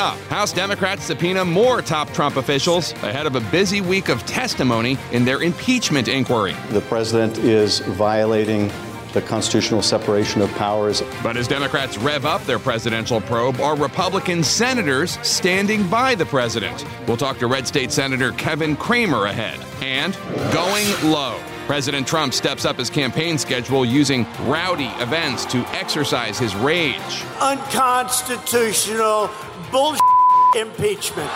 up, 0.00 0.18
House 0.30 0.52
Democrats 0.52 1.04
subpoena 1.04 1.44
more 1.44 1.82
top 1.82 2.10
Trump 2.14 2.36
officials 2.36 2.92
ahead 3.02 3.26
of 3.26 3.36
a 3.36 3.40
busy 3.52 3.82
week 3.82 4.08
of 4.08 4.24
testimony 4.24 4.96
in 5.12 5.26
their 5.26 5.42
impeachment 5.42 6.08
inquiry. 6.08 6.56
The 6.70 6.80
president 6.80 7.36
is 7.36 7.80
violating 7.80 8.72
the 9.12 9.20
constitutional 9.20 9.82
separation 9.82 10.40
of 10.40 10.50
powers. 10.52 11.02
But 11.22 11.36
as 11.36 11.46
Democrats 11.46 11.98
rev 11.98 12.24
up 12.24 12.42
their 12.44 12.58
presidential 12.58 13.20
probe, 13.20 13.60
are 13.60 13.76
Republican 13.76 14.42
senators 14.42 15.18
standing 15.22 15.86
by 15.88 16.14
the 16.14 16.24
president? 16.24 16.86
We'll 17.06 17.18
talk 17.18 17.38
to 17.40 17.46
Red 17.46 17.66
State 17.66 17.92
Senator 17.92 18.32
Kevin 18.32 18.76
Cramer 18.76 19.26
ahead. 19.26 19.60
And 19.82 20.16
going 20.54 20.86
low. 21.12 21.38
President 21.66 22.06
Trump 22.06 22.32
steps 22.32 22.64
up 22.64 22.78
his 22.78 22.88
campaign 22.90 23.36
schedule 23.38 23.84
using 23.84 24.26
rowdy 24.46 24.90
events 25.00 25.44
to 25.44 25.58
exercise 25.68 26.38
his 26.38 26.56
rage. 26.56 27.24
Unconstitutional 27.40 29.30
bullshit 29.70 30.00
impeachment. 30.56 31.30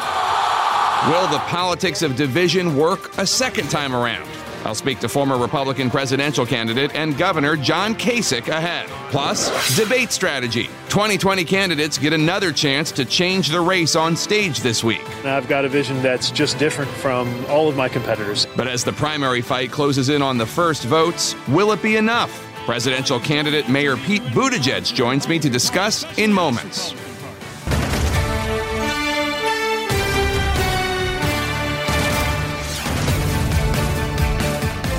Will 1.09 1.27
the 1.29 1.43
politics 1.47 2.03
of 2.03 2.17
division 2.17 2.77
work 2.77 3.17
a 3.19 3.27
second 3.27 3.71
time 3.71 3.95
around? 3.95 4.29
I'll 4.65 4.75
speak 4.75 4.99
to 5.01 5.09
former 5.09 5.37
Republican 5.37 5.91
presidential 5.91 6.47
candidate 6.47 6.95
and 6.95 7.17
Governor 7.19 7.57
John 7.57 7.95
Kasich 7.95 8.49
ahead. 8.49 8.87
Plus, 9.11 9.77
debate 9.77 10.11
strategy. 10.11 10.65
2020 10.89 11.45
candidates 11.45 11.99
get 11.99 12.15
another 12.15 12.51
chance 12.51 12.91
to 12.93 13.05
change 13.05 13.51
the 13.51 13.61
race 13.61 13.95
on 13.95 14.17
stage 14.17 14.61
this 14.61 14.83
week. 14.83 15.03
I've 15.27 15.49
got 15.49 15.67
a 15.67 15.69
vision 15.69 16.01
that's 16.03 16.31
just 16.31 16.59
different 16.59 16.91
from 16.91 17.45
all 17.47 17.69
of 17.69 17.77
my 17.77 17.89
competitors. 17.89 18.47
But 18.57 18.67
as 18.67 18.83
the 18.83 18.93
primary 18.95 19.43
fight 19.43 19.71
closes 19.71 20.09
in 20.09 20.23
on 20.23 20.39
the 20.39 20.47
first 20.47 20.85
votes, 20.85 21.35
will 21.49 21.73
it 21.73 21.83
be 21.83 21.97
enough? 21.97 22.43
Presidential 22.65 23.21
candidate 23.21 23.69
Mayor 23.69 23.99
Pete 23.99 24.23
Buttigieg 24.23 24.95
joins 24.95 25.29
me 25.29 25.39
to 25.39 25.51
discuss 25.51 26.07
in 26.19 26.33
moments. 26.33 26.95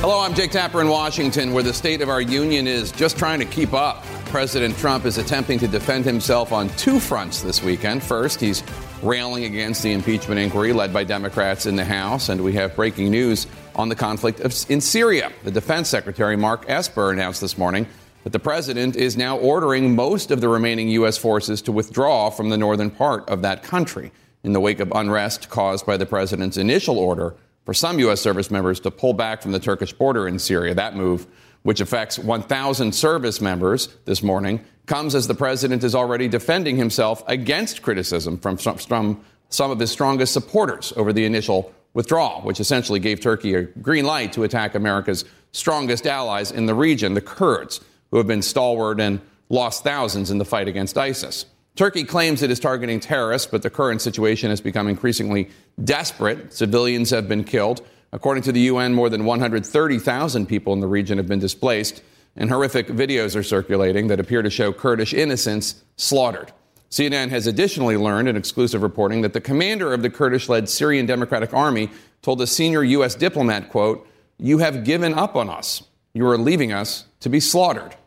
Hello, 0.07 0.19
I'm 0.19 0.35
Jake 0.35 0.51
Tapper 0.51 0.81
in 0.81 0.87
Washington, 0.87 1.51
where 1.51 1.63
the 1.63 1.73
state 1.73 1.99
of 1.99 2.09
our 2.09 2.21
union 2.21 2.67
is 2.67 2.91
just 2.91 3.17
trying 3.17 3.39
to 3.39 3.45
keep 3.45 3.73
up. 3.73 4.03
President 4.25 4.77
Trump 4.77 5.03
is 5.03 5.17
attempting 5.17 5.57
to 5.57 5.67
defend 5.67 6.05
himself 6.05 6.51
on 6.51 6.69
two 6.77 6.99
fronts 6.99 7.41
this 7.41 7.63
weekend. 7.63 8.03
First, 8.03 8.39
he's 8.39 8.61
railing 9.01 9.45
against 9.45 9.81
the 9.81 9.93
impeachment 9.93 10.39
inquiry 10.39 10.73
led 10.73 10.93
by 10.93 11.05
Democrats 11.05 11.65
in 11.65 11.75
the 11.75 11.83
House, 11.83 12.29
and 12.29 12.43
we 12.43 12.53
have 12.53 12.75
breaking 12.75 13.09
news 13.09 13.47
on 13.73 13.89
the 13.89 13.95
conflict 13.95 14.41
in 14.69 14.79
Syria. 14.79 15.31
The 15.43 15.49
Defense 15.49 15.89
Secretary 15.89 16.37
Mark 16.37 16.65
Esper 16.67 17.11
announced 17.11 17.41
this 17.41 17.57
morning 17.57 17.87
that 18.25 18.31
the 18.31 18.37
president 18.37 18.95
is 18.95 19.17
now 19.17 19.39
ordering 19.39 19.95
most 19.95 20.29
of 20.29 20.39
the 20.39 20.49
remaining 20.49 20.87
U.S. 20.89 21.17
forces 21.17 21.63
to 21.63 21.71
withdraw 21.71 22.29
from 22.29 22.49
the 22.49 22.59
northern 22.59 22.91
part 22.91 23.27
of 23.27 23.41
that 23.41 23.63
country 23.63 24.11
in 24.43 24.53
the 24.53 24.59
wake 24.59 24.79
of 24.79 24.91
unrest 24.91 25.49
caused 25.49 25.83
by 25.83 25.97
the 25.97 26.05
president's 26.05 26.57
initial 26.57 26.99
order 26.99 27.33
for 27.65 27.73
some 27.73 27.99
U.S. 27.99 28.21
service 28.21 28.49
members 28.51 28.79
to 28.81 28.91
pull 28.91 29.13
back 29.13 29.41
from 29.41 29.51
the 29.51 29.59
Turkish 29.59 29.91
border 29.91 30.27
in 30.27 30.39
Syria. 30.39 30.73
That 30.73 30.95
move, 30.95 31.27
which 31.63 31.81
affects 31.81 32.17
1,000 32.19 32.93
service 32.93 33.41
members 33.41 33.89
this 34.05 34.23
morning, 34.23 34.63
comes 34.85 35.15
as 35.15 35.27
the 35.27 35.33
president 35.33 35.83
is 35.83 35.95
already 35.95 36.27
defending 36.27 36.77
himself 36.77 37.23
against 37.27 37.81
criticism 37.81 38.37
from, 38.37 38.57
from 38.57 39.23
some 39.49 39.71
of 39.71 39.79
his 39.79 39.91
strongest 39.91 40.31
supporters 40.31 40.93
over 40.95 41.11
the 41.11 41.25
initial 41.25 41.73
withdrawal, 41.95 42.41
which 42.41 42.59
essentially 42.59 42.99
gave 42.99 43.19
Turkey 43.19 43.55
a 43.55 43.63
green 43.63 44.05
light 44.05 44.33
to 44.33 44.43
attack 44.43 44.75
America's 44.75 45.25
strongest 45.53 46.05
allies 46.05 46.51
in 46.51 46.67
the 46.67 46.75
region, 46.75 47.13
the 47.15 47.21
Kurds, 47.21 47.81
who 48.11 48.17
have 48.17 48.27
been 48.27 48.41
stalwart 48.41 48.99
and 48.99 49.19
lost 49.49 49.83
thousands 49.83 50.29
in 50.29 50.37
the 50.37 50.45
fight 50.45 50.67
against 50.67 50.97
ISIS. 50.97 51.45
Turkey 51.75 52.05
claims 52.05 52.41
it 52.41 52.49
is 52.49 52.59
targeting 52.59 53.01
terrorists, 53.01 53.47
but 53.51 53.61
the 53.61 53.69
current 53.69 54.01
situation 54.01 54.49
has 54.49 54.61
become 54.61 54.87
increasingly 54.87 55.49
desperate. 55.83 56.53
Civilians 56.53 57.09
have 57.09 57.27
been 57.27 57.43
killed. 57.43 57.85
According 58.13 58.43
to 58.43 58.53
the 58.53 58.61
UN, 58.61 58.93
more 58.93 59.09
than 59.09 59.25
130,000 59.25 60.45
people 60.45 60.71
in 60.71 60.79
the 60.79 60.87
region 60.87 61.17
have 61.17 61.27
been 61.27 61.39
displaced, 61.39 62.01
and 62.37 62.49
horrific 62.49 62.87
videos 62.87 63.35
are 63.35 63.43
circulating 63.43 64.07
that 64.07 64.21
appear 64.21 64.41
to 64.41 64.49
show 64.49 64.71
Kurdish 64.71 65.13
innocents 65.13 65.83
slaughtered. 65.97 66.53
CNN 66.89 67.29
has 67.29 67.45
additionally 67.45 67.97
learned 67.97 68.29
in 68.29 68.37
exclusive 68.37 68.81
reporting 68.81 69.21
that 69.21 69.33
the 69.33 69.41
commander 69.41 69.93
of 69.93 70.01
the 70.01 70.09
Kurdish 70.09 70.47
led 70.47 70.69
Syrian 70.69 71.05
Democratic 71.05 71.53
Army 71.53 71.89
told 72.21 72.41
a 72.41 72.47
senior 72.47 72.85
U.S. 72.85 73.15
diplomat, 73.15 73.67
quote, 73.67 74.07
You 74.37 74.59
have 74.59 74.85
given 74.85 75.13
up 75.13 75.35
on 75.35 75.49
us. 75.49 75.83
You 76.13 76.25
are 76.27 76.37
leaving 76.37 76.71
us 76.71 77.03
to 77.19 77.27
be 77.27 77.41
slaughtered. 77.41 77.97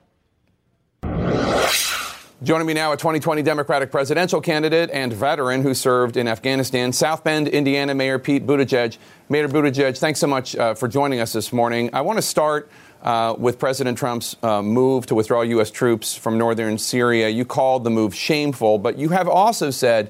Joining 2.40 2.68
me 2.68 2.74
now, 2.74 2.92
a 2.92 2.96
2020 2.96 3.42
Democratic 3.42 3.90
presidential 3.90 4.40
candidate 4.40 4.90
and 4.92 5.12
veteran 5.12 5.60
who 5.60 5.74
served 5.74 6.16
in 6.16 6.28
Afghanistan, 6.28 6.92
South 6.92 7.24
Bend, 7.24 7.48
Indiana 7.48 7.96
Mayor 7.96 8.20
Pete 8.20 8.46
Buttigieg. 8.46 8.96
Mayor 9.28 9.48
Buttigieg, 9.48 9.98
thanks 9.98 10.20
so 10.20 10.28
much 10.28 10.54
uh, 10.54 10.72
for 10.72 10.86
joining 10.86 11.18
us 11.18 11.32
this 11.32 11.52
morning. 11.52 11.90
I 11.92 12.00
want 12.00 12.16
to 12.16 12.22
start 12.22 12.70
uh, 13.02 13.34
with 13.36 13.58
President 13.58 13.98
Trump's 13.98 14.36
uh, 14.44 14.62
move 14.62 15.04
to 15.06 15.16
withdraw 15.16 15.42
U.S. 15.42 15.72
troops 15.72 16.14
from 16.14 16.38
northern 16.38 16.78
Syria. 16.78 17.28
You 17.28 17.44
called 17.44 17.82
the 17.82 17.90
move 17.90 18.14
shameful, 18.14 18.78
but 18.78 18.96
you 18.96 19.08
have 19.08 19.26
also 19.26 19.72
said 19.72 20.08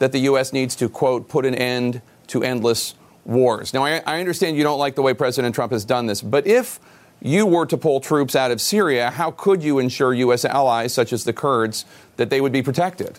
that 0.00 0.12
the 0.12 0.18
U.S. 0.18 0.52
needs 0.52 0.76
to, 0.76 0.88
quote, 0.90 1.30
put 1.30 1.46
an 1.46 1.54
end 1.54 2.02
to 2.26 2.42
endless 2.42 2.94
wars. 3.24 3.72
Now, 3.72 3.86
I, 3.86 4.02
I 4.04 4.20
understand 4.20 4.58
you 4.58 4.64
don't 4.64 4.78
like 4.78 4.96
the 4.96 5.02
way 5.02 5.14
President 5.14 5.54
Trump 5.54 5.72
has 5.72 5.86
done 5.86 6.04
this, 6.04 6.20
but 6.20 6.46
if 6.46 6.78
you 7.20 7.46
were 7.46 7.66
to 7.66 7.76
pull 7.76 8.00
troops 8.00 8.34
out 8.34 8.50
of 8.50 8.60
Syria, 8.60 9.10
how 9.10 9.30
could 9.30 9.62
you 9.62 9.78
ensure 9.78 10.14
U.S. 10.14 10.44
allies, 10.44 10.92
such 10.94 11.12
as 11.12 11.24
the 11.24 11.32
Kurds, 11.32 11.84
that 12.16 12.30
they 12.30 12.40
would 12.40 12.52
be 12.52 12.62
protected? 12.62 13.18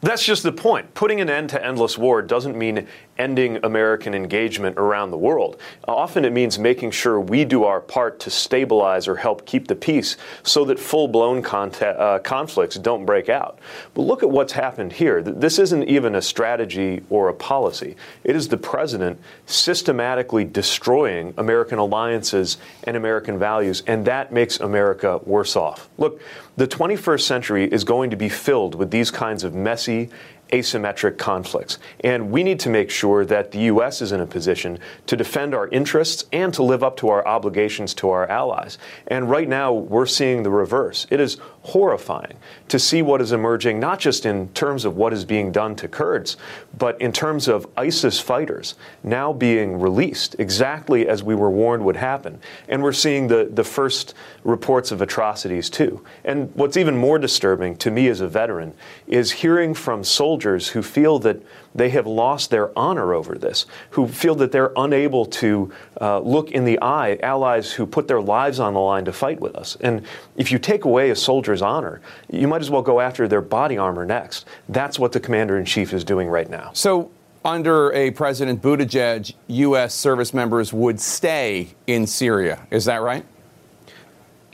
That's 0.00 0.24
just 0.24 0.42
the 0.42 0.52
point. 0.52 0.92
Putting 0.94 1.20
an 1.20 1.30
end 1.30 1.50
to 1.50 1.64
endless 1.64 1.96
war 1.96 2.20
doesn't 2.20 2.58
mean 2.58 2.86
ending 3.18 3.58
American 3.62 4.14
engagement 4.14 4.76
around 4.76 5.10
the 5.10 5.18
world. 5.18 5.58
Often 5.86 6.24
it 6.24 6.32
means 6.32 6.58
making 6.58 6.90
sure 6.90 7.20
we 7.20 7.44
do 7.44 7.64
our 7.64 7.80
part 7.80 8.18
to 8.20 8.30
stabilize 8.30 9.06
or 9.06 9.16
help 9.16 9.46
keep 9.46 9.68
the 9.68 9.74
peace 9.74 10.16
so 10.42 10.64
that 10.64 10.78
full 10.78 11.08
blown 11.08 11.44
uh, 11.44 12.18
conflicts 12.24 12.76
don't 12.76 13.04
break 13.04 13.28
out. 13.28 13.58
But 13.94 14.02
look 14.02 14.22
at 14.22 14.30
what's 14.30 14.52
happened 14.52 14.92
here. 14.92 15.22
This 15.22 15.58
isn't 15.58 15.84
even 15.84 16.14
a 16.14 16.22
strategy 16.22 17.02
or 17.10 17.28
a 17.28 17.34
policy, 17.34 17.96
it 18.24 18.36
is 18.36 18.48
the 18.48 18.56
president 18.56 19.20
systematically 19.46 20.44
destroying 20.44 21.34
American 21.36 21.78
alliances 21.78 22.58
and 22.84 22.96
American 22.96 23.38
values, 23.38 23.82
and 23.86 24.04
that 24.06 24.32
makes 24.32 24.60
America 24.60 25.20
worse 25.24 25.56
off. 25.56 25.88
Look, 25.98 26.20
the 26.56 26.68
21st 26.68 27.22
century 27.22 27.64
is 27.64 27.84
going 27.84 28.10
to 28.10 28.16
be 28.16 28.28
filled 28.28 28.74
with 28.74 28.90
these 28.90 29.10
kinds 29.10 29.44
of 29.44 29.54
messy 29.54 30.10
asymmetric 30.54 31.18
conflicts. 31.18 31.78
And 32.04 32.30
we 32.30 32.44
need 32.44 32.60
to 32.60 32.70
make 32.70 32.88
sure 32.88 33.24
that 33.24 33.50
the 33.50 33.58
U.S. 33.74 34.00
is 34.00 34.12
in 34.12 34.20
a 34.20 34.26
position 34.26 34.78
to 35.06 35.16
defend 35.16 35.52
our 35.52 35.66
interests 35.68 36.24
and 36.32 36.54
to 36.54 36.62
live 36.62 36.84
up 36.84 36.96
to 36.98 37.08
our 37.08 37.26
obligations 37.26 37.92
to 37.94 38.10
our 38.10 38.28
allies. 38.28 38.78
And 39.08 39.28
right 39.28 39.48
now, 39.48 39.72
we're 39.72 40.06
seeing 40.06 40.44
the 40.44 40.50
reverse. 40.50 41.08
It 41.10 41.18
is 41.18 41.38
horrifying 41.62 42.36
to 42.68 42.78
see 42.78 43.02
what 43.02 43.20
is 43.20 43.32
emerging, 43.32 43.80
not 43.80 43.98
just 43.98 44.26
in 44.26 44.48
terms 44.50 44.84
of 44.84 44.96
what 44.96 45.12
is 45.12 45.24
being 45.24 45.50
done 45.50 45.74
to 45.74 45.88
Kurds, 45.88 46.36
but 46.78 47.00
in 47.00 47.10
terms 47.10 47.48
of 47.48 47.66
ISIS 47.76 48.20
fighters 48.20 48.74
now 49.02 49.32
being 49.32 49.80
released, 49.80 50.36
exactly 50.38 51.08
as 51.08 51.22
we 51.22 51.34
were 51.34 51.50
warned 51.50 51.84
would 51.84 51.96
happen. 51.96 52.38
And 52.68 52.82
we're 52.82 52.92
seeing 52.92 53.26
the, 53.26 53.48
the 53.52 53.64
first 53.64 54.14
reports 54.44 54.92
of 54.92 55.02
atrocities, 55.02 55.68
too. 55.68 56.04
And 56.24 56.54
what's 56.54 56.76
even 56.76 56.96
more 56.96 57.18
disturbing 57.18 57.76
to 57.78 57.90
me 57.90 58.08
as 58.08 58.20
a 58.20 58.28
veteran 58.28 58.74
is 59.06 59.32
hearing 59.32 59.74
from 59.74 60.04
soldiers 60.04 60.43
who 60.68 60.82
feel 60.82 61.18
that 61.20 61.42
they 61.74 61.90
have 61.90 62.06
lost 62.06 62.50
their 62.50 62.76
honor 62.78 63.14
over 63.14 63.36
this, 63.36 63.66
who 63.90 64.06
feel 64.06 64.34
that 64.36 64.52
they're 64.52 64.72
unable 64.76 65.26
to 65.26 65.72
uh, 66.00 66.20
look 66.20 66.50
in 66.50 66.64
the 66.64 66.78
eye 66.80 67.18
allies 67.22 67.72
who 67.72 67.86
put 67.86 68.06
their 68.06 68.20
lives 68.20 68.60
on 68.60 68.74
the 68.74 68.80
line 68.80 69.04
to 69.04 69.12
fight 69.12 69.40
with 69.40 69.56
us. 69.56 69.76
And 69.80 70.04
if 70.36 70.52
you 70.52 70.58
take 70.58 70.84
away 70.84 71.10
a 71.10 71.16
soldier's 71.16 71.62
honor, 71.62 72.00
you 72.30 72.46
might 72.46 72.60
as 72.60 72.70
well 72.70 72.82
go 72.82 73.00
after 73.00 73.26
their 73.26 73.40
body 73.40 73.78
armor 73.78 74.06
next. 74.06 74.46
That's 74.68 74.98
what 74.98 75.12
the 75.12 75.20
commander 75.20 75.58
in 75.58 75.64
chief 75.64 75.92
is 75.92 76.04
doing 76.04 76.28
right 76.28 76.48
now. 76.48 76.70
So, 76.74 77.10
under 77.44 77.92
a 77.92 78.10
President 78.12 78.62
Buttigieg, 78.62 79.34
U.S. 79.48 79.94
service 79.94 80.32
members 80.32 80.72
would 80.72 80.98
stay 80.98 81.68
in 81.86 82.06
Syria. 82.06 82.66
Is 82.70 82.86
that 82.86 83.02
right? 83.02 83.26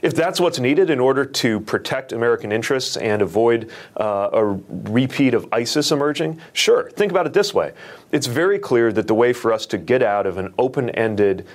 If 0.01 0.15
that's 0.15 0.39
what's 0.39 0.59
needed 0.59 0.89
in 0.89 0.99
order 0.99 1.25
to 1.25 1.59
protect 1.59 2.11
American 2.11 2.51
interests 2.51 2.97
and 2.97 3.21
avoid 3.21 3.69
uh, 3.99 4.29
a 4.33 4.45
repeat 4.45 5.33
of 5.33 5.47
ISIS 5.51 5.91
emerging, 5.91 6.41
sure. 6.53 6.89
Think 6.91 7.11
about 7.11 7.27
it 7.27 7.33
this 7.33 7.53
way. 7.53 7.73
It's 8.11 8.27
very 8.27 8.57
clear 8.57 8.91
that 8.93 9.07
the 9.07 9.13
way 9.13 9.31
for 9.33 9.53
us 9.53 9.65
to 9.67 9.77
get 9.77 10.01
out 10.01 10.25
of 10.25 10.37
an 10.37 10.53
open 10.57 10.89
ended 10.91 11.45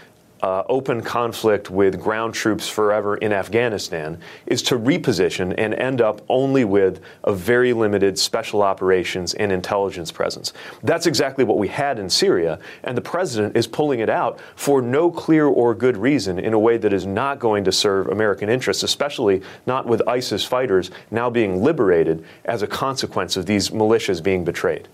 uh, 0.43 0.63
open 0.69 1.01
conflict 1.01 1.71
with 1.71 2.01
ground 2.01 2.35
troops 2.35 2.69
forever 2.69 3.17
in 3.17 3.33
Afghanistan 3.33 4.19
is 4.47 4.63
to 4.63 4.79
reposition 4.79 5.55
and 5.57 5.75
end 5.75 6.01
up 6.01 6.21
only 6.29 6.65
with 6.65 7.01
a 7.25 7.33
very 7.33 7.73
limited 7.73 8.19
special 8.19 8.63
operations 8.63 9.35
and 9.35 9.51
intelligence 9.51 10.13
presence. 10.13 10.53
That's 10.83 11.07
exactly 11.07 11.45
what 11.45 11.59
we 11.59 11.69
had 11.69 11.99
in 11.99 12.11
Syria, 12.11 12.59
and 12.83 12.97
the 12.97 13.03
president 13.03 13.57
is 13.57 13.67
pulling 13.67 14.01
it 14.01 14.11
out 14.11 14.39
for 14.57 14.83
no 14.83 15.11
clear 15.11 15.47
or 15.47 15.75
good 15.75 15.97
reason 15.97 16.39
in 16.39 16.53
a 16.53 16.59
way 16.59 16.77
that 16.77 16.93
is 16.93 17.07
not 17.07 17.39
going 17.39 17.65
to 17.65 17.73
serve 17.73 18.09
American 18.09 18.49
interests, 18.49 18.83
especially 18.83 19.43
not 19.67 19.87
with 19.87 20.07
ISIS 20.07 20.45
fighters 20.45 20.91
now 21.11 21.31
being 21.31 21.63
liberated 21.63 22.25
as 22.45 22.63
a 22.63 22.67
consequence 22.67 23.37
of 23.37 23.47
these 23.47 23.71
militias 23.71 24.23
being 24.23 24.45
betrayed. 24.45 24.89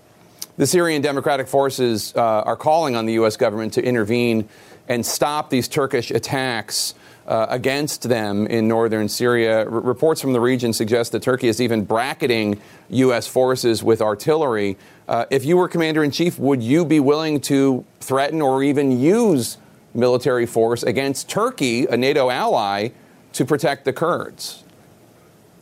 The 0.55 0.67
Syrian 0.67 1.01
Democratic 1.01 1.47
Forces 1.47 2.13
uh, 2.15 2.21
are 2.21 2.55
calling 2.55 2.95
on 2.95 3.07
the 3.07 3.13
U.S. 3.13 3.37
government 3.37 3.73
to 3.73 3.83
intervene 3.83 4.47
and 4.87 5.05
stop 5.05 5.49
these 5.49 5.67
Turkish 5.67 6.11
attacks 6.11 6.95
uh, 7.27 7.47
against 7.49 8.03
them 8.03 8.47
in 8.47 8.67
northern 8.67 9.07
Syria. 9.07 9.59
R- 9.59 9.69
reports 9.69 10.21
from 10.21 10.33
the 10.33 10.41
region 10.41 10.73
suggest 10.73 11.11
that 11.13 11.21
Turkey 11.21 11.47
is 11.47 11.61
even 11.61 11.85
bracketing 11.85 12.59
U.S. 12.89 13.27
forces 13.27 13.83
with 13.83 14.01
artillery. 14.01 14.77
Uh, 15.07 15.25
if 15.29 15.45
you 15.45 15.57
were 15.57 15.67
commander 15.67 16.03
in 16.03 16.11
chief, 16.11 16.37
would 16.37 16.61
you 16.61 16.85
be 16.85 16.99
willing 16.99 17.39
to 17.41 17.85
threaten 17.99 18.41
or 18.41 18.63
even 18.63 18.99
use 18.99 19.57
military 19.93 20.45
force 20.45 20.83
against 20.83 21.29
Turkey, 21.29 21.85
a 21.85 21.95
NATO 21.95 22.29
ally, 22.29 22.89
to 23.33 23.45
protect 23.45 23.85
the 23.85 23.93
Kurds? 23.93 24.62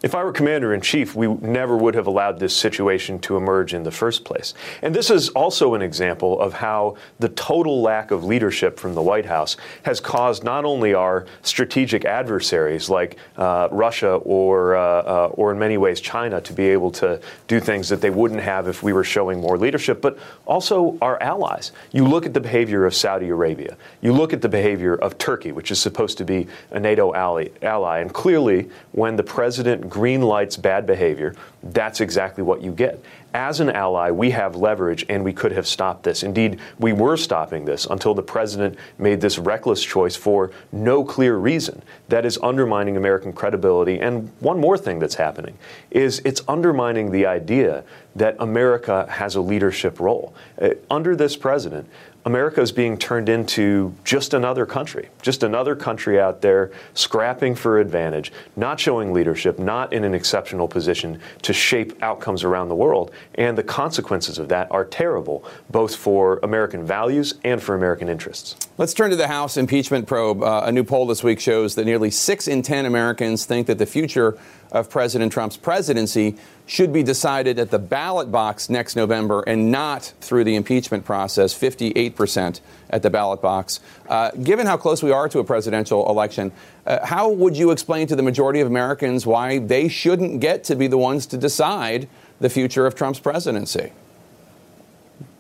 If 0.04 0.16
I 0.16 0.24
were 0.24 0.32
commander 0.32 0.74
in 0.74 0.82
chief, 0.82 1.14
we 1.14 1.28
never 1.28 1.78
would 1.78 1.94
have 1.94 2.08
allowed 2.08 2.40
this 2.40 2.56
situation 2.56 3.20
to 3.20 3.38
emerge 3.38 3.76
in 3.76 3.84
the 3.84 3.92
first 3.92 4.24
place. 4.24 4.56
And 4.82 4.96
this 4.96 5.12
is 5.12 5.30
also 5.30 5.76
an 5.76 5.84
example 5.84 6.42
of 6.42 6.54
how 6.54 6.96
the 7.20 7.30
total 7.30 7.84
lack 7.84 8.10
of 8.10 8.24
leadership 8.24 8.80
from 8.80 8.96
the 8.96 9.02
White 9.04 9.28
House 9.28 9.58
has 9.84 10.00
caused 10.00 10.44
not 10.44 10.66
only 10.66 10.96
our 10.96 11.28
strategic 11.44 12.04
adversaries 12.04 12.90
like 12.90 13.18
uh, 13.38 13.68
Russia 13.72 14.14
or, 14.14 14.76
uh, 14.76 14.82
uh, 14.82 15.28
or 15.34 15.52
in 15.52 15.60
many 15.60 15.78
ways 15.78 16.02
China 16.02 16.42
to 16.42 16.52
be 16.52 16.70
able 16.70 16.90
to 16.94 17.22
do 17.48 17.60
things 17.60 17.88
that 17.90 18.02
they 18.02 18.10
wouldn't 18.10 18.42
have 18.42 18.68
if 18.68 18.82
we 18.82 18.94
were 18.94 19.04
showing 19.04 19.40
more 19.40 19.56
leadership, 19.56 20.02
but 20.02 20.18
also 20.48 20.98
our 21.04 21.22
allies. 21.22 21.74
You 21.92 22.08
look 22.08 22.26
at 22.26 22.34
the 22.34 22.42
behavior 22.42 22.88
of 22.88 22.96
Saudi 22.96 23.30
Arabia. 23.30 23.78
You 24.02 24.14
look 24.14 24.34
at 24.34 24.42
the 24.42 24.50
behavior 24.50 24.96
of 24.96 25.20
Turkey, 25.20 25.52
which 25.52 25.70
is 25.70 25.80
supposed 25.80 26.18
to 26.18 26.26
be 26.26 26.48
a 26.72 26.80
NATO 26.80 27.14
ally, 27.14 27.50
ally 27.62 28.00
and 28.00 28.12
clearly 28.12 28.68
when 28.94 29.16
the 29.16 29.24
president 29.24 29.91
green 29.92 30.22
lights 30.22 30.58
bad 30.58 30.88
behavior, 30.88 31.36
that's 31.62 32.02
exactly 32.02 32.44
what 32.44 32.62
you 32.62 32.72
get. 32.72 33.04
As 33.34 33.60
an 33.60 33.70
ally, 33.70 34.10
we 34.10 34.32
have 34.32 34.56
leverage 34.56 35.06
and 35.08 35.24
we 35.24 35.32
could 35.32 35.52
have 35.52 35.68
stopped 35.68 36.04
this. 36.04 36.24
Indeed, 36.24 36.60
we 36.80 36.92
were 36.92 37.16
stopping 37.16 37.66
this 37.66 37.86
until 37.86 38.14
the 38.14 38.24
president 38.24 38.78
made 38.98 39.22
this 39.22 39.38
reckless 39.38 39.84
choice 39.84 40.16
for 40.16 40.52
no 40.72 41.04
clear 41.04 41.38
reason 41.38 41.82
that 42.10 42.26
is 42.26 42.38
undermining 42.42 42.98
American 42.98 43.32
credibility. 43.32 44.00
And 44.00 44.32
one 44.40 44.60
more 44.60 44.78
thing 44.78 45.00
that's 45.00 45.16
happening 45.16 45.58
is 45.92 46.22
it's 46.26 46.42
undermining 46.48 47.12
the 47.12 47.26
idea 47.26 47.84
that 48.16 48.36
America 48.40 49.08
has 49.10 49.36
a 49.36 49.42
leadership 49.42 50.00
role. 50.00 50.34
Uh, 50.62 50.72
under 50.90 51.16
this 51.16 51.38
president, 51.38 51.88
America 52.26 52.62
is 52.62 52.72
being 52.72 52.98
turned 52.98 53.30
into 53.30 53.96
just 54.04 54.34
another 54.34 54.66
country, 54.66 55.10
just 55.22 55.42
another 55.42 55.76
country 55.76 56.20
out 56.20 56.42
there 56.42 56.72
scrapping 56.94 57.56
for 57.56 57.80
advantage, 57.80 58.32
not 58.56 58.80
showing 58.80 59.12
leadership, 59.12 59.58
not 59.58 59.92
in 59.92 60.04
an 60.04 60.14
exceptional 60.14 60.68
position 60.68 61.20
to 61.42 61.52
shape 61.52 62.02
outcomes 62.04 62.44
around 62.44 62.70
the 62.70 62.76
world. 62.76 63.12
And 63.36 63.58
the 63.58 63.64
consequences 63.64 64.38
of 64.38 64.50
that 64.50 64.72
are 64.72 64.86
terrible, 64.86 65.44
both 65.72 65.96
for 65.96 66.40
American 66.44 66.86
values 66.86 67.36
and 67.44 67.62
for 67.62 67.74
American 67.74 68.08
interests. 68.08 68.56
Let's 68.78 68.94
turn 68.94 69.10
to 69.10 69.16
the 69.16 69.28
House 69.28 69.58
impeachment 69.58 70.08
probe. 70.08 70.44
Uh, 70.44 70.62
a 70.66 70.72
new 70.72 70.84
poll 70.84 71.08
this 71.08 71.24
week 71.24 71.40
shows 71.40 71.76
that 71.76 71.86
nearly 71.86 72.12
six 72.12 72.48
in 72.48 72.62
10 72.62 72.86
Americans 72.86 73.46
think 73.46 73.66
that 73.68 73.80
the 73.80 73.86
future 73.88 74.38
of 74.72 74.90
President 74.90 75.34
Trump's 75.34 75.58
presidency 75.58 76.38
should 76.72 76.94
be 76.94 77.04
decided 77.04 77.60
at 77.60 77.70
the 77.70 77.78
ballot 77.78 78.32
box 78.32 78.70
next 78.70 78.96
November 78.96 79.44
and 79.46 79.74
not 79.74 80.14
through 80.22 80.46
the 80.46 80.56
impeachment 80.56 81.04
process, 81.04 81.54
58% 81.54 82.62
at 82.90 83.04
the 83.04 83.10
ballot 83.10 83.42
box. 83.42 83.82
Uh, 84.08 84.32
given 84.32 84.66
how 84.66 84.78
close 84.78 85.04
we 85.04 85.12
are 85.12 85.28
to 85.28 85.40
a 85.40 85.44
presidential 85.44 86.10
election, 86.10 86.50
uh, 86.86 87.06
how 87.06 87.30
would 87.30 87.58
you 87.58 87.72
explain 87.72 88.08
to 88.08 88.16
the 88.16 88.24
majority 88.24 88.62
of 88.62 88.68
Americans 88.68 89.26
why 89.26 89.60
they 89.60 89.90
shouldn't 89.90 90.40
get 90.40 90.64
to 90.64 90.78
be 90.78 90.88
the 90.88 90.98
ones 90.98 91.26
to 91.26 91.36
decide 91.36 92.08
the 92.40 92.50
future 92.50 92.86
of 92.86 92.96
Trump's 92.96 93.20
presidency? 93.20 93.92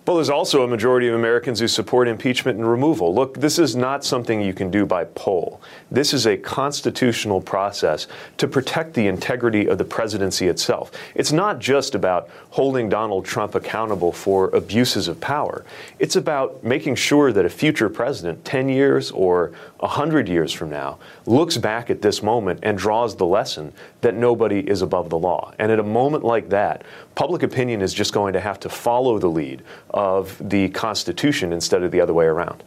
Well, 0.07 0.15
there's 0.15 0.31
also 0.31 0.63
a 0.63 0.67
majority 0.67 1.07
of 1.07 1.13
Americans 1.13 1.59
who 1.59 1.67
support 1.67 2.07
impeachment 2.07 2.57
and 2.57 2.67
removal. 2.67 3.13
Look, 3.13 3.39
this 3.39 3.59
is 3.59 3.75
not 3.75 4.03
something 4.03 4.41
you 4.41 4.51
can 4.51 4.71
do 4.71 4.83
by 4.83 5.05
poll. 5.05 5.61
This 5.91 6.11
is 6.11 6.25
a 6.25 6.35
constitutional 6.37 7.39
process 7.39 8.07
to 8.37 8.47
protect 8.47 8.95
the 8.95 9.05
integrity 9.05 9.67
of 9.67 9.77
the 9.77 9.85
presidency 9.85 10.47
itself. 10.47 10.91
It's 11.13 11.31
not 11.31 11.59
just 11.59 11.93
about 11.93 12.29
holding 12.49 12.89
Donald 12.89 13.25
Trump 13.25 13.53
accountable 13.53 14.11
for 14.11 14.49
abuses 14.55 15.07
of 15.07 15.21
power. 15.21 15.63
It's 15.99 16.15
about 16.15 16.63
making 16.63 16.95
sure 16.95 17.31
that 17.31 17.45
a 17.45 17.49
future 17.49 17.87
president, 17.87 18.43
10 18.43 18.69
years 18.69 19.11
or 19.11 19.51
100 19.81 20.27
years 20.27 20.51
from 20.51 20.71
now, 20.71 20.97
looks 21.27 21.57
back 21.57 21.91
at 21.91 22.01
this 22.01 22.23
moment 22.23 22.59
and 22.63 22.75
draws 22.75 23.15
the 23.15 23.25
lesson 23.27 23.71
that 24.01 24.15
nobody 24.15 24.61
is 24.61 24.81
above 24.81 25.09
the 25.09 25.17
law. 25.17 25.53
And 25.59 25.71
at 25.71 25.77
a 25.77 25.83
moment 25.83 26.23
like 26.23 26.49
that, 26.49 26.83
public 27.15 27.43
opinion 27.43 27.81
is 27.81 27.93
just 27.93 28.13
going 28.13 28.33
to 28.33 28.39
have 28.39 28.59
to 28.61 28.69
follow 28.69 29.19
the 29.19 29.27
lead 29.27 29.61
of 29.89 30.37
the 30.39 30.69
Constitution 30.69 31.53
instead 31.53 31.83
of 31.83 31.91
the 31.91 32.01
other 32.01 32.13
way 32.13 32.25
around. 32.25 32.63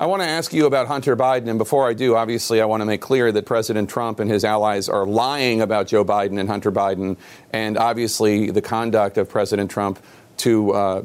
I 0.00 0.06
want 0.06 0.22
to 0.22 0.28
ask 0.28 0.54
you 0.54 0.64
about 0.64 0.86
Hunter 0.86 1.14
Biden. 1.14 1.48
And 1.48 1.58
before 1.58 1.86
I 1.86 1.92
do, 1.92 2.16
obviously, 2.16 2.62
I 2.62 2.64
want 2.64 2.80
to 2.80 2.86
make 2.86 3.02
clear 3.02 3.30
that 3.32 3.44
President 3.44 3.90
Trump 3.90 4.18
and 4.18 4.30
his 4.30 4.46
allies 4.46 4.88
are 4.88 5.04
lying 5.04 5.60
about 5.60 5.88
Joe 5.88 6.06
Biden 6.06 6.40
and 6.40 6.48
Hunter 6.48 6.72
Biden. 6.72 7.18
And 7.52 7.76
obviously, 7.76 8.50
the 8.50 8.62
conduct 8.62 9.18
of 9.18 9.28
President 9.28 9.70
Trump 9.70 10.02
to 10.38 10.72
uh, 10.72 11.04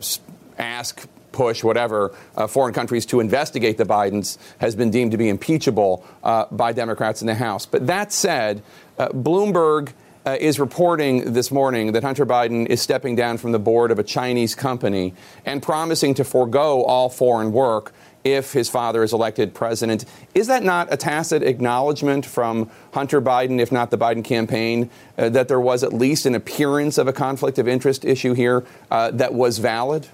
ask, 0.58 1.06
push, 1.34 1.62
whatever, 1.62 2.16
uh, 2.38 2.48
foreign 2.48 2.74
countries 2.74 3.06
to 3.08 3.20
investigate 3.20 3.78
the 3.78 3.84
Bidens 3.84 4.38
has 4.60 4.78
been 4.78 4.92
deemed 4.92 5.12
to 5.12 5.18
be 5.18 5.28
impeachable 5.28 6.06
uh, 6.24 6.46
by 6.50 6.72
Democrats 6.72 7.20
in 7.20 7.27
the 7.27 7.36
House. 7.36 7.65
But 7.65 7.88
that 7.88 8.13
said, 8.13 8.63
uh, 8.98 9.10
Bloomberg 9.10 9.92
uh, 10.25 10.38
is 10.39 10.60
reporting 10.60 11.34
this 11.34 11.51
morning 11.51 11.91
that 11.91 12.03
Hunter 12.03 12.25
Biden 12.25 12.65
is 12.67 12.82
stepping 12.82 13.15
down 13.15 13.38
from 13.38 13.51
the 13.51 13.60
board 13.60 13.91
of 13.91 14.00
a 14.00 14.03
Chinese 14.03 14.55
company 14.55 15.13
and 15.46 15.62
promising 15.62 16.13
to 16.15 16.24
forego 16.24 16.84
all 16.84 17.10
foreign 17.10 17.51
work 17.51 17.94
if 18.24 18.53
his 18.53 18.67
father 18.67 19.03
is 19.03 19.13
elected 19.13 19.53
president. 19.53 20.03
Is 20.34 20.48
that 20.48 20.63
not 20.63 20.91
a 20.91 20.98
tacit 20.98 21.44
acknowledgement 21.44 22.25
from 22.25 22.72
Hunter 22.94 23.22
Biden, 23.22 23.60
if 23.60 23.72
not 23.72 23.91
the 23.91 24.00
Biden 24.00 24.24
campaign, 24.24 24.89
uh, 25.17 25.29
that 25.29 25.48
there 25.48 25.60
was 25.60 25.84
at 25.84 25.94
least 25.94 26.25
an 26.25 26.34
appearance 26.34 26.98
of 26.98 27.08
a 27.08 27.13
conflict 27.13 27.60
of 27.60 27.67
interest 27.67 28.03
issue 28.03 28.34
here 28.34 28.65
uh, 28.89 29.12
that 29.12 29.34
was 29.34 29.60
valid? 29.60 30.08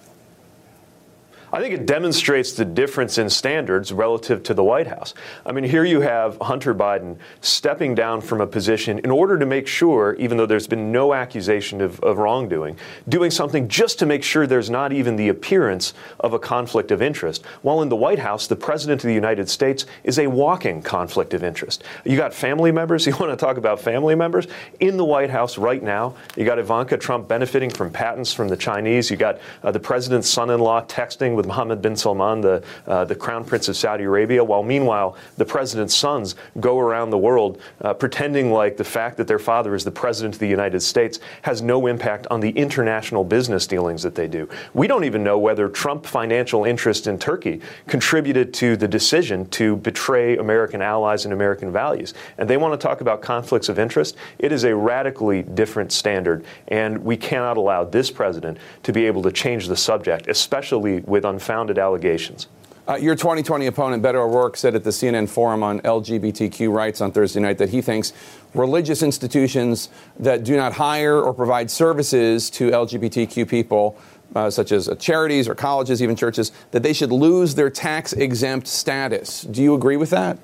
I 1.53 1.60
think 1.60 1.74
it 1.74 1.86
demonstrates 1.86 2.53
the 2.53 2.63
difference 2.63 3.17
in 3.17 3.29
standards 3.29 3.91
relative 3.91 4.41
to 4.43 4.53
the 4.53 4.63
White 4.63 4.88
House. 4.88 5.13
I 5.46 5.51
mean, 5.51 5.65
here 5.65 5.84
you 5.84 6.00
have 6.00 6.38
Hunter 6.39 6.74
Biden 6.74 7.17
stepping 7.41 7.93
down 7.93 8.22
from 8.22 8.39
a 8.39 8.48
position 8.48 9.00
in 9.00 9.12
order 9.12 9.38
to 9.38 9.46
make 9.46 9.67
sure, 9.67 10.15
even 10.17 10.38
though 10.38 10.46
there's 10.46 10.67
been 10.67 10.93
no 10.93 11.13
accusation 11.13 11.81
of, 11.81 12.00
of 12.00 12.20
wrongdoing, 12.20 12.77
doing 13.10 13.31
something 13.31 13.67
just 13.67 14.00
to 14.00 14.05
make 14.05 14.24
sure 14.24 14.48
there's 14.48 14.70
not 14.70 14.93
even 14.93 15.17
the 15.17 15.27
appearance 15.27 15.93
of 16.22 16.31
a 16.31 16.39
conflict 16.39 16.89
of 16.89 17.01
interest. 17.01 17.46
While 17.63 17.81
in 17.81 17.89
the 17.89 17.98
White 17.98 18.20
House, 18.20 18.48
the 18.48 18.55
President 18.55 19.03
of 19.03 19.08
the 19.10 19.13
United 19.13 19.50
States 19.50 19.86
is 20.05 20.20
a 20.20 20.27
walking 20.27 20.81
conflict 20.81 21.34
of 21.34 21.43
interest. 21.43 21.84
You 22.05 22.15
got 22.15 22.34
family 22.34 22.72
members, 22.72 23.05
you 23.08 23.15
want 23.17 23.31
to 23.31 23.36
talk 23.36 23.58
about 23.58 23.81
family 23.81 24.15
members? 24.15 24.48
In 24.79 24.96
the 24.96 25.05
White 25.05 25.29
House 25.29 25.58
right 25.58 25.84
now, 25.84 26.15
you 26.38 26.46
got 26.46 26.60
Ivanka 26.60 26.98
Trump 26.98 27.27
benefiting 27.27 27.70
from 27.70 27.91
patents 27.91 28.34
from 28.34 28.48
the 28.48 28.58
Chinese, 28.58 29.12
you 29.12 29.17
got 29.17 29.39
uh, 29.63 29.72
the 29.72 29.79
President's 29.81 30.29
son 30.29 30.50
in 30.50 30.62
law 30.62 30.81
texting 30.86 31.36
with 31.36 31.40
with 31.41 31.48
Mohammed 31.48 31.81
bin 31.81 31.95
Salman, 31.95 32.41
the, 32.41 32.63
uh, 32.86 33.03
the 33.03 33.15
crown 33.15 33.43
prince 33.43 33.67
of 33.67 33.75
Saudi 33.75 34.03
Arabia, 34.03 34.43
while 34.43 34.62
meanwhile 34.62 35.17
the 35.38 35.45
president's 35.45 35.95
sons 35.95 36.36
go 36.60 36.77
around 36.77 37.10
the 37.10 37.17
world 37.17 37.60
uh, 37.81 37.95
pretending 37.95 38.51
like 38.51 38.77
the 38.77 38.83
fact 38.83 39.17
that 39.17 39.27
their 39.27 39.39
father 39.39 39.74
is 39.74 39.83
the 39.83 39.91
president 39.91 40.36
of 40.36 40.39
the 40.39 40.48
United 40.48 40.81
States 40.81 41.19
has 41.41 41.63
no 41.63 41.88
impact 41.88 42.27
on 42.29 42.41
the 42.41 42.51
international 42.51 43.24
business 43.24 43.65
dealings 43.65 44.03
that 44.03 44.13
they 44.13 44.27
do. 44.27 44.48
We 44.75 44.86
don't 44.86 45.03
even 45.03 45.24
know 45.24 45.39
whether 45.39 45.67
Trump 45.67 46.05
financial 46.05 46.63
interest 46.63 47.07
in 47.07 47.17
Turkey 47.17 47.62
contributed 47.88 48.53
to 48.55 48.77
the 48.77 48.88
decision 48.88 49.48
to 49.50 49.77
betray 49.77 50.38
American 50.38 50.83
allies 50.83 51.25
and 51.25 51.33
American 51.33 51.71
values. 51.71 52.13
And 52.38 52.48
they 52.48 52.57
want 52.57 52.79
to 52.79 52.88
talk 52.88 53.01
about 53.01 53.24
conflicts 53.24 53.67
of 53.67 53.79
interest. 53.79 54.15
It 54.38 54.51
is 54.51 54.63
a 54.63 54.75
radically 54.75 55.41
different 55.41 55.91
standard, 55.91 56.45
and 56.67 57.00
we 57.00 57.17
cannot 57.17 57.57
allow 57.57 57.83
this 57.83 58.12
president 58.12 58.60
to 58.83 58.93
be 58.93 59.07
able 59.07 59.24
to 59.24 59.31
change 59.31 59.67
the 59.67 59.75
subject, 59.75 60.27
especially 60.27 61.00
with 61.00 61.25
unfounded 61.32 61.80
allegations. 61.80 62.48
Uh, 62.88 62.96
your 62.96 63.16
2020 63.16 63.68
opponent, 63.68 64.04
Beto 64.04 64.16
O'Rourke, 64.16 64.58
said 64.58 64.76
at 64.76 64.84
the 64.84 64.90
CNN 64.90 65.30
Forum 65.30 65.64
on 65.64 65.80
LGBTQ 65.82 66.74
rights 66.74 67.00
on 67.00 67.12
Thursday 67.12 67.40
night 67.40 67.58
that 67.60 67.70
he 67.70 67.82
thinks 67.82 68.12
religious 68.54 69.02
institutions 69.04 69.90
that 70.20 70.44
do 70.44 70.58
not 70.58 70.74
hire 70.74 71.22
or 71.22 71.34
provide 71.34 71.70
services 71.70 72.50
to 72.50 72.72
LGBTQ 72.72 73.48
people, 73.48 73.96
uh, 74.36 74.50
such 74.50 74.72
as 74.72 74.90
uh, 74.90 74.96
charities 74.96 75.48
or 75.48 75.56
colleges, 75.56 76.02
even 76.02 76.16
churches, 76.16 76.52
that 76.72 76.82
they 76.82 76.92
should 76.92 77.12
lose 77.12 77.56
their 77.56 77.70
tax 77.70 78.14
exempt 78.14 78.68
status. 78.68 79.44
Do 79.44 79.62
you 79.62 79.76
agree 79.76 79.98
with 79.98 80.10
that? 80.10 80.38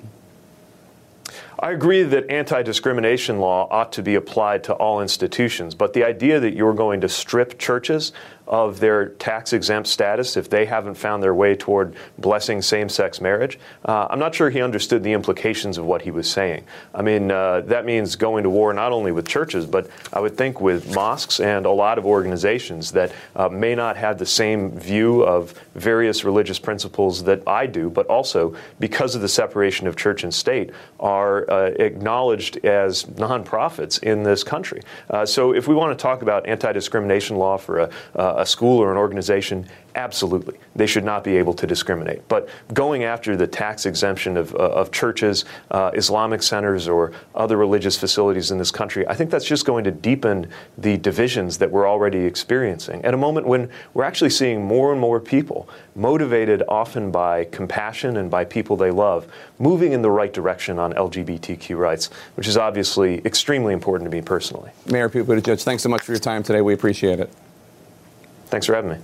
I 1.60 1.72
agree 1.72 2.04
that 2.04 2.30
anti 2.30 2.62
discrimination 2.62 3.40
law 3.40 3.66
ought 3.68 3.92
to 3.94 4.02
be 4.02 4.14
applied 4.14 4.62
to 4.64 4.74
all 4.74 5.02
institutions, 5.02 5.74
but 5.74 5.92
the 5.92 6.04
idea 6.04 6.38
that 6.38 6.54
you're 6.54 6.74
going 6.74 7.00
to 7.00 7.08
strip 7.08 7.58
churches 7.58 8.12
of 8.48 8.80
their 8.80 9.10
tax 9.10 9.52
exempt 9.52 9.88
status 9.88 10.36
if 10.36 10.48
they 10.48 10.64
haven't 10.64 10.94
found 10.94 11.22
their 11.22 11.34
way 11.34 11.54
toward 11.54 11.94
blessing 12.16 12.62
same 12.62 12.88
sex 12.88 13.20
marriage. 13.20 13.58
Uh, 13.84 14.06
I'm 14.10 14.18
not 14.18 14.34
sure 14.34 14.48
he 14.48 14.62
understood 14.62 15.02
the 15.02 15.12
implications 15.12 15.76
of 15.76 15.84
what 15.84 16.02
he 16.02 16.10
was 16.10 16.28
saying. 16.28 16.64
I 16.94 17.02
mean, 17.02 17.30
uh, 17.30 17.60
that 17.62 17.84
means 17.84 18.16
going 18.16 18.44
to 18.44 18.50
war 18.50 18.72
not 18.72 18.90
only 18.90 19.12
with 19.12 19.28
churches, 19.28 19.66
but 19.66 19.90
I 20.12 20.20
would 20.20 20.36
think 20.36 20.60
with 20.60 20.94
mosques 20.94 21.40
and 21.40 21.66
a 21.66 21.70
lot 21.70 21.98
of 21.98 22.06
organizations 22.06 22.92
that 22.92 23.12
uh, 23.36 23.48
may 23.50 23.74
not 23.74 23.96
have 23.98 24.18
the 24.18 24.26
same 24.26 24.70
view 24.70 25.22
of 25.24 25.52
various 25.74 26.24
religious 26.24 26.58
principles 26.58 27.24
that 27.24 27.46
I 27.46 27.66
do, 27.66 27.90
but 27.90 28.06
also 28.06 28.56
because 28.80 29.14
of 29.14 29.20
the 29.20 29.28
separation 29.28 29.86
of 29.86 29.96
church 29.96 30.24
and 30.24 30.32
state 30.32 30.70
are 30.98 31.50
uh, 31.50 31.66
acknowledged 31.78 32.64
as 32.64 33.04
nonprofits 33.04 34.02
in 34.02 34.22
this 34.22 34.42
country. 34.42 34.80
Uh, 35.10 35.26
so 35.26 35.52
if 35.52 35.68
we 35.68 35.74
want 35.74 35.96
to 35.96 36.02
talk 36.02 36.22
about 36.22 36.46
anti 36.46 36.72
discrimination 36.72 37.36
law 37.36 37.58
for 37.58 37.80
a, 37.80 37.90
uh, 38.14 38.37
a 38.38 38.46
school 38.46 38.78
or 38.78 38.90
an 38.90 38.96
organization, 38.96 39.66
absolutely. 39.94 40.56
They 40.76 40.86
should 40.86 41.04
not 41.04 41.24
be 41.24 41.36
able 41.36 41.54
to 41.54 41.66
discriminate. 41.66 42.26
But 42.28 42.48
going 42.72 43.04
after 43.04 43.36
the 43.36 43.46
tax 43.46 43.84
exemption 43.84 44.36
of, 44.36 44.54
uh, 44.54 44.58
of 44.58 44.92
churches, 44.92 45.44
uh, 45.70 45.90
Islamic 45.94 46.42
centers, 46.42 46.88
or 46.88 47.12
other 47.34 47.56
religious 47.56 47.98
facilities 47.98 48.50
in 48.50 48.58
this 48.58 48.70
country, 48.70 49.06
I 49.08 49.14
think 49.14 49.30
that's 49.30 49.44
just 49.44 49.66
going 49.66 49.84
to 49.84 49.90
deepen 49.90 50.48
the 50.78 50.96
divisions 50.96 51.58
that 51.58 51.70
we're 51.70 51.88
already 51.88 52.18
experiencing 52.18 53.04
at 53.04 53.12
a 53.12 53.16
moment 53.16 53.46
when 53.46 53.68
we're 53.94 54.04
actually 54.04 54.30
seeing 54.30 54.64
more 54.64 54.92
and 54.92 55.00
more 55.00 55.18
people, 55.20 55.68
motivated 55.96 56.62
often 56.68 57.10
by 57.10 57.44
compassion 57.46 58.16
and 58.16 58.30
by 58.30 58.44
people 58.44 58.76
they 58.76 58.90
love, 58.90 59.26
moving 59.58 59.92
in 59.92 60.02
the 60.02 60.10
right 60.10 60.32
direction 60.32 60.78
on 60.78 60.92
LGBTQ 60.92 61.76
rights, 61.76 62.10
which 62.36 62.46
is 62.46 62.56
obviously 62.56 63.18
extremely 63.24 63.72
important 63.72 64.08
to 64.08 64.16
me 64.16 64.22
personally. 64.22 64.70
Mayor 64.86 65.08
Pete 65.08 65.24
Buttigieg, 65.24 65.60
thanks 65.62 65.82
so 65.82 65.88
much 65.88 66.02
for 66.02 66.12
your 66.12 66.20
time 66.20 66.42
today. 66.42 66.60
We 66.60 66.74
appreciate 66.74 67.18
it. 67.18 67.30
Thanks 68.48 68.66
for 68.66 68.74
having 68.74 68.90
me. 68.92 68.98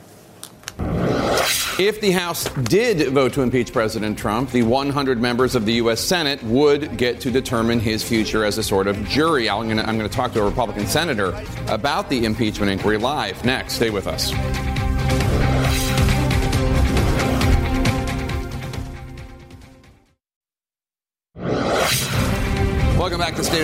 If 1.77 2.01
the 2.01 2.13
House 2.13 2.45
did 2.65 3.13
vote 3.13 3.33
to 3.33 3.43
impeach 3.43 3.73
President 3.73 4.17
Trump, 4.17 4.51
the 4.51 4.63
100 4.63 5.21
members 5.21 5.57
of 5.57 5.67
the 5.67 5.75
U.S. 5.75 6.01
Senate 6.01 6.41
would 6.45 6.97
get 6.97 7.21
to 7.23 7.33
determine 7.33 7.81
his 7.81 8.03
future 8.03 8.45
as 8.45 8.59
a 8.59 8.63
sort 8.63 8.87
of 8.87 8.97
jury. 9.09 9.51
I'm 9.51 9.69
going 9.69 9.99
to 9.99 10.09
talk 10.09 10.33
to 10.35 10.41
a 10.41 10.45
Republican 10.45 10.87
senator 10.87 11.35
about 11.69 12.09
the 12.09 12.25
impeachment 12.25 12.71
inquiry 12.71 12.97
live 12.97 13.45
next. 13.45 13.75
Stay 13.75 13.91
with 13.91 14.07
us. 14.07 14.33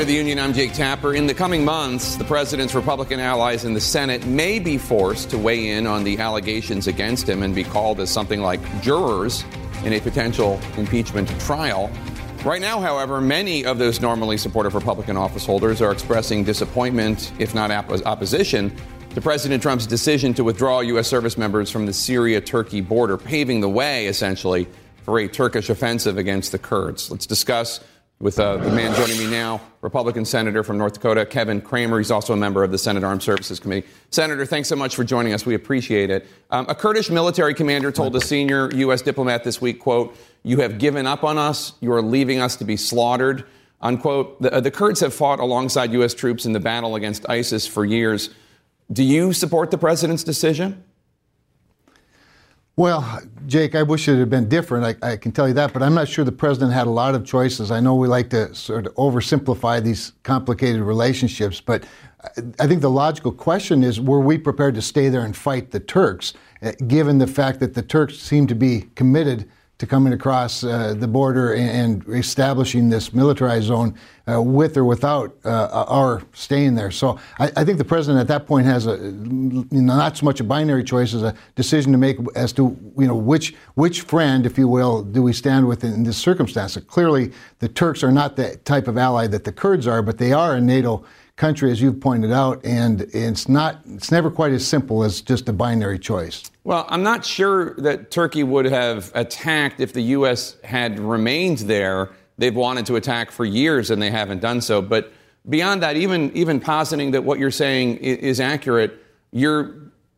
State 0.01 0.05
of 0.05 0.09
the 0.09 0.15
Union. 0.15 0.39
I'm 0.39 0.55
Jake 0.55 0.73
Tapper. 0.73 1.13
In 1.13 1.27
the 1.27 1.35
coming 1.35 1.63
months, 1.63 2.17
the 2.17 2.25
president's 2.25 2.75
Republican 2.75 3.21
allies 3.21 3.67
in 3.67 3.75
the 3.75 3.83
Senate 3.83 4.25
may 4.25 4.59
be 4.59 4.79
forced 4.79 5.29
to 5.29 5.37
weigh 5.37 5.73
in 5.73 5.87
on 5.87 6.05
the 6.05 6.19
allegations 6.21 6.87
against 6.87 7.29
him 7.29 7.43
and 7.43 7.55
be 7.55 7.65
called 7.65 8.01
as 8.01 8.09
something 8.09 8.41
like 8.41 8.63
jurors 8.81 9.45
in 9.85 9.93
a 9.93 10.01
potential 10.01 10.59
impeachment 10.79 11.29
trial. 11.39 11.91
Right 12.47 12.63
now, 12.63 12.81
however, 12.81 13.21
many 13.21 13.67
of 13.67 13.77
those 13.77 14.01
normally 14.01 14.39
supportive 14.39 14.75
Republican 14.75 15.19
office 15.19 15.45
holders 15.45 15.83
are 15.83 15.93
expressing 15.93 16.45
disappointment, 16.45 17.31
if 17.39 17.55
not 17.55 17.71
opposition, 17.71 18.75
to 19.15 19.21
President 19.21 19.63
Trump's 19.63 19.85
decision 19.85 20.33
to 20.33 20.43
withdraw 20.43 20.81
U.S. 20.81 21.09
service 21.09 21.37
members 21.37 21.71
from 21.71 21.85
the 21.85 21.93
Syria 21.93 22.41
Turkey 22.41 22.81
border, 22.81 23.19
paving 23.19 23.61
the 23.61 23.69
way, 23.69 24.07
essentially, 24.07 24.67
for 25.03 25.19
a 25.19 25.29
Turkish 25.29 25.69
offensive 25.69 26.17
against 26.17 26.53
the 26.53 26.59
Kurds. 26.59 27.11
Let's 27.11 27.27
discuss 27.27 27.81
with 28.21 28.39
uh, 28.39 28.59
the 28.59 28.71
man 28.71 28.95
joining 28.97 29.17
me 29.17 29.27
now, 29.31 29.63
Republican 29.81 30.27
Senator 30.27 30.63
from 30.63 30.77
North 30.77 30.93
Dakota, 30.93 31.25
Kevin 31.25 31.63
Cramer. 31.63 31.97
He's 31.97 32.11
also 32.11 32.35
a 32.35 32.37
member 32.37 32.63
of 32.63 32.71
the 32.71 32.77
Senate 32.77 33.03
Armed 33.03 33.23
Services 33.23 33.59
Committee. 33.59 33.87
Senator, 34.11 34.45
thanks 34.45 34.69
so 34.69 34.77
much 34.77 34.95
for 34.95 35.05
joining 35.05 35.33
us. 35.33 35.47
We 35.47 35.55
appreciate 35.55 36.11
it. 36.11 36.27
Um, 36.51 36.67
a 36.69 36.75
Kurdish 36.75 37.09
military 37.09 37.55
commander 37.55 37.91
told 37.91 38.15
a 38.15 38.21
senior 38.21 38.71
U.S. 38.75 39.01
diplomat 39.01 39.43
this 39.43 39.63
week, 39.63 39.81
quote, 39.81 40.15
you 40.43 40.61
have 40.61 40.79
given 40.79 41.07
up 41.07 41.25
on 41.25 41.39
us. 41.39 41.73
You 41.81 41.93
are 41.93 42.03
leaving 42.03 42.43
us 42.43 42.57
to 42.57 42.65
be 42.65 42.77
slaughtered, 42.77 43.47
unquote. 43.81 44.41
The, 44.43 44.53
uh, 44.53 44.61
the 44.61 44.71
Kurds 44.71 45.01
have 45.01 45.15
fought 45.15 45.41
alongside 45.41 45.91
U.S. 45.95 46.13
troops 46.13 46.45
in 46.45 46.53
the 46.53 46.61
battle 46.61 46.97
against 46.97 47.27
ISIS 47.31 47.67
for 47.67 47.87
years. 47.87 48.29
Do 48.93 49.03
you 49.03 49.33
support 49.33 49.71
the 49.71 49.79
president's 49.79 50.25
decision? 50.25 50.85
Well, 52.81 53.21
Jake, 53.47 53.75
I 53.75 53.83
wish 53.83 54.09
it 54.09 54.19
had 54.19 54.31
been 54.31 54.49
different. 54.49 55.03
I, 55.05 55.11
I, 55.13 55.17
can 55.19 55.33
tell 55.33 55.47
you 55.47 55.53
that, 55.53 55.75
but 55.75 55.83
I'm 55.83 55.93
not 55.93 56.09
sure 56.09 56.25
the 56.25 56.33
president 56.33 56.73
had 56.73 56.87
a 56.87 56.91
lot 56.91 57.15
of 57.15 57.27
choices. 57.27 57.71
I 57.71 57.79
know 57.79 57.95
we 57.95 58.09
like 58.09 58.31
to 58.31 58.55
sort 58.55 58.87
of 58.87 58.95
oversimplify 58.95 59.85
these 59.85 60.15
complicated 60.23 60.81
relationships, 60.81 61.61
but 61.61 61.85
I 62.59 62.67
think 62.67 62.81
the 62.81 62.89
logical 62.89 63.33
question 63.33 63.85
is 63.85 64.01
were 64.01 64.21
we 64.21 64.39
prepared 64.39 64.77
to 64.77 64.81
stay 64.81 65.11
there 65.11 65.27
and 65.27 65.37
fight 65.37 65.73
the 65.73 65.81
Turks, 65.81 66.33
eh, 66.63 66.73
given 66.87 67.19
the 67.19 67.27
fact 67.27 67.61
that 67.61 67.75
the 67.75 67.83
Turks 67.83 68.17
seem 68.19 68.47
to 68.47 68.55
be 68.55 68.89
committed 68.95 69.47
to 69.81 69.87
coming 69.87 70.13
across 70.13 70.63
uh, 70.63 70.93
the 70.95 71.09
border 71.09 71.55
and, 71.55 72.07
establishing 72.11 72.91
this 72.91 73.15
militarized 73.15 73.69
zone 73.69 73.95
uh, 74.31 74.41
with 74.41 74.77
or 74.77 74.85
without 74.85 75.35
uh, 75.47 75.87
our 75.89 76.23
staying 76.35 76.75
there. 76.75 76.91
So 76.91 77.19
I, 77.39 77.51
I, 77.57 77.65
think 77.65 77.79
the 77.79 77.85
president 77.85 78.21
at 78.21 78.29
that 78.29 78.47
point 78.47 78.67
has 78.67 78.87
a 78.87 78.97
you 78.97 79.67
know, 79.71 79.97
not 79.97 80.19
so 80.19 80.27
much 80.27 80.39
a 80.39 80.45
binary 80.45 80.85
choice 80.85 81.15
as 81.15 81.23
a 81.23 81.35
decision 81.57 81.93
to 81.93 81.99
make 81.99 82.19
as 82.37 82.53
to 82.53 82.77
you 82.99 83.07
know 83.07 83.17
which 83.17 83.55
which 83.75 84.03
friend, 84.03 84.45
if 84.45 84.59
you 84.59 84.69
will, 84.69 85.03
do 85.03 85.23
we 85.23 85.33
stand 85.33 85.67
with 85.67 85.83
in 85.83 86.03
this 86.03 86.19
circumstance. 86.19 86.75
So 86.75 86.83
clearly, 86.83 87.33
the 87.61 87.69
Turks 87.69 88.05
are 88.05 88.13
not 88.13 88.37
the 88.37 88.57
type 88.59 88.87
of 88.87 88.99
ally 88.99 89.27
that 89.29 89.45
the 89.45 89.53
Kurds 89.53 89.87
are, 89.87 90.03
but 90.03 90.19
they 90.19 90.33
are 90.33 90.57
a 90.57 90.61
NATO 90.61 91.07
country, 91.41 91.73
as 91.73 91.81
you've 91.81 91.99
pointed 91.99 92.31
out, 92.31 92.65
and 92.65 93.01
it's 93.15 93.49
not 93.49 93.81
it's 93.87 94.13
never 94.13 94.31
quite 94.31 94.53
as 94.53 94.65
simple 94.65 95.03
as 95.03 95.23
just 95.23 95.49
a 95.49 95.53
binary 95.53 95.99
choice. 95.99 96.51
Well, 96.65 96.87
I'm 96.91 97.03
not 97.03 97.25
sure 97.25 97.75
that 97.77 98.11
Turkey 98.11 98.43
would 98.43 98.67
have 98.67 99.11
attacked 99.15 99.81
if 99.81 99.95
the 99.95 100.03
U.S. 100.19 100.57
had 100.63 101.01
remained 101.01 101.59
there. 101.61 102.11
They've 102.37 102.55
wanted 102.55 102.85
to 102.87 102.97
attack 102.97 103.31
for 103.31 103.47
years 103.47 103.91
and 103.91 104.01
they 104.01 104.11
haven't 104.11 104.41
done 104.41 104.61
so. 104.61 104.83
But 104.83 105.13
beyond 105.49 105.83
that, 105.83 105.97
even 105.97 106.31
even 106.37 106.61
positing 106.61 107.11
that 107.13 107.25
what 107.25 107.39
you're 107.39 107.51
saying 107.51 107.97
is 107.97 108.39
accurate, 108.39 109.03
you're 109.33 109.75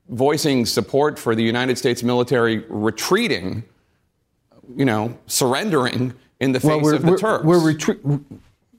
voicing 0.08 0.66
support 0.66 1.20
for 1.20 1.36
the 1.36 1.44
United 1.44 1.78
States 1.78 2.02
military 2.02 2.64
retreating, 2.68 3.62
you 4.76 4.84
know, 4.84 5.16
surrendering 5.26 6.14
in 6.40 6.50
the 6.50 6.58
face 6.58 6.82
well, 6.82 6.94
of 6.96 7.02
the 7.02 7.16
Turks. 7.16 7.44
We're 7.44 7.64
retreating 7.64 8.24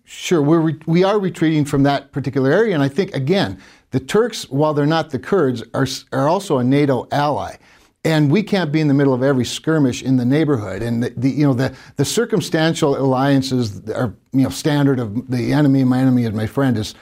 Sure, 0.05 0.41
we're 0.41 0.59
re- 0.59 0.79
we 0.85 1.03
are 1.03 1.19
retreating 1.19 1.63
from 1.63 1.83
that 1.83 2.11
particular 2.11 2.51
area, 2.51 2.73
and 2.73 2.83
I 2.83 2.89
think 2.89 3.15
again, 3.15 3.57
the 3.91 4.01
Turks, 4.01 4.49
while 4.49 4.73
they're 4.73 4.85
not 4.85 5.11
the 5.11 5.19
Kurds, 5.19 5.63
are 5.73 5.87
are 6.11 6.27
also 6.27 6.57
a 6.57 6.63
NATO 6.63 7.07
ally, 7.11 7.55
and 8.03 8.29
we 8.29 8.43
can't 8.43 8.69
be 8.69 8.81
in 8.81 8.89
the 8.89 8.93
middle 8.93 9.13
of 9.13 9.23
every 9.23 9.45
skirmish 9.45 10.03
in 10.03 10.17
the 10.17 10.25
neighborhood. 10.25 10.81
And 10.81 11.03
the, 11.03 11.13
the 11.15 11.29
you 11.29 11.45
know 11.45 11.53
the 11.53 11.73
the 11.95 12.03
circumstantial 12.03 12.97
alliances 12.97 13.81
are 13.91 14.13
you 14.33 14.43
know 14.43 14.49
standard 14.49 14.99
of 14.99 15.29
the 15.29 15.53
enemy, 15.53 15.85
my 15.85 15.99
enemy 15.99 16.25
is 16.25 16.33
my 16.33 16.47
friend 16.47 16.77
is 16.77 16.95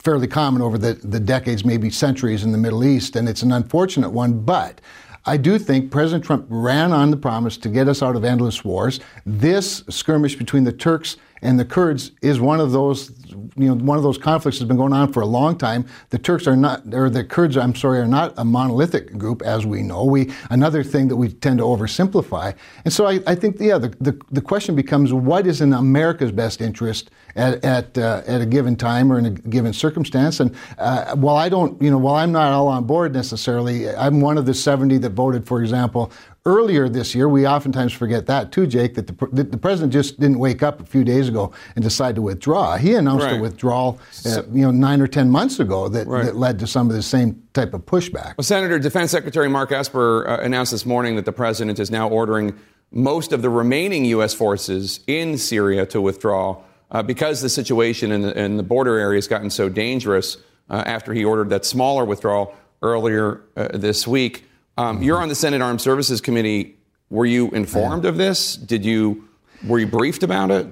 fairly 0.00 0.26
common 0.26 0.62
over 0.62 0.78
the, 0.78 0.94
the 0.94 1.20
decades, 1.20 1.64
maybe 1.64 1.90
centuries 1.90 2.42
in 2.42 2.52
the 2.52 2.58
Middle 2.58 2.84
East, 2.84 3.16
and 3.16 3.28
it's 3.28 3.42
an 3.42 3.52
unfortunate 3.52 4.10
one, 4.10 4.40
but. 4.40 4.80
I 5.26 5.36
do 5.36 5.58
think 5.58 5.90
President 5.90 6.24
Trump 6.24 6.46
ran 6.48 6.92
on 6.92 7.10
the 7.10 7.16
promise 7.16 7.58
to 7.58 7.68
get 7.68 7.88
us 7.88 8.02
out 8.02 8.16
of 8.16 8.24
endless 8.24 8.64
wars. 8.64 9.00
This 9.26 9.84
skirmish 9.90 10.34
between 10.34 10.64
the 10.64 10.72
Turks 10.72 11.18
and 11.42 11.58
the 11.58 11.64
Kurds 11.64 12.12
is 12.22 12.40
one 12.40 12.60
of 12.60 12.72
those. 12.72 13.12
You 13.56 13.68
know, 13.68 13.74
one 13.74 13.96
of 13.96 14.02
those 14.02 14.18
conflicts 14.18 14.58
has 14.58 14.68
been 14.68 14.76
going 14.76 14.92
on 14.92 15.12
for 15.12 15.20
a 15.20 15.26
long 15.26 15.56
time. 15.56 15.86
The 16.10 16.18
Turks 16.18 16.46
are 16.46 16.56
not, 16.56 16.82
or 16.92 17.08
the 17.08 17.24
Kurds, 17.24 17.56
I'm 17.56 17.74
sorry, 17.74 18.00
are 18.00 18.06
not 18.06 18.34
a 18.36 18.44
monolithic 18.44 19.16
group, 19.18 19.42
as 19.42 19.66
we 19.66 19.82
know. 19.82 20.04
We 20.04 20.32
another 20.50 20.82
thing 20.82 21.08
that 21.08 21.16
we 21.16 21.28
tend 21.28 21.58
to 21.58 21.64
oversimplify, 21.64 22.54
and 22.84 22.92
so 22.92 23.06
I, 23.06 23.20
I 23.26 23.34
think, 23.34 23.60
yeah, 23.60 23.78
the, 23.78 23.88
the 24.00 24.20
the 24.30 24.40
question 24.40 24.74
becomes, 24.74 25.12
what 25.12 25.46
is 25.46 25.60
in 25.60 25.72
America's 25.72 26.32
best 26.32 26.60
interest 26.60 27.10
at 27.36 27.64
at, 27.64 27.96
uh, 27.96 28.22
at 28.26 28.40
a 28.40 28.46
given 28.46 28.76
time 28.76 29.12
or 29.12 29.18
in 29.18 29.26
a 29.26 29.30
given 29.30 29.72
circumstance? 29.72 30.40
And 30.40 30.54
uh, 30.78 31.16
while 31.16 31.36
I 31.36 31.48
don't, 31.48 31.80
you 31.80 31.90
know, 31.90 31.98
while 31.98 32.16
I'm 32.16 32.32
not 32.32 32.52
all 32.52 32.68
on 32.68 32.84
board 32.84 33.12
necessarily, 33.12 33.88
I'm 33.88 34.20
one 34.20 34.38
of 34.38 34.46
the 34.46 34.54
70 34.54 34.98
that 34.98 35.10
voted, 35.10 35.46
for 35.46 35.62
example, 35.62 36.12
earlier 36.46 36.88
this 36.88 37.14
year. 37.14 37.28
We 37.28 37.46
oftentimes 37.46 37.92
forget 37.92 38.26
that 38.26 38.50
too, 38.50 38.66
Jake, 38.66 38.94
that 38.94 39.06
the, 39.06 39.28
the, 39.32 39.44
the, 39.44 39.58
president 39.58 39.92
just 39.92 40.18
didn't 40.18 40.38
wake 40.38 40.62
up 40.62 40.80
a 40.80 40.86
few 40.86 41.04
days 41.04 41.28
ago 41.28 41.52
and 41.74 41.84
decide 41.84 42.14
to 42.14 42.22
withdraw. 42.22 42.76
He 42.76 42.94
announced 42.94 43.26
right. 43.26 43.38
a 43.38 43.40
withdrawal, 43.40 44.00
uh, 44.24 44.42
you 44.50 44.62
know, 44.62 44.70
nine 44.70 45.00
or 45.00 45.06
ten 45.06 45.28
months 45.28 45.60
ago 45.60 45.88
that, 45.88 46.06
right. 46.06 46.24
that, 46.24 46.36
led 46.36 46.58
to 46.60 46.66
some 46.66 46.88
of 46.88 46.96
the 46.96 47.02
same 47.02 47.42
type 47.52 47.74
of 47.74 47.82
pushback. 47.82 48.38
Well, 48.38 48.44
Senator, 48.44 48.78
Defense 48.78 49.10
Secretary 49.10 49.48
Mark 49.48 49.70
Esper 49.72 50.26
uh, 50.26 50.40
announced 50.40 50.72
this 50.72 50.86
morning 50.86 51.16
that 51.16 51.26
the 51.26 51.32
president 51.32 51.78
is 51.78 51.90
now 51.90 52.08
ordering 52.08 52.58
most 52.90 53.32
of 53.32 53.42
the 53.42 53.50
remaining 53.50 54.04
U.S. 54.06 54.34
forces 54.34 55.00
in 55.06 55.36
Syria 55.38 55.86
to 55.86 56.00
withdraw 56.00 56.62
uh, 56.90 57.02
because 57.02 57.40
the 57.40 57.48
situation 57.48 58.10
in 58.10 58.22
the, 58.22 58.38
in 58.38 58.56
the, 58.56 58.62
border 58.62 58.98
area 58.98 59.16
has 59.16 59.28
gotten 59.28 59.50
so 59.50 59.68
dangerous 59.68 60.38
uh, 60.70 60.82
after 60.86 61.12
he 61.12 61.24
ordered 61.24 61.50
that 61.50 61.64
smaller 61.64 62.04
withdrawal 62.04 62.54
earlier 62.82 63.42
uh, 63.56 63.68
this 63.74 64.06
week. 64.06 64.44
Um. 64.76 65.02
You're 65.02 65.20
on 65.20 65.28
the 65.28 65.34
Senate 65.34 65.60
Armed 65.60 65.80
Services 65.80 66.20
Committee. 66.20 66.76
Were 67.10 67.26
you 67.26 67.50
informed 67.50 68.04
of 68.04 68.16
this? 68.16 68.56
Did 68.56 68.84
you 68.84 69.28
were 69.66 69.78
you 69.78 69.86
briefed 69.86 70.22
about 70.22 70.50
it? 70.50 70.66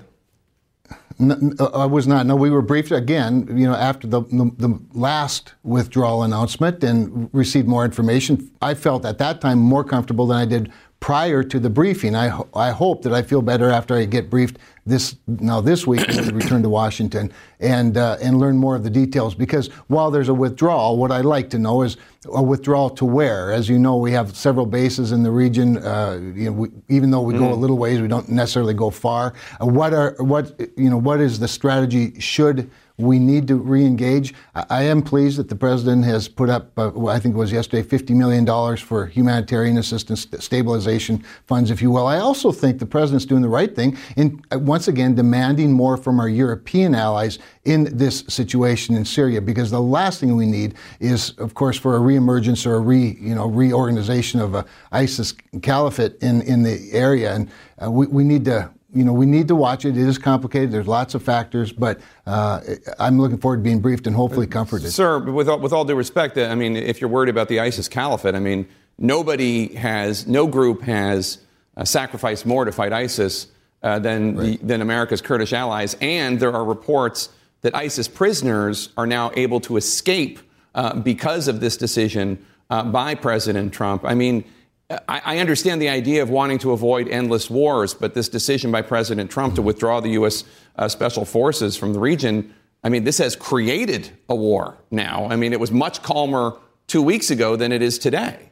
No, 1.20 1.36
I 1.74 1.84
was 1.84 2.06
not. 2.06 2.26
No, 2.26 2.36
we 2.36 2.48
were 2.48 2.62
briefed 2.62 2.92
again. 2.92 3.48
You 3.50 3.66
know, 3.66 3.74
after 3.74 4.06
the, 4.06 4.22
the, 4.22 4.52
the 4.56 4.80
last 4.92 5.54
withdrawal 5.64 6.22
announcement 6.22 6.84
and 6.84 7.28
received 7.32 7.66
more 7.66 7.84
information. 7.84 8.50
I 8.62 8.74
felt 8.74 9.04
at 9.04 9.18
that 9.18 9.40
time 9.40 9.58
more 9.58 9.82
comfortable 9.82 10.28
than 10.28 10.36
I 10.36 10.44
did 10.44 10.72
prior 11.00 11.42
to 11.44 11.60
the 11.60 11.70
briefing. 11.70 12.16
I, 12.16 12.40
I 12.54 12.70
hope 12.70 13.02
that 13.02 13.12
I 13.12 13.22
feel 13.22 13.40
better 13.40 13.70
after 13.70 13.94
I 13.94 14.04
get 14.04 14.28
briefed 14.28 14.58
this 14.84 15.16
now 15.26 15.60
this 15.60 15.86
week 15.86 16.06
when 16.08 16.26
we 16.26 16.32
return 16.32 16.62
to 16.62 16.68
Washington 16.68 17.30
and 17.60 17.96
uh, 17.96 18.16
and 18.22 18.38
learn 18.38 18.56
more 18.56 18.74
of 18.74 18.82
the 18.82 18.90
details. 18.90 19.34
Because 19.34 19.68
while 19.86 20.10
there's 20.10 20.28
a 20.28 20.34
withdrawal, 20.34 20.96
what 20.96 21.12
I'd 21.12 21.24
like 21.24 21.50
to 21.50 21.58
know 21.58 21.82
is 21.82 21.98
a 22.32 22.42
withdrawal 22.42 22.90
to 22.90 23.04
where. 23.04 23.52
As 23.52 23.68
you 23.68 23.78
know, 23.78 23.96
we 23.96 24.12
have 24.12 24.36
several 24.36 24.66
bases 24.66 25.12
in 25.12 25.22
the 25.22 25.30
region. 25.30 25.78
Uh, 25.78 26.18
you 26.34 26.46
know, 26.46 26.52
we, 26.52 26.68
even 26.88 27.10
though 27.10 27.20
we 27.22 27.34
mm. 27.34 27.38
go 27.38 27.52
a 27.52 27.56
mm. 27.56 27.60
little 27.60 27.78
ways, 27.78 28.00
we 28.00 28.08
don't 28.08 28.28
necessarily 28.28 28.74
go 28.74 28.90
far. 28.90 29.34
Uh, 29.60 29.66
what 29.66 29.92
are 29.92 30.16
what 30.18 30.58
you 30.76 30.90
know? 30.90 30.98
What 30.98 31.20
is 31.20 31.38
the 31.38 31.48
strategy? 31.48 32.18
Should 32.18 32.70
we 32.98 33.20
need 33.20 33.46
to 33.46 33.56
re-engage. 33.56 34.34
I 34.54 34.82
am 34.82 35.02
pleased 35.02 35.38
that 35.38 35.48
the 35.48 35.54
president 35.54 36.04
has 36.04 36.26
put 36.26 36.50
up, 36.50 36.76
uh, 36.76 37.06
I 37.06 37.20
think 37.20 37.36
it 37.36 37.38
was 37.38 37.52
yesterday, 37.52 37.88
$50 37.88 38.10
million 38.16 38.76
for 38.76 39.06
humanitarian 39.06 39.78
assistance, 39.78 40.26
stabilization 40.40 41.24
funds, 41.46 41.70
if 41.70 41.80
you 41.80 41.92
will. 41.92 42.08
I 42.08 42.18
also 42.18 42.50
think 42.50 42.80
the 42.80 42.86
president's 42.86 43.24
doing 43.24 43.42
the 43.42 43.48
right 43.48 43.74
thing 43.74 43.96
in, 44.16 44.42
uh, 44.52 44.58
once 44.58 44.88
again, 44.88 45.14
demanding 45.14 45.72
more 45.72 45.96
from 45.96 46.18
our 46.18 46.28
European 46.28 46.94
allies 46.94 47.38
in 47.64 47.96
this 47.96 48.24
situation 48.28 48.96
in 48.96 49.04
Syria, 49.04 49.40
because 49.40 49.70
the 49.70 49.80
last 49.80 50.18
thing 50.18 50.34
we 50.34 50.46
need 50.46 50.74
is, 50.98 51.30
of 51.38 51.54
course, 51.54 51.78
for 51.78 51.96
a 51.96 52.00
reemergence 52.00 52.66
or 52.66 52.74
a 52.74 52.80
re, 52.80 53.16
you 53.20 53.34
know, 53.34 53.46
reorganization 53.46 54.40
of 54.40 54.54
a 54.54 54.64
ISIS 54.90 55.34
caliphate 55.62 56.16
in, 56.20 56.42
in 56.42 56.64
the 56.64 56.90
area. 56.92 57.34
And 57.34 57.48
uh, 57.80 57.90
we, 57.90 58.06
we 58.08 58.24
need 58.24 58.44
to 58.46 58.70
you 58.94 59.04
know, 59.04 59.12
we 59.12 59.26
need 59.26 59.48
to 59.48 59.54
watch 59.54 59.84
it. 59.84 59.96
It 59.96 60.08
is 60.08 60.16
complicated. 60.16 60.70
There's 60.70 60.88
lots 60.88 61.14
of 61.14 61.22
factors, 61.22 61.72
but 61.72 62.00
uh, 62.26 62.60
I'm 62.98 63.20
looking 63.20 63.36
forward 63.38 63.58
to 63.58 63.62
being 63.62 63.80
briefed 63.80 64.06
and 64.06 64.16
hopefully 64.16 64.46
comforted. 64.46 64.90
Sir, 64.92 65.18
with 65.18 65.48
all, 65.48 65.58
with 65.58 65.72
all 65.72 65.84
due 65.84 65.94
respect, 65.94 66.38
I 66.38 66.54
mean, 66.54 66.74
if 66.74 67.00
you're 67.00 67.10
worried 67.10 67.28
about 67.28 67.48
the 67.48 67.60
ISIS 67.60 67.86
caliphate, 67.86 68.34
I 68.34 68.40
mean, 68.40 68.66
nobody 68.96 69.74
has, 69.74 70.26
no 70.26 70.46
group 70.46 70.82
has 70.82 71.38
uh, 71.76 71.84
sacrificed 71.84 72.46
more 72.46 72.64
to 72.64 72.72
fight 72.72 72.92
ISIS 72.94 73.48
uh, 73.82 73.98
than, 73.98 74.36
right. 74.36 74.58
the, 74.58 74.66
than 74.66 74.80
America's 74.80 75.20
Kurdish 75.20 75.52
allies. 75.52 75.94
And 76.00 76.40
there 76.40 76.52
are 76.52 76.64
reports 76.64 77.28
that 77.60 77.74
ISIS 77.74 78.08
prisoners 78.08 78.88
are 78.96 79.06
now 79.06 79.32
able 79.34 79.60
to 79.60 79.76
escape 79.76 80.38
uh, 80.74 80.94
because 80.94 81.46
of 81.46 81.60
this 81.60 81.76
decision 81.76 82.44
uh, 82.70 82.84
by 82.84 83.14
President 83.14 83.72
Trump. 83.74 84.04
I 84.04 84.14
mean, 84.14 84.44
I 84.90 85.38
understand 85.38 85.82
the 85.82 85.90
idea 85.90 86.22
of 86.22 86.30
wanting 86.30 86.58
to 86.60 86.72
avoid 86.72 87.08
endless 87.08 87.50
wars, 87.50 87.92
but 87.92 88.14
this 88.14 88.26
decision 88.26 88.72
by 88.72 88.80
President 88.80 89.30
Trump 89.30 89.54
to 89.56 89.62
withdraw 89.62 90.00
the 90.00 90.10
U.S. 90.10 90.44
Uh, 90.76 90.88
special 90.88 91.26
forces 91.26 91.76
from 91.76 91.92
the 91.92 91.98
region, 91.98 92.54
I 92.82 92.88
mean, 92.88 93.04
this 93.04 93.18
has 93.18 93.36
created 93.36 94.10
a 94.30 94.34
war 94.34 94.78
now. 94.90 95.28
I 95.30 95.36
mean, 95.36 95.52
it 95.52 95.60
was 95.60 95.70
much 95.70 96.02
calmer 96.02 96.56
two 96.86 97.02
weeks 97.02 97.30
ago 97.30 97.54
than 97.54 97.70
it 97.70 97.82
is 97.82 97.98
today. 97.98 98.50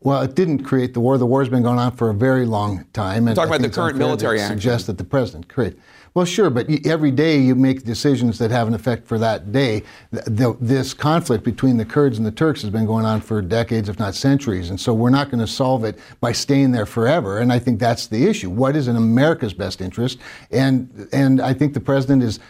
Well, 0.00 0.22
it 0.22 0.34
didn't 0.34 0.64
create 0.64 0.94
the 0.94 1.00
war. 1.00 1.18
The 1.18 1.26
war's 1.26 1.48
been 1.48 1.62
going 1.62 1.78
on 1.78 1.92
for 1.92 2.10
a 2.10 2.14
very 2.14 2.44
long 2.44 2.84
time. 2.92 3.28
And 3.28 3.36
Talk 3.36 3.46
about 3.46 3.60
the 3.60 3.70
current 3.70 3.96
military 3.96 4.40
action. 4.40 4.56
Suggest 4.56 4.88
that 4.88 4.98
the 4.98 5.04
president 5.04 5.48
created. 5.48 5.80
Well, 6.12 6.24
sure, 6.24 6.50
but 6.50 6.66
every 6.84 7.12
day 7.12 7.38
you 7.38 7.54
make 7.54 7.84
decisions 7.84 8.38
that 8.38 8.50
have 8.50 8.66
an 8.66 8.74
effect 8.74 9.06
for 9.06 9.16
that 9.18 9.52
day. 9.52 9.84
The, 10.10 10.56
this 10.60 10.92
conflict 10.92 11.44
between 11.44 11.76
the 11.76 11.84
Kurds 11.84 12.18
and 12.18 12.26
the 12.26 12.32
Turks 12.32 12.62
has 12.62 12.70
been 12.70 12.84
going 12.84 13.04
on 13.04 13.20
for 13.20 13.40
decades, 13.40 13.88
if 13.88 13.98
not 13.98 14.16
centuries, 14.16 14.70
and 14.70 14.80
so 14.80 14.92
we're 14.92 15.10
not 15.10 15.30
going 15.30 15.38
to 15.38 15.46
solve 15.46 15.84
it 15.84 16.00
by 16.20 16.32
staying 16.32 16.72
there 16.72 16.86
forever. 16.86 17.38
And 17.38 17.52
I 17.52 17.60
think 17.60 17.78
that's 17.78 18.08
the 18.08 18.26
issue. 18.26 18.50
What 18.50 18.74
is 18.74 18.88
in 18.88 18.96
America's 18.96 19.54
best 19.54 19.80
interest? 19.80 20.18
And 20.50 21.08
and 21.12 21.40
I 21.40 21.54
think 21.54 21.74
the 21.74 21.80
president 21.80 22.24
is 22.24 22.40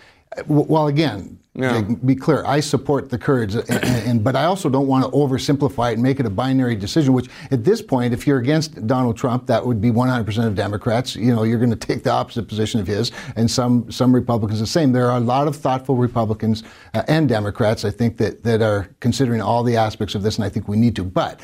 well, 0.47 0.87
again, 0.87 1.41
yeah. 1.55 1.83
be 2.05 2.15
clear. 2.15 2.45
I 2.47 2.61
support 2.61 3.11
the 3.11 3.19
Kurds, 3.19 3.57
and, 3.57 3.85
and, 3.85 4.25
but 4.25 4.37
I 4.37 4.45
also 4.45 4.69
don't 4.69 4.87
want 4.87 5.05
to 5.05 5.11
oversimplify 5.11 5.91
it 5.91 5.95
and 5.95 6.03
make 6.03 6.21
it 6.21 6.27
a 6.27 6.31
binary 6.31 6.77
decision. 6.77 7.13
Which, 7.13 7.29
at 7.51 7.65
this 7.65 7.83
point, 7.83 8.15
if 8.15 8.27
you're 8.27 8.39
against 8.39 8.87
Donald 8.87 9.17
Trump, 9.17 9.47
that 9.47 9.65
would 9.65 9.81
be 9.81 9.91
100% 9.91 10.47
of 10.47 10.55
Democrats. 10.55 11.17
You 11.17 11.35
know, 11.35 11.43
you're 11.43 11.59
going 11.59 11.71
to 11.77 11.77
take 11.77 12.05
the 12.05 12.11
opposite 12.11 12.47
position 12.47 12.81
of 12.81 12.87
his, 12.87 13.11
and 13.35 13.51
some 13.51 13.91
some 13.91 14.15
Republicans 14.15 14.61
the 14.61 14.67
same. 14.67 14.93
There 14.93 15.11
are 15.11 15.19
a 15.19 15.25
lot 15.25 15.49
of 15.49 15.57
thoughtful 15.57 15.97
Republicans 15.97 16.63
uh, 16.95 17.03
and 17.09 17.29
Democrats, 17.29 17.85
I 17.85 17.91
think, 17.91 18.17
that 18.19 18.45
that 18.45 18.63
are 18.63 18.89
considering 19.01 19.41
all 19.41 19.65
the 19.65 19.77
aspects 19.77 20.15
of 20.15 20.23
this, 20.23 20.37
and 20.37 20.45
I 20.45 20.49
think 20.49 20.69
we 20.69 20.77
need 20.77 20.95
to. 20.97 21.05
But 21.05 21.41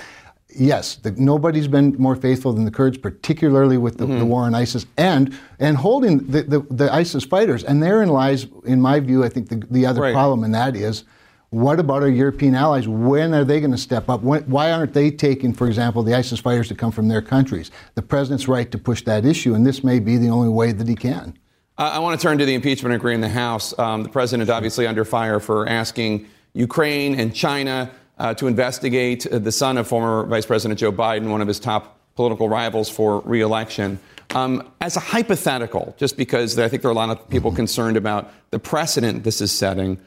yes, 0.59 0.97
the, 0.97 1.13
nobody's 1.13 1.69
been 1.69 1.95
more 1.99 2.17
faithful 2.17 2.53
than 2.53 2.65
the 2.65 2.71
Kurds, 2.71 2.99
particularly 2.99 3.79
with 3.79 3.99
the, 3.99 4.07
mm-hmm. 4.07 4.19
the 4.19 4.25
war 4.25 4.43
on 4.43 4.55
ISIS 4.55 4.87
and 4.97 5.37
and 5.59 5.77
holding 5.77 6.19
the, 6.31 6.43
the, 6.43 6.61
the, 6.71 6.93
ISIS 6.93 7.25
fighters. 7.25 7.65
And 7.65 7.83
therein 7.83 8.09
lies, 8.09 8.47
in 8.65 8.81
my 8.81 9.01
view, 9.01 9.25
I 9.25 9.29
think 9.29 9.49
the, 9.49 9.67
the 9.71 9.87
other 9.87 10.03
right. 10.03 10.13
problem, 10.13 10.45
and 10.45 10.55
that 10.55 10.77
is. 10.77 11.05
What 11.51 11.79
about 11.79 12.03
our 12.03 12.09
European 12.09 12.57
allies? 12.57 12.89
When 12.89 13.33
are 13.33 13.45
they 13.45 13.61
going 13.61 13.71
to 13.71 13.79
step 13.79 14.11
up? 14.11 14.21
When, 14.23 14.43
why 14.51 14.73
aren't 14.73 14.93
they 14.93 15.13
taking, 15.13 15.55
for 15.55 15.69
example, 15.69 16.03
the 16.03 16.13
ISIS 16.13 16.41
fighters 16.41 16.67
to 16.69 16.75
come 16.75 16.91
from 16.91 17.07
their 17.07 17.23
countries? 17.23 17.71
The 17.95 18.03
president's 18.03 18.49
right 18.49 18.71
to 18.73 18.79
push 18.79 19.03
that 19.03 19.25
issue, 19.25 19.55
and 19.55 19.65
this 19.65 19.85
may 19.85 20.01
be 20.01 20.17
the 20.17 20.29
only 20.29 20.49
way 20.49 20.73
that 20.73 20.89
he 20.89 20.97
can. 20.97 21.39
Uh, 21.79 21.91
I 21.95 21.99
want 22.01 22.19
to 22.19 22.23
turn 22.23 22.39
to 22.39 22.45
the 22.45 22.55
impeachment 22.55 22.95
inquiry 22.95 23.15
in 23.15 23.21
the 23.21 23.29
House. 23.29 23.79
Um, 23.79 24.03
the 24.03 24.09
president 24.09 24.51
obviously 24.51 24.87
under 24.87 25.05
fire 25.05 25.39
for 25.39 25.69
asking 25.69 26.27
Ukraine 26.53 27.21
and 27.21 27.35
China 27.35 27.91
uh, 28.19 28.35
to 28.35 28.47
investigate 28.47 29.27
the 29.31 29.53
son 29.53 29.77
of 29.77 29.87
former 29.87 30.27
Vice 30.27 30.47
President 30.47 30.81
Joe 30.81 30.93
Biden, 30.93 31.31
one 31.31 31.41
of 31.41 31.49
his 31.49 31.61
top 31.61 31.99
political 32.15 32.49
rivals 32.49 32.89
for 32.89 33.21
reelection. 33.21 33.99
Um, 34.35 34.69
as 34.81 34.97
a 34.97 35.01
hypothetical, 35.01 35.95
just 35.99 36.17
because 36.17 36.59
I 36.59 36.69
think 36.69 36.83
there 36.83 36.89
are 36.89 36.93
a 36.93 36.97
lot 36.97 37.11
of 37.11 37.29
people 37.29 37.53
concerned 37.53 37.97
about 37.97 38.33
the 38.51 38.59
precedent 38.59 39.23
this 39.23 39.41
is 39.41 39.53
setting, 39.53 39.99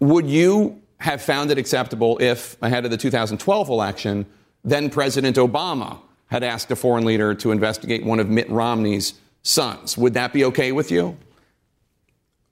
would 0.00 0.26
you 0.26 0.80
have 0.98 1.22
found 1.22 1.50
it 1.50 1.58
acceptable 1.58 2.18
if, 2.20 2.56
ahead 2.62 2.84
of 2.84 2.90
the 2.90 2.96
2012 2.96 3.68
election, 3.68 4.26
then 4.64 4.90
President 4.90 5.36
Obama 5.36 5.98
had 6.26 6.42
asked 6.42 6.70
a 6.70 6.76
foreign 6.76 7.04
leader 7.04 7.34
to 7.34 7.50
investigate 7.50 8.04
one 8.04 8.20
of 8.20 8.28
Mitt 8.28 8.48
Romney's 8.50 9.14
sons? 9.42 9.96
Would 9.96 10.14
that 10.14 10.32
be 10.32 10.44
okay 10.44 10.72
with 10.72 10.90
you? 10.90 11.16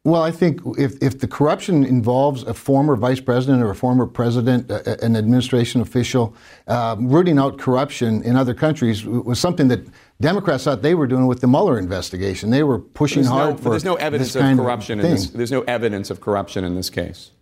Well, 0.04 0.22
I 0.22 0.30
think 0.30 0.62
if, 0.78 0.96
if 1.02 1.18
the 1.18 1.28
corruption 1.28 1.84
involves 1.84 2.42
a 2.44 2.54
former 2.54 2.96
vice 2.96 3.20
president 3.20 3.62
or 3.62 3.68
a 3.70 3.74
former 3.74 4.06
president, 4.06 4.70
an 4.70 5.14
administration 5.14 5.82
official, 5.82 6.34
uh, 6.68 6.96
rooting 6.98 7.38
out 7.38 7.58
corruption 7.58 8.22
in 8.22 8.34
other 8.34 8.54
countries 8.54 9.04
was 9.04 9.38
something 9.38 9.68
that 9.68 9.80
Democrats 10.18 10.64
thought 10.64 10.80
they 10.80 10.94
were 10.94 11.06
doing 11.06 11.26
with 11.26 11.42
the 11.42 11.46
Mueller 11.46 11.78
investigation. 11.78 12.48
They 12.48 12.62
were 12.62 12.78
pushing 12.78 13.24
there's 13.24 13.32
hard 13.32 13.56
no, 13.56 13.62
for. 13.62 13.70
There's 13.70 13.84
no 13.84 13.96
evidence 13.96 14.34
of 14.34 14.56
corruption 14.56 15.00
of 15.00 15.04
in 15.04 15.10
this. 15.10 15.30
There's 15.30 15.52
no 15.52 15.62
evidence 15.62 16.08
of 16.08 16.22
corruption 16.22 16.64
in 16.64 16.76
this 16.76 16.88
case. 16.88 17.32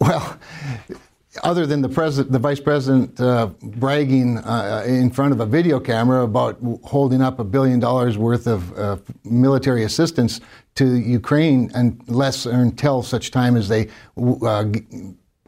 Well, 0.00 0.38
other 1.42 1.66
than 1.66 1.82
the 1.82 1.88
president, 1.88 2.32
the 2.32 2.38
vice 2.38 2.60
president 2.60 3.20
uh, 3.20 3.46
bragging 3.62 4.38
uh, 4.38 4.84
in 4.86 5.10
front 5.10 5.32
of 5.32 5.40
a 5.40 5.46
video 5.46 5.80
camera 5.80 6.22
about 6.22 6.58
holding 6.84 7.20
up 7.20 7.38
a 7.38 7.44
billion 7.44 7.80
dollars 7.80 8.16
worth 8.16 8.46
of 8.46 8.78
uh, 8.78 8.96
military 9.24 9.82
assistance 9.82 10.40
to 10.76 10.94
Ukraine, 10.96 11.70
unless 11.74 12.46
or 12.46 12.60
until 12.60 13.02
such 13.02 13.30
time 13.30 13.56
as 13.56 13.68
they 13.68 13.88
uh, 14.16 14.64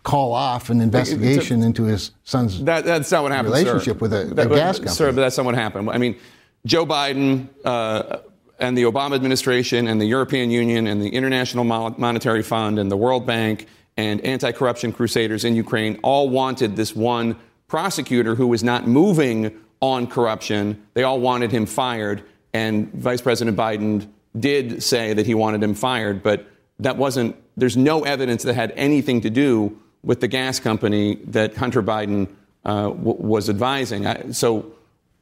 call 0.02 0.32
off 0.32 0.70
an 0.70 0.80
investigation 0.80 1.62
a, 1.62 1.66
into 1.66 1.84
his 1.84 2.12
son's 2.22 2.62
that, 2.64 2.84
that's 2.84 3.10
not 3.10 3.24
what 3.24 3.32
happened, 3.32 3.54
relationship 3.54 3.96
sir. 3.96 4.00
with 4.00 4.12
a, 4.12 4.24
that, 4.34 4.46
a 4.46 4.54
gas 4.54 4.78
company. 4.78 4.94
Sir, 4.94 5.12
but 5.12 5.20
that's 5.20 5.36
not 5.36 5.46
what 5.46 5.54
happened. 5.54 5.90
I 5.90 5.98
mean, 5.98 6.16
Joe 6.64 6.86
Biden 6.86 7.48
uh, 7.64 8.18
and 8.58 8.76
the 8.78 8.84
Obama 8.84 9.14
administration 9.14 9.88
and 9.88 10.00
the 10.00 10.06
European 10.06 10.50
Union 10.50 10.86
and 10.86 11.02
the 11.02 11.08
International 11.08 11.64
Monetary 11.64 12.42
Fund 12.42 12.78
and 12.78 12.90
the 12.90 12.96
World 12.96 13.26
Bank 13.26 13.66
and 13.96 14.20
anti 14.22 14.52
corruption 14.52 14.92
crusaders 14.92 15.44
in 15.44 15.54
Ukraine 15.54 15.98
all 16.02 16.28
wanted 16.28 16.76
this 16.76 16.94
one 16.94 17.36
prosecutor 17.68 18.34
who 18.34 18.46
was 18.46 18.62
not 18.62 18.86
moving 18.86 19.58
on 19.80 20.06
corruption. 20.06 20.82
They 20.94 21.02
all 21.02 21.20
wanted 21.20 21.50
him 21.50 21.66
fired. 21.66 22.22
And 22.52 22.92
Vice 22.92 23.20
President 23.20 23.56
Biden 23.56 24.08
did 24.38 24.82
say 24.82 25.12
that 25.12 25.26
he 25.26 25.34
wanted 25.34 25.62
him 25.62 25.74
fired, 25.74 26.22
but 26.22 26.46
that 26.78 26.96
wasn't, 26.96 27.36
there's 27.56 27.76
no 27.76 28.04
evidence 28.04 28.42
that 28.44 28.54
had 28.54 28.72
anything 28.76 29.20
to 29.22 29.30
do 29.30 29.78
with 30.02 30.20
the 30.20 30.28
gas 30.28 30.60
company 30.60 31.16
that 31.26 31.56
Hunter 31.56 31.82
Biden 31.82 32.28
uh, 32.64 32.90
w- 32.90 33.16
was 33.18 33.48
advising. 33.48 34.06
I, 34.06 34.30
so 34.32 34.72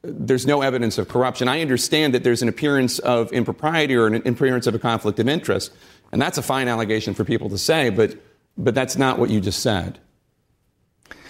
there's 0.01 0.45
no 0.45 0.61
evidence 0.61 0.97
of 0.97 1.07
corruption. 1.07 1.47
I 1.47 1.61
understand 1.61 2.13
that 2.13 2.23
there's 2.23 2.41
an 2.41 2.49
appearance 2.49 2.99
of 2.99 3.31
impropriety 3.31 3.95
or 3.95 4.07
an 4.07 4.15
appearance 4.27 4.67
of 4.67 4.75
a 4.75 4.79
conflict 4.79 5.19
of 5.19 5.27
interest, 5.27 5.71
and 6.11 6.21
that's 6.21 6.37
a 6.37 6.43
fine 6.43 6.67
allegation 6.67 7.13
for 7.13 7.23
people 7.23 7.49
to 7.49 7.57
say, 7.57 7.89
but, 7.89 8.15
but 8.57 8.75
that's 8.75 8.97
not 8.97 9.19
what 9.19 9.29
you 9.29 9.39
just 9.41 9.61
said. 9.61 9.99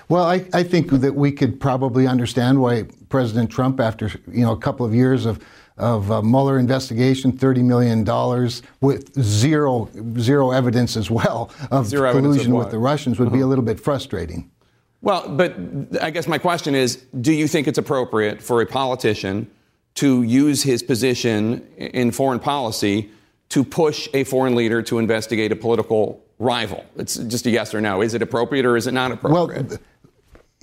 Well, 0.08 0.26
I, 0.26 0.46
I 0.54 0.64
think 0.64 0.92
that 0.92 1.16
we 1.16 1.32
could 1.32 1.60
probably 1.60 2.06
understand 2.06 2.62
why 2.62 2.84
President 3.10 3.50
Trump, 3.50 3.80
after 3.80 4.12
you 4.32 4.42
know 4.42 4.52
a 4.52 4.58
couple 4.58 4.86
of 4.86 4.94
years 4.94 5.26
of 5.26 5.44
of 5.78 6.10
uh, 6.12 6.22
Mueller 6.22 6.58
investigation, 6.58 7.34
$30 7.34 7.64
million 7.64 8.06
with 8.80 9.22
zero, 9.22 9.90
zero 10.20 10.52
evidence 10.52 10.96
as 10.96 11.12
well 11.12 11.52
of 11.70 11.88
zero 11.88 12.14
collusion 12.14 12.54
of 12.54 12.60
with 12.60 12.72
the 12.72 12.80
Russians 12.80 13.20
would 13.20 13.28
uh-huh. 13.28 13.36
be 13.36 13.42
a 13.42 13.44
uh-huh. 13.44 13.50
little 13.50 13.66
bit 13.66 13.80
frustrating. 13.80 14.50
Well, 15.02 15.28
but 15.28 15.56
I 16.02 16.12
guess 16.12 16.28
my 16.28 16.38
question 16.38 16.76
is 16.76 17.06
do 17.20 17.34
you 17.34 17.48
think 17.48 17.68
it's 17.68 17.78
appropriate 17.78 18.42
for 18.42 18.62
a 18.62 18.66
politician 18.66 19.52
to 19.96 20.24
use 20.24 20.64
his 20.64 20.82
position 20.82 21.68
in 21.78 22.12
foreign 22.12 22.40
policy 22.40 23.12
to 23.50 23.64
push 23.64 24.08
a 24.14 24.24
foreign 24.24 24.56
leader 24.56 24.82
to 24.82 24.98
investigate 24.98 25.52
a 25.52 25.56
political 25.56 26.25
rival? 26.40 26.86
It's 26.98 27.16
just 27.16 27.46
a 27.46 27.50
yes 27.50 27.74
or 27.74 27.82
no. 27.82 28.02
Is 28.02 28.14
it 28.14 28.22
appropriate 28.22 28.66
or 28.66 28.78
is 28.78 28.88
it 28.88 28.94
not 28.94 29.12
appropriate? 29.12 29.70
Well, 29.70 29.80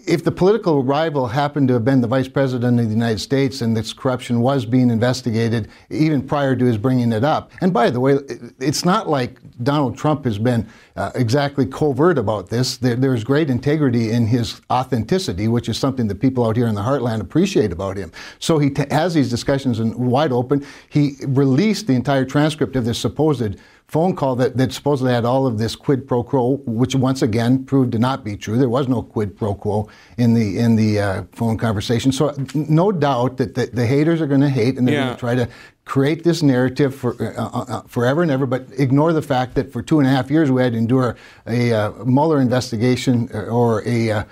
if 0.06 0.24
the 0.24 0.32
political 0.32 0.82
rival 0.82 1.28
happened 1.28 1.68
to 1.68 1.74
have 1.74 1.84
been 1.84 2.00
the 2.00 2.08
vice 2.08 2.28
president 2.28 2.80
of 2.80 2.86
the 2.86 2.92
United 2.92 3.20
States 3.20 3.60
and 3.60 3.76
this 3.76 3.92
corruption 3.92 4.40
was 4.40 4.66
being 4.66 4.90
investigated 4.90 5.68
even 5.90 6.26
prior 6.26 6.56
to 6.56 6.64
his 6.64 6.76
bringing 6.76 7.12
it 7.12 7.22
up, 7.22 7.52
and 7.60 7.72
by 7.72 7.88
the 7.88 8.00
way, 8.00 8.18
it's 8.58 8.84
not 8.84 9.08
like 9.08 9.38
Donald 9.62 9.96
Trump 9.96 10.24
has 10.24 10.38
been 10.38 10.66
uh, 10.96 11.12
exactly 11.14 11.66
covert 11.66 12.18
about 12.18 12.48
this. 12.48 12.78
There, 12.78 12.96
there's 12.96 13.22
great 13.22 13.48
integrity 13.48 14.10
in 14.10 14.26
his 14.26 14.60
authenticity, 14.70 15.46
which 15.46 15.68
is 15.68 15.78
something 15.78 16.08
that 16.08 16.16
people 16.16 16.44
out 16.44 16.56
here 16.56 16.66
in 16.66 16.74
the 16.74 16.82
heartland 16.82 17.20
appreciate 17.20 17.70
about 17.70 17.96
him. 17.96 18.10
So 18.40 18.58
he 18.58 18.70
t- 18.70 18.84
has 18.90 19.14
these 19.14 19.30
discussions 19.30 19.78
in 19.78 19.96
wide 19.96 20.32
open. 20.32 20.66
He 20.88 21.14
released 21.28 21.86
the 21.86 21.94
entire 21.94 22.24
transcript 22.24 22.74
of 22.76 22.84
this 22.84 22.98
supposed 22.98 23.56
phone 23.92 24.16
call 24.16 24.34
that, 24.36 24.56
that 24.56 24.72
supposedly 24.72 25.12
had 25.12 25.26
all 25.26 25.46
of 25.46 25.58
this 25.58 25.76
quid 25.76 26.08
pro 26.08 26.22
quo, 26.22 26.62
which 26.64 26.94
once 26.94 27.20
again 27.20 27.62
proved 27.62 27.92
to 27.92 27.98
not 27.98 28.24
be 28.24 28.38
true. 28.38 28.56
There 28.56 28.70
was 28.70 28.88
no 28.88 29.02
quid 29.02 29.36
pro 29.36 29.54
quo 29.54 29.86
in 30.16 30.32
the 30.32 30.58
in 30.58 30.76
the 30.76 30.98
uh, 30.98 31.24
phone 31.32 31.58
conversation. 31.58 32.10
So 32.10 32.34
no 32.54 32.90
doubt 32.90 33.36
that 33.36 33.54
the, 33.54 33.66
the 33.66 33.84
haters 33.84 34.22
are 34.22 34.26
going 34.26 34.40
to 34.40 34.48
hate 34.48 34.78
and 34.78 34.88
they're 34.88 34.94
yeah. 34.94 35.04
going 35.04 35.16
to 35.16 35.20
try 35.20 35.34
to 35.34 35.48
create 35.84 36.24
this 36.24 36.42
narrative 36.42 36.94
for 36.94 37.22
uh, 37.22 37.42
uh, 37.42 37.64
uh, 37.68 37.82
forever 37.82 38.22
and 38.22 38.30
ever, 38.30 38.46
but 38.46 38.64
ignore 38.78 39.12
the 39.12 39.20
fact 39.20 39.54
that 39.56 39.70
for 39.70 39.82
two 39.82 39.98
and 39.98 40.08
a 40.08 40.10
half 40.10 40.30
years 40.30 40.50
we 40.50 40.62
had 40.62 40.72
to 40.72 40.78
endure 40.78 41.14
a 41.46 41.72
uh, 41.72 41.90
Mueller 42.04 42.40
investigation 42.40 43.28
uh, 43.34 43.42
or 43.42 43.86
a 43.86 44.10
uh, 44.10 44.24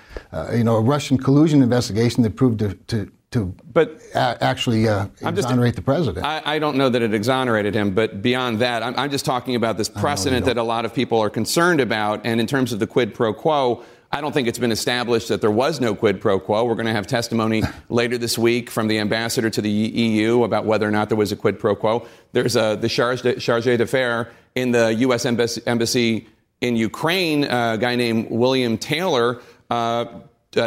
you 0.55 0.63
know 0.63 0.77
a 0.77 0.81
Russian 0.81 1.19
collusion 1.19 1.61
investigation 1.61 2.23
that 2.23 2.35
proved 2.35 2.59
to, 2.59 2.73
to 2.87 3.11
to 3.31 3.55
but 3.73 4.01
a- 4.13 4.37
actually 4.41 4.87
uh, 4.87 5.07
exonerate 5.21 5.69
just, 5.69 5.75
the 5.77 5.81
president. 5.81 6.25
I, 6.25 6.41
I, 6.43 6.59
don't 6.59 6.75
know 6.75 6.89
that 6.89 7.01
it 7.01 7.13
exonerated 7.13 7.73
him, 7.73 7.91
but 7.91 8.21
beyond 8.21 8.59
that, 8.59 8.83
I'm, 8.83 8.93
I'm 8.97 9.09
just 9.09 9.23
talking 9.23 9.55
about 9.55 9.77
this 9.77 9.87
precedent 9.87 10.45
that 10.45 10.57
a 10.57 10.63
lot 10.63 10.83
of 10.83 10.93
people 10.93 11.19
are 11.19 11.29
concerned 11.29 11.79
about. 11.79 12.25
And 12.25 12.41
in 12.41 12.47
terms 12.47 12.73
of 12.73 12.79
the 12.79 12.87
quid 12.87 13.13
pro 13.13 13.33
quo, 13.33 13.83
I 14.11 14.19
don't 14.19 14.33
think 14.33 14.49
it's 14.49 14.59
been 14.59 14.73
established 14.73 15.29
that 15.29 15.39
there 15.39 15.51
was 15.51 15.79
no 15.79 15.95
quid 15.95 16.19
pro 16.19 16.41
quo. 16.41 16.65
We're 16.65 16.75
going 16.75 16.87
to 16.87 16.93
have 16.93 17.07
testimony 17.07 17.63
later 17.89 18.17
this 18.17 18.37
week 18.37 18.69
from 18.69 18.89
the 18.89 18.99
ambassador 18.99 19.49
to 19.49 19.61
the 19.61 19.69
EU 19.69 20.43
about 20.43 20.65
whether 20.65 20.85
or 20.85 20.91
not 20.91 21.07
there 21.07 21.17
was 21.17 21.31
a 21.31 21.37
quid 21.37 21.57
pro 21.57 21.73
quo. 21.73 22.05
There's 22.33 22.57
a, 22.57 22.77
the 22.79 22.89
charge, 22.89 23.21
charge 23.41 23.63
d'affaires 23.63 24.27
in 24.55 24.71
the 24.71 24.93
U.S. 24.95 25.25
embassy, 25.25 25.61
embassy 25.65 26.27
in 26.59 26.75
Ukraine, 26.75 27.45
a 27.45 27.77
guy 27.79 27.95
named 27.95 28.29
William 28.29 28.77
Taylor 28.77 29.41
uh, 29.69 29.73
uh, 29.73 30.09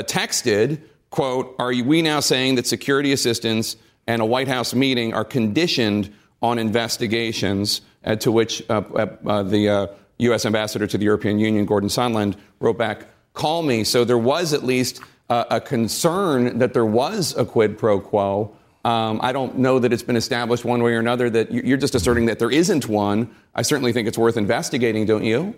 texted 0.05 0.81
quote, 1.15 1.55
are 1.61 1.73
we 1.85 2.03
now 2.03 2.19
saying 2.19 2.57
that 2.57 2.67
security 2.67 3.13
assistance 3.13 3.77
and 4.09 4.21
a 4.21 4.25
White 4.25 4.49
House 4.49 4.75
meeting 4.75 5.15
are 5.15 5.25
conditioned 5.25 6.13
on 6.43 6.59
investigations, 6.59 7.83
uh, 8.05 8.17
to 8.17 8.33
which 8.33 8.69
uh, 8.69 8.83
uh, 8.97 9.07
uh 9.25 9.43
the 9.45 9.89
U.S. 10.19 10.45
Uh, 10.45 10.49
ambassador 10.49 10.89
to 10.89 10.99
the 10.99 11.05
European 11.05 11.39
Union, 11.39 11.67
Gordon 11.67 11.89
Sondland, 11.89 12.35
wrote 12.59 12.79
back, 12.79 13.07
call 13.33 13.63
me. 13.63 13.85
So 13.85 14.05
there 14.05 14.19
was 14.19 14.53
at 14.53 14.65
least 14.65 15.03
a 15.31 15.61
concern 15.61 16.59
that 16.59 16.75
there 16.75 16.85
was 16.85 17.33
a 17.37 17.45
quid 17.45 17.79
pro 17.79 18.01
quo. 18.01 18.57
Um, 18.85 19.21
I 19.23 19.31
don't 19.31 19.57
know 19.59 19.79
that 19.79 19.93
it's 19.93 20.03
been 20.03 20.17
established 20.17 20.65
one 20.65 20.83
way 20.83 20.95
or 20.95 20.99
another 20.99 21.31
that 21.31 21.53
you're 21.53 21.79
just 21.79 21.95
asserting 21.95 22.27
that 22.27 22.41
there 22.41 22.51
isn't 22.51 22.89
one. 22.89 23.31
I 23.55 23.63
certainly 23.63 23.93
think 23.93 24.09
it's 24.09 24.19
worth 24.19 24.37
investigating, 24.37 25.07
don't 25.07 25.25
you? 25.25 25.55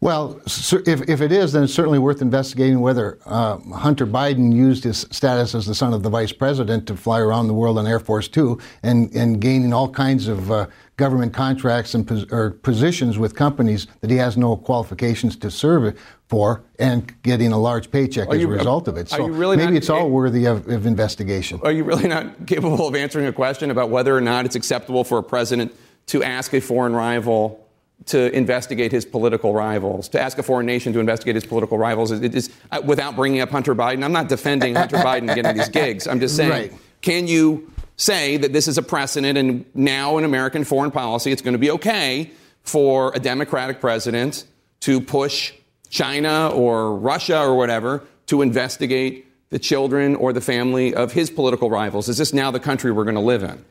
Well, 0.00 0.40
if, 0.44 1.08
if 1.08 1.20
it 1.22 1.32
is, 1.32 1.52
then 1.52 1.64
it's 1.64 1.72
certainly 1.72 1.98
worth 1.98 2.20
investigating 2.20 2.80
whether 2.80 3.18
uh, 3.24 3.56
Hunter 3.58 4.06
Biden 4.06 4.54
used 4.54 4.84
his 4.84 5.06
status 5.10 5.54
as 5.54 5.64
the 5.64 5.74
son 5.74 5.94
of 5.94 6.02
the 6.02 6.10
vice 6.10 6.32
president 6.32 6.86
to 6.88 6.96
fly 6.96 7.18
around 7.18 7.48
the 7.48 7.54
world 7.54 7.78
on 7.78 7.86
Air 7.86 7.98
Force 7.98 8.28
Two 8.28 8.58
and, 8.82 9.10
and 9.14 9.40
gaining 9.40 9.72
all 9.72 9.88
kinds 9.88 10.28
of 10.28 10.52
uh, 10.52 10.66
government 10.98 11.32
contracts 11.32 11.94
and 11.94 12.06
pos- 12.06 12.30
or 12.30 12.50
positions 12.50 13.18
with 13.18 13.34
companies 13.34 13.86
that 14.00 14.10
he 14.10 14.16
has 14.16 14.36
no 14.36 14.56
qualifications 14.56 15.34
to 15.36 15.50
serve 15.50 15.98
for 16.28 16.62
and 16.78 17.14
getting 17.22 17.52
a 17.52 17.58
large 17.58 17.90
paycheck 17.90 18.28
as 18.28 18.42
a 18.42 18.46
result 18.46 18.88
of 18.88 18.98
it. 18.98 19.08
So 19.08 19.26
really 19.26 19.56
maybe 19.56 19.76
it's 19.76 19.90
all 19.90 20.10
worthy 20.10 20.44
of, 20.44 20.68
of 20.68 20.84
investigation. 20.84 21.58
Are 21.62 21.72
you 21.72 21.84
really 21.84 22.08
not 22.08 22.46
capable 22.46 22.86
of 22.86 22.94
answering 22.94 23.26
a 23.26 23.32
question 23.32 23.70
about 23.70 23.88
whether 23.88 24.14
or 24.14 24.20
not 24.20 24.44
it's 24.44 24.56
acceptable 24.56 25.04
for 25.04 25.18
a 25.18 25.22
president 25.22 25.74
to 26.06 26.22
ask 26.22 26.52
a 26.52 26.60
foreign 26.60 26.94
rival 26.94 27.65
to 28.04 28.30
investigate 28.36 28.92
his 28.92 29.04
political 29.04 29.52
rivals, 29.52 30.08
to 30.10 30.20
ask 30.20 30.38
a 30.38 30.42
foreign 30.42 30.66
nation 30.66 30.92
to 30.92 31.00
investigate 31.00 31.34
his 31.34 31.46
political 31.46 31.76
rivals 31.76 32.12
it 32.12 32.34
is, 32.34 32.50
uh, 32.70 32.80
without 32.84 33.16
bringing 33.16 33.40
up 33.40 33.50
Hunter 33.50 33.74
Biden. 33.74 34.04
I'm 34.04 34.12
not 34.12 34.28
defending 34.28 34.76
Hunter 34.76 34.98
Biden 34.98 35.34
getting 35.34 35.56
these 35.56 35.68
gigs. 35.68 36.06
I'm 36.06 36.20
just 36.20 36.36
saying, 36.36 36.50
right. 36.50 36.72
can 37.00 37.26
you 37.26 37.72
say 37.96 38.36
that 38.36 38.52
this 38.52 38.68
is 38.68 38.78
a 38.78 38.82
precedent 38.82 39.38
and 39.38 39.64
now 39.74 40.18
in 40.18 40.24
American 40.24 40.64
foreign 40.64 40.90
policy 40.90 41.32
it's 41.32 41.42
going 41.42 41.54
to 41.54 41.58
be 41.58 41.70
okay 41.70 42.30
for 42.62 43.12
a 43.14 43.18
Democratic 43.18 43.80
president 43.80 44.44
to 44.80 45.00
push 45.00 45.52
China 45.88 46.50
or 46.52 46.96
Russia 46.96 47.40
or 47.40 47.56
whatever 47.56 48.02
to 48.26 48.42
investigate 48.42 49.26
the 49.50 49.58
children 49.58 50.14
or 50.16 50.32
the 50.32 50.40
family 50.40 50.94
of 50.94 51.12
his 51.12 51.30
political 51.30 51.70
rivals? 51.70 52.08
Is 52.08 52.18
this 52.18 52.32
now 52.32 52.50
the 52.50 52.60
country 52.60 52.92
we're 52.92 53.04
going 53.04 53.14
to 53.14 53.20
live 53.20 53.42
in? 53.42 53.64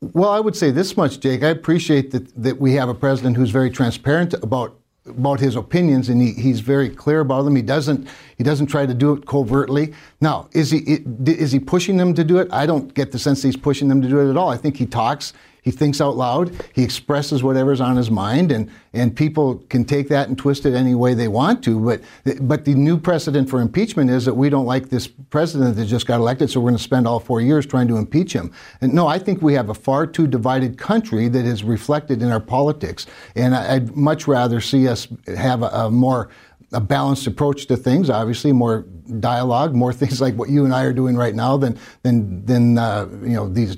Well, 0.00 0.30
I 0.30 0.40
would 0.40 0.56
say 0.56 0.70
this 0.70 0.96
much, 0.96 1.20
Jake. 1.20 1.42
I 1.42 1.48
appreciate 1.48 2.10
that, 2.12 2.42
that 2.42 2.58
we 2.58 2.72
have 2.74 2.88
a 2.88 2.94
president 2.94 3.36
who's 3.36 3.50
very 3.50 3.70
transparent 3.70 4.34
about 4.34 4.76
about 5.06 5.40
his 5.40 5.56
opinions 5.56 6.10
and 6.10 6.20
he, 6.20 6.32
he's 6.32 6.60
very 6.60 6.88
clear 6.88 7.20
about 7.20 7.42
them. 7.42 7.56
He 7.56 7.62
doesn't 7.62 8.06
he 8.36 8.44
doesn't 8.44 8.66
try 8.66 8.86
to 8.86 8.94
do 8.94 9.12
it 9.12 9.26
covertly. 9.26 9.92
Now, 10.20 10.48
is 10.52 10.70
he 10.70 10.78
is 11.26 11.52
he 11.52 11.58
pushing 11.58 11.96
them 11.96 12.14
to 12.14 12.22
do 12.22 12.38
it? 12.38 12.48
I 12.52 12.66
don't 12.66 12.92
get 12.94 13.10
the 13.10 13.18
sense 13.18 13.42
he's 13.42 13.56
pushing 13.56 13.88
them 13.88 14.00
to 14.02 14.08
do 14.08 14.20
it 14.20 14.30
at 14.30 14.36
all. 14.36 14.50
I 14.50 14.56
think 14.56 14.76
he 14.76 14.86
talks 14.86 15.32
he 15.62 15.70
thinks 15.70 16.00
out 16.00 16.16
loud. 16.16 16.52
He 16.72 16.82
expresses 16.82 17.42
whatever's 17.42 17.80
on 17.80 17.96
his 17.96 18.10
mind, 18.10 18.52
and, 18.52 18.70
and 18.92 19.14
people 19.14 19.56
can 19.68 19.84
take 19.84 20.08
that 20.08 20.28
and 20.28 20.36
twist 20.36 20.66
it 20.66 20.74
any 20.74 20.94
way 20.94 21.14
they 21.14 21.28
want 21.28 21.62
to. 21.64 21.80
But, 21.80 22.02
but 22.40 22.64
the 22.64 22.74
new 22.74 22.98
precedent 22.98 23.48
for 23.50 23.60
impeachment 23.60 24.10
is 24.10 24.24
that 24.24 24.34
we 24.34 24.48
don't 24.48 24.66
like 24.66 24.88
this 24.88 25.06
president 25.06 25.76
that 25.76 25.86
just 25.86 26.06
got 26.06 26.20
elected, 26.20 26.50
so 26.50 26.60
we're 26.60 26.70
going 26.70 26.78
to 26.78 26.82
spend 26.82 27.06
all 27.06 27.20
four 27.20 27.40
years 27.40 27.66
trying 27.66 27.88
to 27.88 27.96
impeach 27.96 28.32
him. 28.32 28.52
And 28.80 28.94
no, 28.94 29.06
I 29.06 29.18
think 29.18 29.42
we 29.42 29.54
have 29.54 29.70
a 29.70 29.74
far 29.74 30.06
too 30.06 30.26
divided 30.26 30.78
country 30.78 31.28
that 31.28 31.44
is 31.44 31.62
reflected 31.64 32.22
in 32.22 32.30
our 32.30 32.40
politics. 32.40 33.06
And 33.36 33.54
I'd 33.54 33.96
much 33.96 34.26
rather 34.26 34.60
see 34.60 34.88
us 34.88 35.08
have 35.36 35.62
a, 35.62 35.68
a 35.68 35.90
more 35.90 36.30
a 36.72 36.80
balanced 36.80 37.26
approach 37.26 37.66
to 37.66 37.76
things. 37.76 38.08
Obviously, 38.10 38.52
more 38.52 38.86
dialogue, 39.18 39.74
more 39.74 39.92
things 40.00 40.20
like 40.20 40.34
what 40.34 40.48
you 40.48 40.64
and 40.64 40.74
I 40.74 40.84
are 40.84 40.92
doing 40.92 41.16
right 41.16 41.34
now 41.34 41.56
than 41.56 41.78
than 42.02 42.44
than 42.46 42.78
uh, 42.78 43.08
you 43.22 43.34
know 43.34 43.48
these 43.48 43.76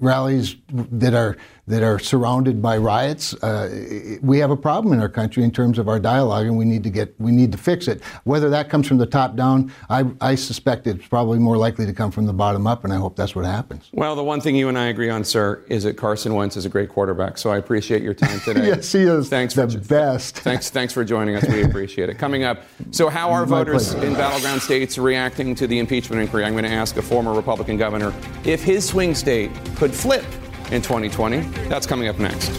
rallies 0.00 0.56
that 0.72 1.14
are 1.14 1.36
that 1.68 1.82
are 1.82 1.98
surrounded 1.98 2.62
by 2.62 2.78
riots. 2.78 3.34
Uh, 3.34 4.18
we 4.22 4.38
have 4.38 4.50
a 4.50 4.56
problem 4.56 4.94
in 4.94 5.00
our 5.00 5.08
country 5.08 5.44
in 5.44 5.50
terms 5.50 5.78
of 5.78 5.86
our 5.88 6.00
dialogue, 6.00 6.46
and 6.46 6.56
we 6.56 6.64
need 6.64 6.82
to 6.82 6.90
get 6.90 7.14
we 7.20 7.30
need 7.30 7.52
to 7.52 7.58
fix 7.58 7.88
it. 7.88 8.02
Whether 8.24 8.48
that 8.50 8.70
comes 8.70 8.88
from 8.88 8.96
the 8.96 9.06
top 9.06 9.36
down, 9.36 9.72
I, 9.90 10.04
I 10.20 10.34
suspect 10.34 10.86
it's 10.86 11.06
probably 11.06 11.38
more 11.38 11.58
likely 11.58 11.84
to 11.86 11.92
come 11.92 12.10
from 12.10 12.26
the 12.26 12.32
bottom 12.32 12.66
up, 12.66 12.84
and 12.84 12.92
I 12.92 12.96
hope 12.96 13.16
that's 13.16 13.34
what 13.34 13.44
happens. 13.44 13.88
Well, 13.92 14.16
the 14.16 14.24
one 14.24 14.40
thing 14.40 14.56
you 14.56 14.68
and 14.68 14.78
I 14.78 14.86
agree 14.86 15.10
on, 15.10 15.24
sir, 15.24 15.62
is 15.68 15.84
that 15.84 15.96
Carson 15.96 16.34
Wentz 16.34 16.56
is 16.56 16.64
a 16.64 16.70
great 16.70 16.88
quarterback. 16.88 17.36
So 17.38 17.50
I 17.50 17.58
appreciate 17.58 18.02
your 18.02 18.14
time 18.14 18.40
today. 18.40 18.66
yes, 18.66 18.90
he 18.90 19.00
is. 19.00 19.28
Thanks 19.28 19.54
the 19.54 19.68
for, 19.68 19.78
best. 19.78 20.38
Thanks, 20.38 20.70
thanks 20.70 20.92
for 20.92 21.04
joining 21.04 21.36
us. 21.36 21.46
We 21.46 21.62
appreciate 21.62 22.08
it. 22.08 22.18
Coming 22.18 22.44
up, 22.44 22.62
so 22.90 23.10
how 23.10 23.30
are 23.30 23.44
My 23.44 23.58
voters 23.58 23.92
pleasure. 23.92 24.06
in 24.06 24.14
battleground 24.14 24.62
states 24.68 24.98
reacting 24.98 25.54
to 25.54 25.66
the 25.66 25.78
impeachment 25.78 26.20
inquiry? 26.20 26.44
I'm 26.44 26.52
going 26.52 26.64
to 26.64 26.70
ask 26.70 26.94
a 26.98 27.02
former 27.02 27.32
Republican 27.32 27.78
governor 27.78 28.12
if 28.44 28.62
his 28.62 28.86
swing 28.86 29.14
state 29.14 29.50
could 29.76 29.94
flip 29.94 30.26
in 30.70 30.82
2020. 30.82 31.40
That's 31.70 31.86
coming 31.86 32.06
up 32.06 32.18
next. 32.18 32.50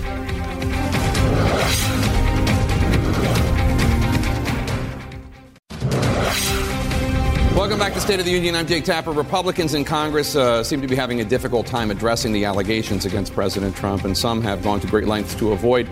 Welcome 7.56 7.78
back 7.78 7.94
to 7.94 8.02
State 8.02 8.20
of 8.20 8.26
the 8.26 8.32
Union. 8.32 8.56
I'm 8.56 8.66
Jake 8.66 8.86
Tapper. 8.86 9.12
Republicans 9.12 9.76
in 9.76 9.86
Congress 9.86 10.36
uh, 10.36 10.64
seem 10.64 10.82
to 10.82 10.88
be 10.88 10.96
having 10.96 11.22
a 11.22 11.26
difficult 11.26 11.68
time 11.68 11.92
addressing 11.92 12.34
the 12.34 12.44
allegations 12.44 13.06
against 13.06 13.34
President 13.34 13.76
Trump, 13.76 14.04
and 14.04 14.18
some 14.18 14.42
have 14.42 14.64
gone 14.64 14.80
to 14.80 14.88
great 14.88 15.06
lengths 15.06 15.36
to 15.36 15.52
avoid 15.52 15.86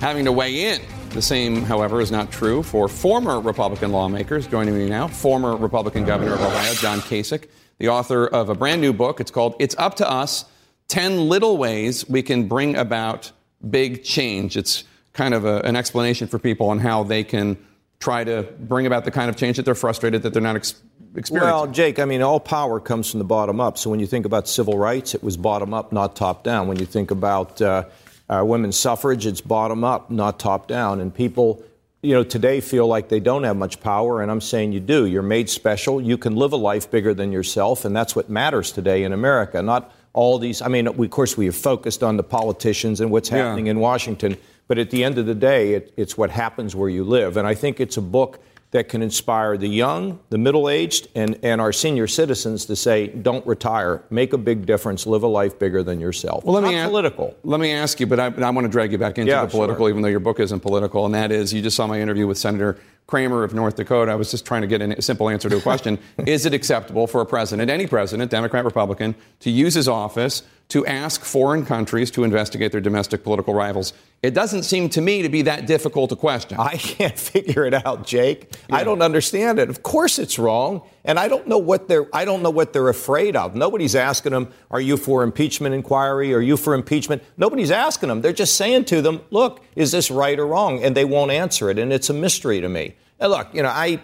having 0.00 0.24
to 0.24 0.32
weigh 0.32 0.72
in. 0.72 0.80
The 1.10 1.22
same, 1.22 1.62
however, 1.62 2.00
is 2.00 2.12
not 2.12 2.30
true 2.30 2.62
for 2.62 2.86
former 2.86 3.40
Republican 3.40 3.90
lawmakers. 3.90 4.46
Joining 4.46 4.78
me 4.78 4.88
now, 4.88 5.08
former 5.08 5.56
Republican 5.56 6.04
governor 6.04 6.34
of 6.34 6.40
Ohio, 6.40 6.72
John 6.74 7.00
Kasich, 7.00 7.48
the 7.78 7.88
author 7.88 8.28
of 8.28 8.48
a 8.48 8.54
brand 8.54 8.80
new 8.80 8.92
book. 8.92 9.20
It's 9.20 9.32
called 9.32 9.56
It's 9.58 9.74
Up 9.76 9.96
to 9.96 10.08
Us 10.08 10.44
10 10.86 11.28
Little 11.28 11.56
Ways 11.56 12.08
We 12.08 12.22
Can 12.22 12.46
Bring 12.46 12.76
About 12.76 13.32
Big 13.68 14.04
Change. 14.04 14.56
It's 14.56 14.84
kind 15.12 15.34
of 15.34 15.44
a, 15.44 15.58
an 15.62 15.74
explanation 15.74 16.28
for 16.28 16.38
people 16.38 16.68
on 16.68 16.78
how 16.78 17.02
they 17.02 17.24
can 17.24 17.58
try 17.98 18.22
to 18.22 18.44
bring 18.60 18.86
about 18.86 19.04
the 19.04 19.10
kind 19.10 19.28
of 19.28 19.36
change 19.36 19.56
that 19.56 19.64
they're 19.64 19.74
frustrated 19.74 20.22
that 20.22 20.32
they're 20.32 20.40
not 20.40 20.54
ex- 20.54 20.80
experiencing. 21.16 21.52
Well, 21.52 21.66
Jake, 21.66 21.98
I 21.98 22.04
mean, 22.04 22.22
all 22.22 22.38
power 22.38 22.78
comes 22.78 23.10
from 23.10 23.18
the 23.18 23.24
bottom 23.24 23.60
up. 23.60 23.78
So 23.78 23.90
when 23.90 23.98
you 23.98 24.06
think 24.06 24.26
about 24.26 24.46
civil 24.46 24.78
rights, 24.78 25.12
it 25.16 25.24
was 25.24 25.36
bottom 25.36 25.74
up, 25.74 25.90
not 25.92 26.14
top 26.14 26.44
down. 26.44 26.68
When 26.68 26.78
you 26.78 26.86
think 26.86 27.10
about 27.10 27.60
uh, 27.60 27.84
uh, 28.30 28.44
women's 28.44 28.78
suffrage, 28.78 29.26
it's 29.26 29.40
bottom 29.40 29.82
up, 29.84 30.10
not 30.10 30.38
top 30.38 30.68
down. 30.68 31.00
And 31.00 31.12
people, 31.12 31.62
you 32.02 32.14
know, 32.14 32.22
today 32.22 32.60
feel 32.60 32.86
like 32.86 33.08
they 33.08 33.20
don't 33.20 33.42
have 33.42 33.56
much 33.56 33.80
power, 33.80 34.22
and 34.22 34.30
I'm 34.30 34.40
saying 34.40 34.72
you 34.72 34.80
do. 34.80 35.06
You're 35.06 35.22
made 35.22 35.50
special. 35.50 36.00
You 36.00 36.16
can 36.16 36.36
live 36.36 36.52
a 36.52 36.56
life 36.56 36.90
bigger 36.90 37.12
than 37.12 37.32
yourself, 37.32 37.84
and 37.84 37.94
that's 37.94 38.14
what 38.14 38.30
matters 38.30 38.70
today 38.72 39.02
in 39.02 39.12
America. 39.12 39.60
Not 39.60 39.92
all 40.12 40.38
these. 40.38 40.62
I 40.62 40.68
mean, 40.68 40.96
we, 40.96 41.06
of 41.06 41.10
course, 41.10 41.36
we 41.36 41.46
have 41.46 41.56
focused 41.56 42.02
on 42.02 42.16
the 42.16 42.22
politicians 42.22 43.00
and 43.00 43.10
what's 43.10 43.28
happening 43.28 43.66
Yeah. 43.66 43.72
in 43.72 43.80
Washington, 43.80 44.36
but 44.68 44.78
at 44.78 44.90
the 44.90 45.02
end 45.02 45.18
of 45.18 45.26
the 45.26 45.34
day, 45.34 45.74
it, 45.74 45.92
it's 45.96 46.16
what 46.16 46.30
happens 46.30 46.76
where 46.76 46.88
you 46.88 47.02
live. 47.04 47.36
And 47.36 47.46
I 47.46 47.54
think 47.54 47.80
it's 47.80 47.96
a 47.96 48.02
book 48.02 48.38
that 48.72 48.88
can 48.88 49.02
inspire 49.02 49.56
the 49.56 49.66
young, 49.68 50.20
the 50.30 50.38
middle 50.38 50.68
aged, 50.68 51.08
and, 51.16 51.36
and 51.42 51.60
our 51.60 51.72
senior 51.72 52.06
citizens 52.06 52.66
to 52.66 52.76
say, 52.76 53.08
don't 53.08 53.44
retire, 53.46 54.02
make 54.10 54.32
a 54.32 54.38
big 54.38 54.64
difference, 54.64 55.06
live 55.06 55.24
a 55.24 55.26
life 55.26 55.58
bigger 55.58 55.82
than 55.82 55.98
yourself. 56.00 56.44
Well, 56.44 56.54
let 56.54 56.62
me 56.62 56.76
Not 56.76 56.86
a- 56.86 56.88
political. 56.88 57.36
Let 57.42 57.58
me 57.58 57.72
ask 57.72 57.98
you, 57.98 58.06
but 58.06 58.20
I, 58.20 58.26
I 58.26 58.50
want 58.50 58.64
to 58.66 58.68
drag 58.68 58.92
you 58.92 58.98
back 58.98 59.18
into 59.18 59.30
Yeah, 59.32 59.44
the 59.44 59.50
political, 59.50 59.86
sure. 59.86 59.90
even 59.90 60.02
though 60.02 60.08
your 60.08 60.20
book 60.20 60.38
isn't 60.38 60.60
political. 60.60 61.04
And 61.04 61.14
that 61.14 61.32
is, 61.32 61.52
you 61.52 61.62
just 61.62 61.76
saw 61.76 61.86
my 61.88 62.00
interview 62.00 62.28
with 62.28 62.38
Senator 62.38 62.78
Cramer 63.08 63.42
of 63.42 63.54
North 63.54 63.74
Dakota. 63.74 64.12
I 64.12 64.14
was 64.14 64.30
just 64.30 64.46
trying 64.46 64.62
to 64.62 64.68
get 64.68 64.80
a 64.82 65.02
simple 65.02 65.28
answer 65.28 65.48
to 65.48 65.56
a 65.56 65.60
question: 65.60 65.98
Is 66.18 66.46
it 66.46 66.54
acceptable 66.54 67.08
for 67.08 67.20
a 67.20 67.26
president, 67.26 67.68
any 67.68 67.88
president, 67.88 68.30
Democrat, 68.30 68.64
Republican, 68.64 69.16
to 69.40 69.50
use 69.50 69.74
his 69.74 69.88
office 69.88 70.44
to 70.70 70.86
ask 70.86 71.22
foreign 71.22 71.64
countries 71.64 72.10
to 72.12 72.24
investigate 72.24 72.72
their 72.72 72.80
domestic 72.80 73.22
political 73.22 73.54
rivals? 73.54 73.92
It 74.22 74.34
doesn't 74.34 74.64
seem 74.64 74.88
to 74.90 75.00
me 75.00 75.22
to 75.22 75.28
be 75.28 75.42
that 75.42 75.66
difficult 75.66 76.12
a 76.12 76.16
question. 76.16 76.58
I 76.58 76.76
can't 76.76 77.18
figure 77.32 77.64
it 77.64 77.74
out, 77.86 78.06
Jake. 78.06 78.52
I 78.70 78.84
don't 78.84 79.02
understand 79.02 79.58
it. 79.58 79.68
Of 79.70 79.82
course 79.82 80.18
it's 80.18 80.38
wrong, 80.38 80.82
and 81.04 81.18
I 81.18 81.28
don't 81.28 81.46
know 81.46 81.58
what 81.58 81.88
they're 81.88 82.06
I 82.14 82.24
don't 82.24 82.42
know 82.42 82.50
what 82.50 82.72
they're 82.72 82.88
afraid 82.88 83.36
of. 83.36 83.54
Nobody's 83.54 83.94
asking 83.94 84.32
them, 84.32 84.48
"Are 84.70 84.80
you 84.80 84.96
for 84.96 85.22
impeachment 85.22 85.74
inquiry? 85.74 86.34
Are 86.34 86.40
you 86.40 86.56
for 86.56 86.74
impeachment?" 86.74 87.22
Nobody's 87.36 87.70
asking 87.70 88.08
them. 88.08 88.20
They're 88.20 88.32
just 88.32 88.56
saying 88.56 88.86
to 88.86 89.00
them, 89.00 89.20
"Look, 89.30 89.64
is 89.76 89.92
this 89.92 90.10
right 90.10 90.38
or 90.38 90.46
wrong?" 90.46 90.82
And 90.82 90.96
they 90.96 91.04
won't 91.04 91.30
answer 91.30 91.70
it, 91.70 91.78
and 91.78 91.92
it's 91.92 92.10
a 92.10 92.14
mystery 92.14 92.60
to 92.60 92.68
me. 92.68 92.96
And 93.18 93.30
look, 93.30 93.54
you 93.54 93.62
know, 93.62 93.68
I 93.68 94.00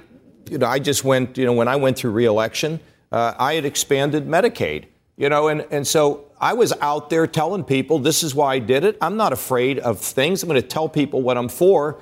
you 0.50 0.58
know, 0.58 0.66
I 0.66 0.78
just 0.78 1.04
went, 1.04 1.36
you 1.36 1.44
know, 1.44 1.52
when 1.52 1.68
I 1.68 1.76
went 1.76 1.98
through 1.98 2.12
reelection, 2.12 2.80
uh, 3.12 3.34
I 3.38 3.54
had 3.54 3.64
expanded 3.64 4.26
Medicaid, 4.26 4.84
you 5.16 5.28
know, 5.28 5.48
and, 5.48 5.66
and 5.70 5.86
so 5.86 6.25
I 6.40 6.52
was 6.52 6.72
out 6.80 7.10
there 7.10 7.26
telling 7.26 7.64
people 7.64 7.98
this 7.98 8.22
is 8.22 8.34
why 8.34 8.54
I 8.54 8.58
did 8.58 8.84
it. 8.84 8.98
I'm 9.00 9.16
not 9.16 9.32
afraid 9.32 9.78
of 9.78 10.00
things. 10.00 10.42
I'm 10.42 10.48
going 10.48 10.60
to 10.60 10.66
tell 10.66 10.88
people 10.88 11.22
what 11.22 11.36
I'm 11.38 11.48
for. 11.48 12.00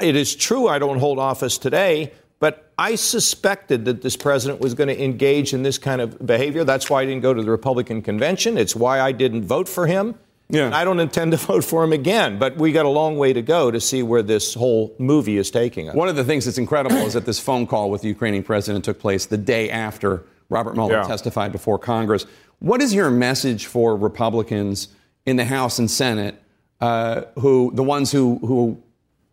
It 0.00 0.16
is 0.16 0.34
true 0.34 0.68
I 0.68 0.78
don't 0.78 0.98
hold 0.98 1.18
office 1.18 1.58
today, 1.58 2.12
but 2.38 2.72
I 2.78 2.94
suspected 2.96 3.84
that 3.84 4.02
this 4.02 4.16
president 4.16 4.60
was 4.60 4.74
going 4.74 4.88
to 4.88 5.02
engage 5.02 5.52
in 5.54 5.62
this 5.62 5.78
kind 5.78 6.00
of 6.00 6.24
behavior. 6.24 6.64
That's 6.64 6.88
why 6.90 7.02
I 7.02 7.06
didn't 7.06 7.22
go 7.22 7.34
to 7.34 7.42
the 7.42 7.50
Republican 7.50 8.02
convention. 8.02 8.56
It's 8.58 8.74
why 8.76 9.00
I 9.00 9.12
didn't 9.12 9.44
vote 9.44 9.68
for 9.68 9.86
him. 9.86 10.14
Yeah. 10.48 10.66
And 10.66 10.74
I 10.74 10.84
don't 10.84 11.00
intend 11.00 11.32
to 11.32 11.36
vote 11.52 11.64
for 11.64 11.82
him 11.82 11.92
again, 11.92 12.38
but 12.38 12.56
we 12.56 12.72
got 12.72 12.84
a 12.84 12.90
long 12.90 13.16
way 13.16 13.32
to 13.32 13.42
go 13.42 13.70
to 13.70 13.80
see 13.80 14.02
where 14.02 14.22
this 14.22 14.54
whole 14.54 14.94
movie 14.98 15.38
is 15.38 15.50
taking 15.50 15.88
us. 15.88 15.94
One 15.94 16.08
of 16.08 16.16
the 16.16 16.24
things 16.24 16.44
that's 16.44 16.58
incredible 16.58 16.96
is 16.98 17.14
that 17.14 17.24
this 17.26 17.38
phone 17.40 17.66
call 17.66 17.90
with 17.90 18.02
the 18.02 18.08
Ukrainian 18.08 18.42
president 18.44 18.84
took 18.84 18.98
place 18.98 19.26
the 19.26 19.38
day 19.38 19.70
after 19.70 20.24
Robert 20.50 20.74
Mueller 20.74 20.94
Yeah. 20.96 21.04
testified 21.04 21.52
before 21.52 21.78
Congress. 21.78 22.26
What 22.62 22.80
is 22.80 22.94
your 22.94 23.10
message 23.10 23.66
for 23.66 23.96
Republicans 23.96 24.86
in 25.26 25.34
the 25.34 25.44
House 25.44 25.80
and 25.80 25.90
Senate, 25.90 26.40
uh, 26.80 27.22
who 27.40 27.72
the 27.74 27.82
ones 27.82 28.12
who 28.12 28.38
who 28.38 28.80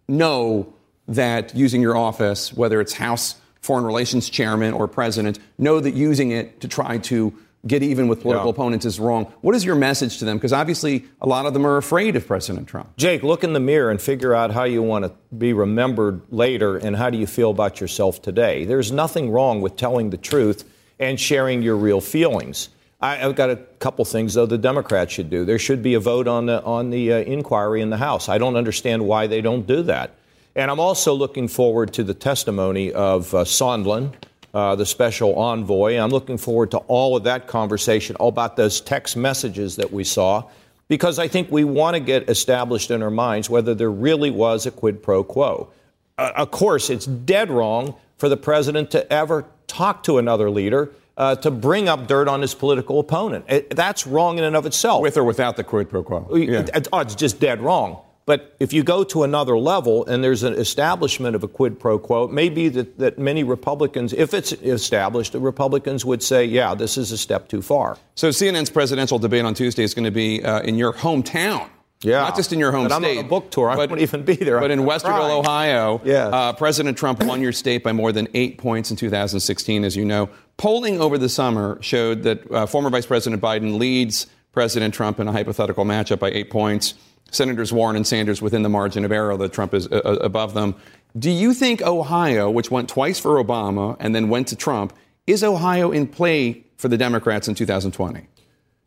know 0.08 0.74
that 1.08 1.56
using 1.56 1.80
your 1.80 1.96
office, 1.96 2.52
whether 2.52 2.82
it's 2.82 2.94
House 2.94 3.36
Foreign 3.62 3.86
Relations 3.86 4.32
Chairman 4.32 4.74
or 4.74 4.88
President, 4.88 5.38
know 5.60 5.80
that 5.80 5.94
using 5.94 6.32
it 6.32 6.60
to 6.62 6.68
try 6.68 6.98
to 6.98 7.32
get 7.68 7.84
even 7.84 8.08
with 8.08 8.22
political 8.24 8.48
Yeah. 8.48 8.54
opponents 8.54 8.86
is 8.88 9.00
wrong. 9.00 9.28
What 9.42 9.54
is 9.54 9.64
your 9.64 9.76
message 9.76 10.18
to 10.20 10.26
them? 10.26 10.38
Because 10.38 10.54
obviously, 10.54 11.06
a 11.22 11.28
lot 11.28 11.46
of 11.46 11.54
them 11.54 11.68
are 11.68 11.78
afraid 11.78 12.16
of 12.16 12.26
President 12.26 12.68
Trump. 12.68 12.98
Jake, 12.98 13.22
look 13.22 13.44
in 13.44 13.54
the 13.54 13.60
mirror 13.60 13.92
and 13.92 14.02
figure 14.02 14.34
out 14.34 14.54
how 14.54 14.64
you 14.64 14.82
want 14.82 15.06
to 15.06 15.12
be 15.38 15.54
remembered 15.54 16.22
later 16.32 16.78
and 16.78 16.96
how 16.96 17.12
do 17.12 17.18
you 17.20 17.28
feel 17.28 17.52
about 17.52 17.80
yourself 17.80 18.24
today. 18.24 18.66
There's 18.66 18.92
nothing 18.92 19.30
wrong 19.30 19.62
with 19.62 19.76
telling 19.76 20.10
the 20.10 20.18
truth 20.18 20.64
and 21.00 21.20
sharing 21.20 21.62
your 21.62 21.76
real 21.76 22.02
feelings. 22.02 22.70
I, 23.02 23.26
I've 23.26 23.36
got 23.36 23.50
a 23.50 23.56
couple 23.56 24.04
things, 24.06 24.34
though, 24.34 24.46
the 24.46 24.58
Democrats 24.58 25.14
should 25.14 25.30
do. 25.30 25.46
There 25.46 25.60
should 25.60 25.82
be 25.82 25.94
a 25.94 26.00
vote 26.00 26.28
on 26.28 26.48
the, 26.48 26.62
on 26.64 26.90
the 26.90 27.14
uh, 27.14 27.18
inquiry 27.18 27.82
in 27.82 27.90
the 27.90 27.98
House. 27.98 28.28
I 28.28 28.38
don't 28.38 28.56
understand 28.56 29.06
why 29.06 29.28
they 29.28 29.42
don't 29.42 29.66
do 29.66 29.84
that. 29.84 30.16
And 30.56 30.70
I'm 30.70 30.80
also 30.80 31.14
looking 31.14 31.48
forward 31.48 31.94
to 31.94 32.04
the 32.04 32.14
testimony 32.14 32.92
of 32.92 33.34
uh, 33.34 33.46
Sondland, 33.46 34.16
uh, 34.54 34.76
the 34.76 34.86
special 34.86 35.36
envoy. 35.36 35.98
I'm 35.98 36.10
looking 36.10 36.38
forward 36.38 36.72
to 36.72 36.80
all 36.80 37.16
of 37.16 37.24
that 37.24 37.48
conversation, 37.48 38.16
all 38.18 38.30
about 38.30 38.58
those 38.58 38.82
text 38.82 39.16
messages 39.16 39.78
that 39.78 39.94
we 39.94 40.04
saw, 40.04 40.50
because 40.90 41.20
I 41.20 41.28
think 41.28 41.52
we 41.52 41.64
want 41.64 41.94
to 41.94 42.00
get 42.00 42.30
established 42.30 42.92
in 42.92 43.04
our 43.04 43.12
minds 43.12 43.50
whether 43.50 43.76
there 43.76 43.92
really 43.92 44.32
was 44.32 44.66
a 44.66 44.72
quid 44.72 45.02
pro 45.02 45.24
quo. 45.24 45.72
Uh, 46.18 46.32
of 46.36 46.52
course, 46.52 46.90
it's 46.90 47.06
dead 47.06 47.50
wrong 47.50 47.96
for 48.18 48.28
the 48.28 48.36
president 48.36 48.92
to 48.92 49.14
ever 49.14 49.46
talk 49.68 50.04
to 50.04 50.18
another 50.18 50.50
leader. 50.50 50.92
Uh, 51.20 51.36
to 51.36 51.52
bring 51.52 51.90
up 51.90 52.08
dirt 52.08 52.30
on 52.30 52.42
his 52.42 52.54
political 52.54 52.98
opponent. 52.98 53.44
It- 53.50 53.76
that's 53.76 54.08
wrong 54.08 54.38
in 54.38 54.46
and 54.46 54.56
of 54.56 54.66
itself. 54.66 55.02
With 55.02 55.18
or 55.18 55.26
without 55.26 55.58
the 55.58 55.66
quid 55.66 55.90
pro 55.90 56.02
quo. 56.02 56.26
Yeah. 56.34 56.66
It- 56.74 56.88
oh, 56.94 57.00
it's 57.00 57.14
just 57.14 57.42
dead 57.42 57.60
wrong. 57.62 57.98
But 58.26 58.56
if 58.60 58.74
you 58.74 58.84
go 58.84 59.04
to 59.06 59.24
another 59.24 59.58
level 59.58 60.06
and 60.06 60.24
there's 60.24 60.44
an 60.44 60.54
establishment 60.54 61.36
of 61.36 61.44
a 61.44 61.48
quid 61.48 61.80
pro 61.80 61.98
quo, 61.98 62.26
it 62.26 62.32
may 62.32 62.48
be 62.48 62.70
that, 62.70 63.00
that 63.00 63.18
many 63.18 63.44
Republicans, 63.44 64.14
if 64.14 64.34
it's 64.34 64.52
established, 64.54 65.34
the 65.34 65.40
Republicans 65.40 66.06
would 66.06 66.22
say, 66.22 66.46
yeah, 66.46 66.76
this 66.76 66.96
is 66.96 67.12
a 67.12 67.18
step 67.18 67.50
too 67.50 67.62
far. 67.64 67.98
So 68.16 68.30
CNN's 68.30 68.70
presidential 68.70 69.18
debate 69.18 69.46
on 69.46 69.56
Tuesday 69.56 69.84
is 69.84 69.94
going 69.96 70.06
to 70.06 70.12
be 70.12 70.44
uh, 70.44 70.62
in 70.62 70.76
your 70.76 70.94
hometown. 70.94 71.68
Yeah. 72.02 72.22
Not 72.22 72.36
just 72.38 72.54
in 72.54 72.60
your 72.60 72.72
home 72.72 72.84
But 72.88 72.94
I'm 72.94 73.02
state. 73.02 73.18
on 73.18 73.26
a 73.26 73.28
book 73.28 73.52
tour. 73.52 73.70
I 73.70 73.76
won't 73.76 74.00
even 74.00 74.24
be 74.24 74.36
there. 74.36 74.60
But 74.62 74.72
in 74.72 74.80
I'm 74.80 74.86
Westerville, 74.86 75.02
crying. 75.04 75.40
Ohio, 75.40 76.02
Yeah. 76.06 76.28
uh, 76.28 76.54
President 76.54 76.98
Trump 76.98 77.22
won 77.24 77.42
your 77.42 77.52
state 77.52 77.84
by 77.84 77.92
more 77.92 78.14
than 78.14 78.30
eight 78.34 78.58
points 78.58 78.90
in 78.90 78.96
2016, 78.96 79.84
as 79.84 79.98
you 79.98 80.06
know. 80.06 80.30
Polling 80.56 81.02
over 81.02 81.18
the 81.18 81.28
summer 81.28 81.78
showed 81.82 82.24
that 82.24 82.50
uh, 82.52 82.66
former 82.66 82.90
Vice 82.90 83.06
President 83.06 83.42
Biden 83.42 83.78
leads 83.78 84.28
President 84.54 84.94
Trump 84.94 85.20
in 85.20 85.28
a 85.28 85.32
hypothetical 85.34 85.84
matchup 85.84 86.20
by 86.20 86.32
eight 86.32 86.50
points. 86.50 86.94
Senators 87.32 87.74
Warren 87.74 87.98
and 87.98 88.08
Sanders 88.08 88.42
within 88.42 88.64
the 88.64 88.70
margin 88.70 89.04
of 89.04 89.12
error 89.12 89.36
that 89.36 89.52
Trump 89.52 89.74
is 89.74 89.88
uh, 89.88 89.96
uh, 90.06 90.14
above 90.22 90.54
them. 90.54 90.76
Do 91.18 91.30
you 91.30 91.54
think 91.54 91.82
Ohio, 91.82 92.50
which 92.50 92.72
went 92.72 92.88
twice 92.88 93.20
for 93.20 93.44
Obama 93.44 93.98
and 94.00 94.16
then 94.16 94.30
went 94.30 94.48
to 94.48 94.56
Trump, 94.56 94.94
is 95.28 95.44
Ohio 95.44 95.92
in 95.92 96.08
play 96.08 96.64
for 96.78 96.88
the 96.88 96.98
Democrats 96.98 97.48
in 97.50 97.56
2020? 97.56 98.26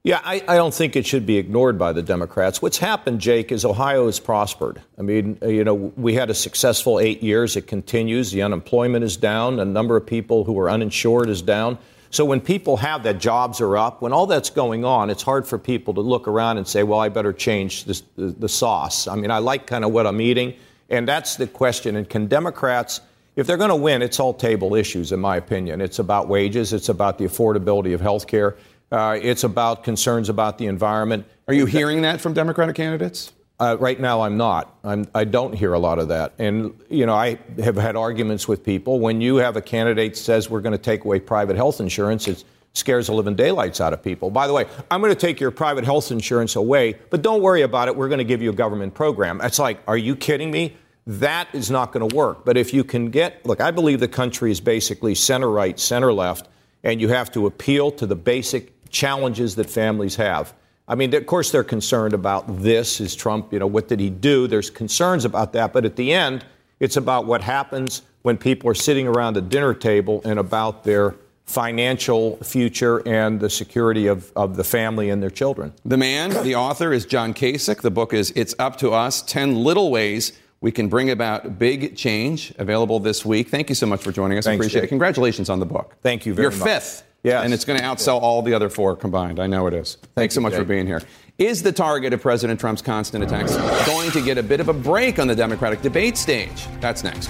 Yeah, 0.05 0.21
I, 0.25 0.43
I 0.49 0.57
don't 0.57 0.75
think 0.75 0.97
it 0.97 1.07
should 1.07 1.27
be 1.27 1.39
ignored 1.39 1.79
by 1.79 1.93
the 1.93 2.03
Democrats. 2.03 2.61
What's 2.61 2.79
happened, 2.79 3.21
Jake, 3.21 3.53
is 3.53 3.65
Ohio 3.65 4.07
has 4.07 4.19
prospered. 4.19 4.83
I 4.99 5.03
mean, 5.03 5.39
you 5.43 5.63
know, 5.63 5.75
we 5.75 6.15
had 6.15 6.29
a 6.29 6.35
successful 6.35 6.99
eight 6.99 7.23
years. 7.23 7.55
It 7.55 7.69
continues. 7.69 8.33
The 8.33 8.43
unemployment 8.43 9.05
is 9.05 9.17
down. 9.17 9.57
The 9.57 9.65
number 9.65 9.97
of 9.97 10.05
people 10.05 10.43
who 10.43 10.59
are 10.59 10.69
uninsured 10.69 11.29
is 11.29 11.41
down. 11.41 11.79
So 12.11 12.25
when 12.25 12.41
people 12.41 12.79
have 12.79 13.05
that, 13.05 13.21
jobs 13.21 13.61
are 13.61 13.77
up. 13.77 14.03
When 14.03 14.13
all 14.13 14.27
that's 14.27 14.51
going 14.51 14.85
on, 14.85 15.09
it's 15.09 15.23
hard 15.23 15.47
for 15.47 15.57
people 15.57 15.95
to 15.95 16.01
look 16.01 16.27
around 16.27 16.59
and 16.59 16.67
say, 16.67 16.83
well, 16.83 16.99
I 16.99 17.09
better 17.09 17.33
change 17.33 17.85
this, 17.85 18.03
the, 18.17 18.27
the 18.27 18.49
sauce. 18.49 19.07
I 19.07 19.15
mean, 19.15 19.31
I 19.31 19.39
like 19.39 19.69
kind 19.69 19.85
of 19.85 19.93
what 19.93 20.09
I'm 20.09 20.21
eating. 20.21 20.55
And 20.91 21.07
that's 21.07 21.37
the 21.37 21.47
question. 21.47 21.95
And 21.95 22.11
can 22.11 22.27
Democrats, 22.27 23.03
if 23.37 23.47
they're 23.47 23.57
going 23.57 23.71
to 23.71 23.77
win, 23.77 24.03
it's 24.03 24.19
all 24.19 24.35
table 24.35 24.75
issues, 24.75 25.13
in 25.13 25.21
my 25.21 25.37
opinion. 25.37 25.81
It's 25.81 26.01
about 26.01 26.27
wages, 26.27 26.73
it's 26.73 26.89
about 26.89 27.19
the 27.19 27.25
affordability 27.25 27.95
of 27.95 28.01
health 28.01 28.27
care. 28.27 28.57
Uh, 28.93 29.19
it's 29.23 29.43
about 29.43 29.85
concerns 29.85 30.29
about 30.29 30.59
the 30.59 30.67
environment. 30.67 31.27
Are 31.49 31.55
you 31.55 31.65
hearing 31.65 32.03
that 32.03 32.21
from 32.21 32.35
Democratic 32.35 32.77
candidates? 32.77 33.33
Uh, 33.59 33.77
right 33.81 33.99
now, 33.99 34.21
I'm 34.21 34.37
not. 34.37 34.77
I'm, 34.85 35.07
I 35.15 35.25
don't 35.25 35.55
hear 35.55 35.73
a 35.73 35.79
lot 35.79 35.99
of 35.99 36.09
that. 36.09 36.35
And, 36.39 36.79
you 36.91 37.07
know, 37.07 37.15
I 37.15 37.39
have 37.63 37.77
had 37.77 37.97
arguments 37.97 38.47
with 38.47 38.63
people. 38.63 39.01
When 39.01 39.23
you 39.23 39.37
have 39.37 39.57
a 39.57 39.63
candidate 39.63 40.17
says 40.19 40.51
we're 40.51 40.61
going 40.61 40.73
to 40.73 40.79
take 40.79 41.05
away 41.05 41.21
private 41.21 41.57
health 41.57 41.81
insurance, 41.81 42.29
it 42.29 42.45
scares 42.75 43.07
the 43.07 43.15
living 43.15 43.35
daylights 43.35 43.81
out 43.81 43.95
of 43.95 44.03
people. 44.03 44.31
By 44.31 44.47
the 44.47 44.53
way, 44.53 44.67
I'm 44.91 45.01
going 45.01 45.15
to 45.15 45.19
take 45.19 45.41
your 45.41 45.51
private 45.51 45.85
health 45.85 46.11
insurance 46.11 46.57
away, 46.57 46.99
but 47.09 47.23
don't 47.23 47.41
worry 47.41 47.63
about 47.63 47.89
it. 47.89 47.97
We're 47.97 48.09
going 48.09 48.19
to 48.19 48.25
give 48.25 48.43
you 48.43 48.51
a 48.51 48.55
government 48.55 48.93
program. 48.93 49.41
It's 49.43 49.59
like, 49.59 49.81
are 49.87 49.97
you 49.97 50.17
kidding 50.17 50.51
me? 50.51 50.77
That 51.07 51.49
is 51.55 51.71
not 51.71 51.93
going 51.93 52.07
to 52.07 52.15
work. 52.15 52.45
But 52.45 52.59
if 52.59 52.75
you 52.75 52.85
can 52.85 53.11
get, 53.11 53.47
look, 53.47 53.63
I 53.63 53.71
believe 53.71 54.01
the 54.01 54.09
country 54.09 54.51
is 54.51 54.61
basically 54.61 55.15
center 55.15 55.51
right, 55.51 55.81
center 55.81 56.13
left, 56.13 56.49
and 56.85 57.01
you 57.01 57.09
have 57.09 57.31
to 57.33 57.47
appeal 57.47 57.91
to 57.93 58.07
the 58.07 58.17
basic 58.17 58.73
challenges 58.93 59.57
that 59.57 59.69
families 59.69 60.15
have. 60.17 60.55
I 60.87 60.95
mean, 60.95 61.13
of 61.15 61.27
course, 61.27 61.51
they're 61.51 61.65
concerned 61.65 62.15
about 62.15 62.63
this. 62.63 63.01
Is 63.01 63.17
Trump, 63.17 63.53
you 63.53 63.59
know, 63.59 63.67
what 63.67 63.89
did 63.89 63.99
he 63.99 64.11
do? 64.11 64.47
There's 64.47 64.71
concerns 64.71 65.25
about 65.25 65.53
that. 65.55 65.73
But 65.73 65.85
at 65.85 65.97
the 65.97 66.13
end, 66.13 66.45
it's 66.79 66.97
about 66.97 67.27
what 67.27 67.41
happens 67.41 68.03
when 68.23 68.37
people 68.37 68.69
are 68.71 68.75
sitting 68.75 69.09
around 69.09 69.37
a 69.37 69.41
dinner 69.41 69.75
table 69.75 70.21
and 70.25 70.39
about 70.39 70.85
their 70.85 71.17
financial 71.47 72.37
future 72.37 73.07
and 73.07 73.41
the 73.41 73.51
security 73.51 74.07
of, 74.07 74.33
of 74.37 74.57
the 74.57 74.65
family 74.65 75.11
and 75.11 75.23
their 75.23 75.31
children. 75.31 75.73
The 75.85 75.97
man, 75.97 76.31
the 76.45 76.55
author, 76.55 76.93
is 76.93 77.05
John 77.05 77.35
Kasich. 77.35 77.81
The 77.81 77.91
book 77.91 78.13
is 78.15 78.33
It's 78.37 78.55
Up 78.59 78.77
to 78.79 78.93
Us 78.93 79.23
10 79.23 79.57
Little 79.57 79.91
Ways 79.91 80.33
We 80.63 80.71
Can 80.71 80.89
Bring 80.89 81.11
About 81.11 81.59
Big 81.59 81.97
Change, 81.97 82.55
available 82.57 83.01
this 83.01 83.25
week. 83.25 83.49
Thank 83.49 83.69
you 83.69 83.75
so 83.75 83.85
much 83.85 84.01
for 84.01 84.13
joining 84.13 84.39
us. 84.39 84.45
Thanks, 84.45 84.65
Appreciate 84.65 84.83
Jake. 84.83 84.89
it. 84.89 84.91
Congratulations 84.91 85.51
on 85.51 85.59
the 85.59 85.67
book. 85.67 85.97
Thank 86.03 86.25
you 86.25 86.35
very 86.35 86.45
You're 86.45 86.59
much. 86.59 86.69
fifth. 86.69 87.03
Yes. 87.25 87.45
And 87.45 87.53
it's 87.53 87.65
going 87.65 87.81
to 87.81 87.85
outsell 87.85 88.21
all 88.21 88.43
the 88.43 88.55
other 88.55 88.69
four 88.69 88.95
combined. 88.95 89.41
I 89.41 89.49
know 89.49 89.67
it 89.67 89.75
is. 89.75 89.99
Thanks 90.15 90.35
so 90.35 90.41
you, 90.41 90.43
much 90.43 90.55
for 90.55 90.65
being 90.65 90.87
here. 90.87 91.03
Is 91.37 91.65
the 91.65 91.73
target 91.73 92.13
of 92.13 92.23
President 92.23 92.61
Trump's 92.61 92.81
constant 92.81 93.25
attacks 93.25 93.57
going 93.87 94.13
to 94.13 94.23
get 94.23 94.39
a 94.39 94.43
bit 94.43 94.61
of 94.61 94.69
a 94.69 94.73
break 94.73 95.19
on 95.19 95.27
the 95.27 95.35
Democratic 95.35 95.83
debate 95.83 96.17
stage? 96.17 96.69
That's 96.81 97.03
next. 97.03 97.29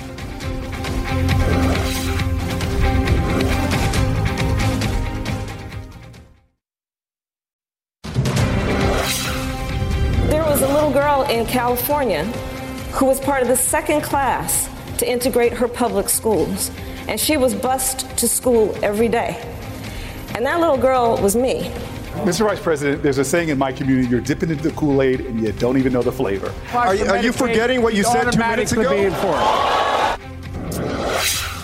There 10.28 10.44
was 10.44 10.60
a 10.60 10.68
little 10.68 10.92
girl 10.92 11.22
in 11.30 11.46
California 11.46 12.30
who 12.92 13.07
was 13.07 13.18
part 13.18 13.42
of 13.42 13.48
the 13.48 13.57
second 13.57 14.02
class 14.02 14.68
to 14.98 15.11
integrate 15.11 15.52
her 15.52 15.66
public 15.66 16.09
schools, 16.09 16.70
and 17.09 17.18
she 17.18 17.37
was 17.37 17.55
bused 17.55 18.16
to 18.18 18.28
school 18.28 18.76
every 18.83 19.09
day. 19.09 19.40
And 20.35 20.44
that 20.46 20.61
little 20.61 20.76
girl 20.76 21.18
was 21.20 21.35
me. 21.35 21.70
Mr. 22.24 22.46
Vice 22.46 22.61
President, 22.61 23.02
there's 23.02 23.18
a 23.18 23.24
saying 23.24 23.48
in 23.48 23.59
my 23.59 23.72
community 23.72 24.09
you're 24.09 24.20
dipping 24.20 24.50
into 24.50 24.62
the 24.62 24.72
Kool 24.72 25.00
Aid 25.00 25.20
and 25.20 25.40
you 25.40 25.50
don't 25.52 25.78
even 25.78 25.94
know 25.94 26.02
the 26.02 26.12
flavor. 26.12 26.52
Are 26.74 26.94
you, 26.94 27.07
are 27.07 27.22
you 27.22 27.33
forgetting 27.33 27.81
what 27.83 27.94
you 27.94 28.05
said 28.05 28.31
two 28.31 28.38
minutes 28.38 28.72
ago? 28.72 29.11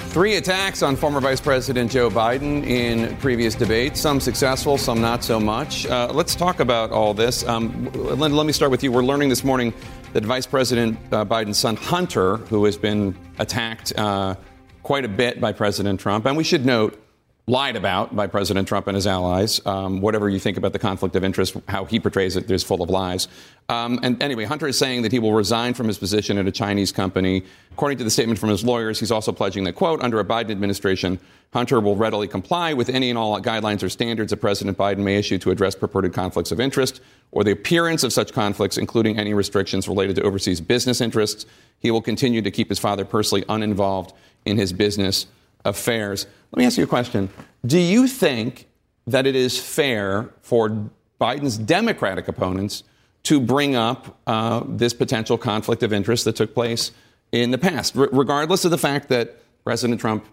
Three 0.09 0.37
attacks 0.37 0.83
on 0.83 0.97
former 0.97 1.21
Vice 1.21 1.41
President 1.41 1.93
Joe 1.93 2.09
Biden 2.09 2.67
in 2.67 3.15
previous 3.19 3.55
debates, 3.55 4.01
some 4.01 4.21
successful, 4.21 4.79
some 4.79 5.03
not 5.03 5.23
so 5.23 5.39
much. 5.39 5.87
Uh, 5.87 6.11
let's 6.13 6.35
talk 6.35 6.61
about 6.61 6.91
all 6.91 7.13
this. 7.13 7.47
Um, 7.47 7.91
let, 7.93 8.33
let 8.33 8.47
me 8.47 8.53
start 8.53 8.71
with 8.71 8.83
you. 8.83 8.91
We're 8.91 9.05
learning 9.05 9.29
this 9.29 9.45
morning 9.45 9.75
that 10.13 10.25
Vice 10.25 10.47
President 10.47 10.99
uh, 11.13 11.25
Biden's 11.25 11.59
son, 11.59 11.77
Hunter, 11.77 12.37
who 12.37 12.65
has 12.65 12.77
been 12.77 13.17
attacked 13.39 13.93
uh, 13.99 14.35
quite 14.83 15.05
a 15.05 15.09
bit 15.09 15.41
by 15.41 15.53
President 15.53 16.01
Trump, 16.01 16.27
and 16.27 16.37
we 16.37 16.45
should 16.45 16.65
note, 16.65 17.01
lied 17.49 17.77
about 17.77 18.15
by 18.15 18.27
President 18.27 18.69
Trump 18.69 18.87
and 18.87 18.95
his 18.95 19.07
allies. 19.07 19.65
Um, 19.67 20.03
whatever 20.03 20.29
you 20.29 20.39
think 20.39 20.59
about 20.59 20.75
the 20.75 20.79
conflict 20.79 21.17
of 21.17 21.25
interest, 21.25 21.57
how 21.67 21.87
he 21.87 21.99
portrays 21.99 22.37
it, 22.37 22.47
there's 22.47 22.63
full 22.63 22.83
of 22.83 22.91
lies. 22.91 23.27
Um, 23.71 23.99
and 24.03 24.23
anyway, 24.23 24.45
Hunter 24.45 24.69
is 24.69 24.79
saying 24.79 25.03
that 25.03 25.13
he 25.13 25.19
will 25.19 25.33
resign 25.33 25.73
from 25.73 25.89
his 25.89 25.99
position 25.99 26.37
at 26.37 26.47
a 26.47 26.53
Chinese 26.53 26.93
company. 26.93 27.43
According 27.73 27.99
to 27.99 28.05
the 28.05 28.11
statement 28.11 28.39
from 28.39 28.51
his 28.51 28.65
lawyers, 28.65 29.01
he's 29.01 29.11
also 29.11 29.33
pledging 29.33 29.65
that, 29.65 29.75
quote, 29.75 30.03
under 30.03 30.21
a 30.21 30.25
Biden 30.25 30.51
administration, 30.51 31.19
Hunter 31.55 31.81
will 31.81 31.97
readily 31.97 32.29
comply 32.29 32.75
with 32.75 32.91
any 32.91 33.09
and 33.09 33.19
all 33.19 33.41
guidelines 33.41 33.83
or 33.83 33.89
standards 33.89 34.31
that 34.31 34.37
President 34.37 34.77
Biden 34.77 34.99
may 34.99 35.17
issue 35.17 35.39
to 35.39 35.51
address 35.51 35.75
purported 35.75 36.13
conflicts 36.13 36.53
of 36.53 36.61
interest 36.61 37.01
or 37.33 37.45
the 37.45 37.53
appearance 37.53 38.03
of 38.05 38.13
such 38.13 38.35
conflicts, 38.35 38.77
including 38.77 39.19
any 39.19 39.33
restrictions 39.33 39.89
related 39.89 40.17
to 40.17 40.23
overseas 40.23 40.61
business 40.61 41.01
interests. 41.01 41.47
He 41.81 41.91
will 41.91 42.03
continue 42.03 42.43
to 42.43 42.51
keep 42.51 42.69
his 42.69 42.79
father 42.79 43.07
personally 43.07 43.45
uninvolved 43.49 44.13
in 44.45 44.59
his 44.59 44.75
business 44.75 45.27
affairs. 45.65 46.27
Let 46.53 46.59
me 46.59 46.65
ask 46.65 46.79
you 46.79 46.85
a 46.85 46.89
question. 46.89 47.31
Do 47.67 47.79
you 47.79 48.07
think 48.07 48.69
that 49.07 49.27
it 49.27 49.35
is 49.35 49.59
fair 49.59 50.31
for 50.43 50.91
Biden's 51.21 51.59
Democratic 51.59 52.29
opponents 52.29 52.85
to 53.25 53.41
bring 53.41 53.75
up 53.75 54.19
uh, 54.27 54.63
this 54.67 54.95
potential 54.95 55.37
conflict 55.37 55.83
of 55.83 55.93
interest 55.93 56.25
that 56.25 56.37
took 56.37 56.55
place 56.55 56.93
in 57.33 57.51
the 57.51 57.59
past, 57.59 57.97
R- 57.97 58.09
regardless 58.13 58.65
of 58.65 58.71
the 58.71 58.79
fact 58.79 59.09
that 59.09 59.37
President 59.65 60.01
Trump 60.01 60.25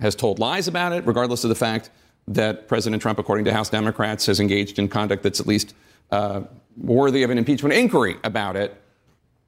has 0.00 0.14
told 0.14 0.38
lies 0.38 0.68
about 0.68 0.92
it, 0.92 1.06
regardless 1.06 1.44
of 1.44 1.48
the 1.48 1.54
fact 1.54 1.90
that 2.28 2.68
President 2.68 3.02
Trump, 3.02 3.18
according 3.18 3.44
to 3.44 3.52
House 3.52 3.70
Democrats, 3.70 4.26
has 4.26 4.40
engaged 4.40 4.78
in 4.78 4.88
conduct 4.88 5.22
that's 5.22 5.40
at 5.40 5.46
least 5.46 5.74
uh, 6.10 6.42
worthy 6.76 7.22
of 7.22 7.30
an 7.30 7.38
impeachment 7.38 7.74
inquiry 7.74 8.16
about 8.24 8.56
it? 8.56 8.80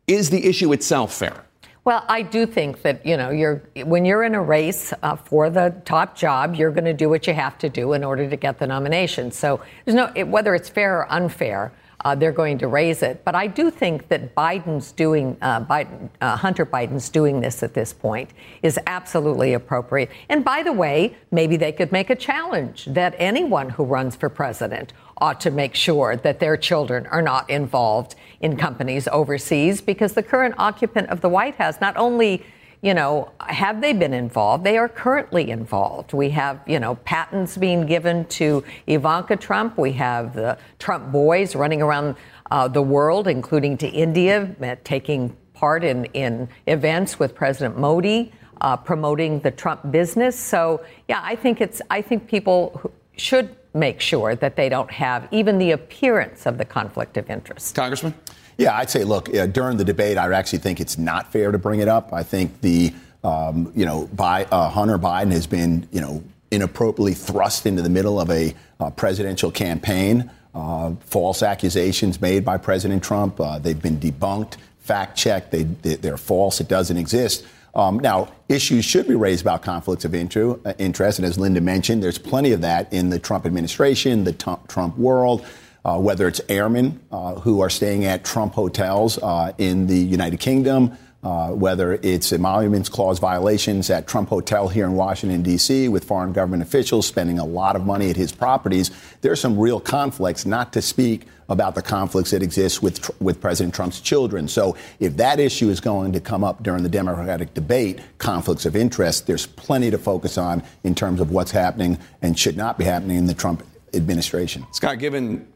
Is 0.07 0.31
the 0.31 0.47
issue 0.47 0.73
itself 0.73 1.13
fair? 1.15 1.46
Well, 1.87 2.05
I 2.09 2.23
do 2.23 2.47
think 2.47 2.83
that 2.83 3.07
you 3.07 3.17
know 3.17 3.31
you're 3.31 3.63
when 3.85 4.05
you're 4.05 4.25
in 4.25 4.35
a 4.35 4.43
race 4.43 4.93
uh, 5.05 5.15
for 5.15 5.51
the 5.51 5.73
top 5.85 6.17
job, 6.17 6.57
you're 6.57 6.73
going 6.73 6.85
to 6.85 6.93
do 6.93 7.09
what 7.09 7.29
you 7.29 7.33
have 7.33 7.57
to 7.59 7.69
do 7.69 7.93
in 7.93 8.03
order 8.03 8.29
to 8.29 8.37
get 8.37 8.59
the 8.59 8.67
nomination. 8.67 9.31
So 9.31 9.61
there's 9.85 9.95
no 9.95 10.11
it, 10.17 10.27
whether 10.27 10.57
it's 10.57 10.69
fair 10.69 10.99
or 10.99 11.13
unfair. 11.13 11.71
Uh, 12.05 12.15
they're 12.15 12.33
going 12.33 12.59
to 12.59 12.69
raise 12.69 13.03
it, 13.03 13.25
but 13.25 13.35
I 13.35 13.47
do 13.47 13.71
think 13.71 14.09
that 14.09 14.35
Biden's 14.35 14.93
doing 14.93 15.37
uh, 15.41 15.65
Biden, 15.65 16.09
uh, 16.21 16.37
Hunter 16.37 16.67
Biden's 16.67 17.09
doing 17.09 17.41
this 17.41 17.63
at 17.63 17.75
this 17.75 17.93
point 17.93 18.31
is 18.63 18.79
absolutely 18.87 19.55
appropriate. 19.55 20.11
And 20.29 20.45
by 20.45 20.63
the 20.63 20.73
way, 20.73 21.17
maybe 21.31 21.57
they 21.57 21.73
could 21.73 21.93
make 21.93 22.11
a 22.11 22.17
challenge 22.17 22.85
that 22.87 23.15
anyone 23.19 23.71
who 23.71 23.85
runs 23.85 24.15
for 24.15 24.29
president 24.29 24.93
ought 25.19 25.41
to 25.41 25.51
make 25.51 25.75
sure 25.75 26.17
that 26.17 26.41
their 26.41 26.57
children 26.57 27.07
are 27.07 27.23
not 27.23 27.49
involved 27.49 28.15
in 28.41 28.57
companies 28.57 29.09
overseas 29.09 29.81
because 29.81 30.13
the 30.13 30.23
current 30.23 30.55
occupant 30.59 31.09
of 31.09 31.23
the 31.23 31.29
White 31.29 31.55
House 31.55 31.81
not 31.81 31.97
only 31.97 32.45
you 32.83 32.95
know, 32.95 33.31
have 33.41 33.81
they 33.81 33.93
been 33.93 34.13
involved? 34.13 34.65
They 34.65 34.79
are 34.79 34.89
currently 34.89 35.51
involved. 35.51 36.13
We 36.13 36.31
have, 36.31 36.61
you 36.67 36.79
know, 36.79 36.97
patents 36.97 37.57
being 37.57 37.87
given 37.87 38.25
to 38.27 38.63
Ivanka 38.87 39.37
Trump. 39.37 39.79
We 39.79 39.93
have 39.93 40.35
the 40.35 40.59
Trump 40.79 41.11
boys 41.11 41.57
running 41.57 41.83
around 41.83 42.17
uh, 42.51 42.69
the 42.69 42.83
world, 42.83 43.27
including 43.29 43.77
to 43.79 43.89
India, 43.89 44.55
taking 44.85 45.37
part 45.55 45.83
in, 45.83 46.05
in 46.07 46.49
events 46.67 47.19
with 47.19 47.35
President 47.35 47.79
Modi, 47.79 48.33
uh, 48.61 48.77
promoting 48.77 49.41
the 49.41 49.51
Trump 49.51 49.91
business. 49.91 50.39
So, 50.39 50.85
yeah, 51.09 51.21
I 51.23 51.35
think 51.35 51.61
it's, 51.61 51.81
I 51.91 52.03
think 52.03 52.29
people 52.29 52.93
should 53.17 53.57
make 53.75 54.01
sure 54.01 54.35
that 54.37 54.57
they 54.57 54.69
don't 54.69 54.91
have 54.91 55.29
even 55.31 55.59
the 55.59 55.73
appearance 55.73 56.47
of 56.47 56.59
the 56.59 56.65
conflict 56.65 57.17
of 57.17 57.31
interest. 57.31 57.75
Congressman? 57.75 58.15
Yeah, 58.59 58.77
I'd 58.77 58.91
say, 58.91 59.05
look, 59.05 59.35
uh, 59.35 59.47
during 59.47 59.77
the 59.77 59.85
debate, 59.85 60.17
I 60.17 60.33
actually 60.33 60.61
think 60.61 60.81
it's 60.81 60.97
not 60.97 61.31
fair 61.31 61.53
to 61.53 61.59
bring 61.59 61.81
it 61.81 61.89
up. 61.89 62.13
I 62.13 62.23
think 62.23 62.61
the, 62.63 62.93
um, 63.23 63.71
you 63.77 63.85
know, 63.85 64.07
by, 64.15 64.45
uh, 64.47 64.71
Hunter 64.71 64.99
Biden 64.99 65.33
has 65.33 65.47
been, 65.47 65.87
you 65.93 66.01
know, 66.01 66.23
inappropriately 66.51 67.13
thrust 67.13 67.67
into 67.67 67.83
the 67.83 67.91
middle 67.91 68.21
of 68.21 68.31
a 68.31 68.55
uh, 68.81 68.91
presidential 68.91 69.51
campaign. 69.51 70.31
Uh, 70.55 70.93
false 71.01 71.43
accusations 71.43 72.21
made 72.21 72.45
by 72.45 72.57
President 72.57 73.03
Trump. 73.03 73.39
Uh, 73.39 73.59
they've 73.59 73.83
been 73.83 73.99
debunked, 73.99 74.55
fact 74.79 75.17
checked. 75.19 75.51
They, 75.51 75.65
they, 75.65 76.09
are 76.09 76.17
false. 76.17 76.59
It 76.61 76.69
doesn't 76.69 76.97
exist. 76.97 77.45
Um, 77.75 77.99
now, 77.99 78.33
issues 78.49 78.87
should 78.87 79.07
be 79.07 79.15
raised 79.17 79.43
about 79.43 79.61
conflicts 79.61 80.07
of 80.07 80.15
uh, 80.15 80.73
interest. 80.79 81.19
And 81.19 81.27
as 81.27 81.39
Linda 81.39 81.61
mentioned, 81.61 82.03
there's 82.03 82.17
plenty 82.17 82.53
of 82.53 82.63
that 82.63 82.91
in 82.91 83.11
the 83.11 83.19
Trump 83.19 83.45
administration, 83.45 84.25
the 84.25 84.33
Trump 84.33 84.97
world 84.97 85.45
uh, 85.87 85.97
whether 85.97 86.27
it's 86.27 86.41
airmen 86.49 87.01
uh, 87.13 87.37
who 87.37 87.61
are 87.61 87.71
staying 87.71 88.05
at 88.05 88.25
Trump 88.25 88.55
hotels 88.55 89.19
uh, 89.19 89.53
in 89.57 89.87
the 89.87 89.97
United 89.97 90.41
Kingdom, 90.41 90.99
uh, 91.23 91.51
whether 91.51 91.95
it's 92.03 92.33
emoluments 92.33 92.89
clause 92.89 93.21
violations 93.21 93.89
at 93.89 94.09
Trump 94.09 94.29
Hotel 94.29 94.67
here 94.67 94.85
in 94.85 94.95
Washington, 94.95 95.43
D.C., 95.43 95.89
with 95.89 96.03
foreign 96.03 96.33
government 96.33 96.65
officials 96.65 97.07
spending 97.07 97.39
a 97.39 97.45
lot 97.45 97.77
of 97.77 97.87
money 97.87 98.11
at 98.11 98.17
his 98.17 98.33
properties. 98.33 98.91
There's 99.21 99.41
some 99.41 99.57
real 99.57 99.79
conflicts, 99.79 100.45
not 100.45 100.73
to 100.73 100.83
speak 100.83 101.27
about 101.49 101.77
the 101.77 101.83
conflicts 101.83 102.33
that 102.33 102.43
exist 102.43 102.83
with, 102.83 103.09
with 103.21 103.41
President 103.41 103.73
Trump's 103.73 104.01
children. 104.01 104.49
So 104.49 104.77
if 104.99 105.17
that 105.19 105.39
issue 105.39 105.69
is 105.69 105.79
going 105.79 106.13
to 106.15 106.21
come 106.21 106.43
up 106.43 106.65
during 106.65 106.83
the 106.83 106.89
Democratic 106.89 107.55
debate, 107.55 108.01
conflicts 108.19 108.67
of 108.67 108.75
interest, 108.75 109.29
there's 109.29 109.47
plenty 109.47 109.93
to 109.93 109.99
focus 109.99 110.37
on 110.37 110.65
in 110.83 110.97
terms 110.97 111.21
of 111.21 111.31
what's 111.31 111.53
happening 111.53 112.01
and 112.23 112.37
should 112.37 112.57
not 112.57 112.77
be 112.77 112.85
happening 112.85 113.17
in 113.19 113.27
the 113.27 113.35
Trump 113.35 113.65
administration. 113.95 114.67
Scott, 114.73 114.99
given 114.99 115.47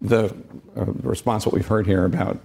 the 0.00 0.34
uh, 0.76 0.84
response, 1.02 1.46
what 1.46 1.54
we've 1.54 1.66
heard 1.66 1.86
here 1.86 2.04
about 2.04 2.38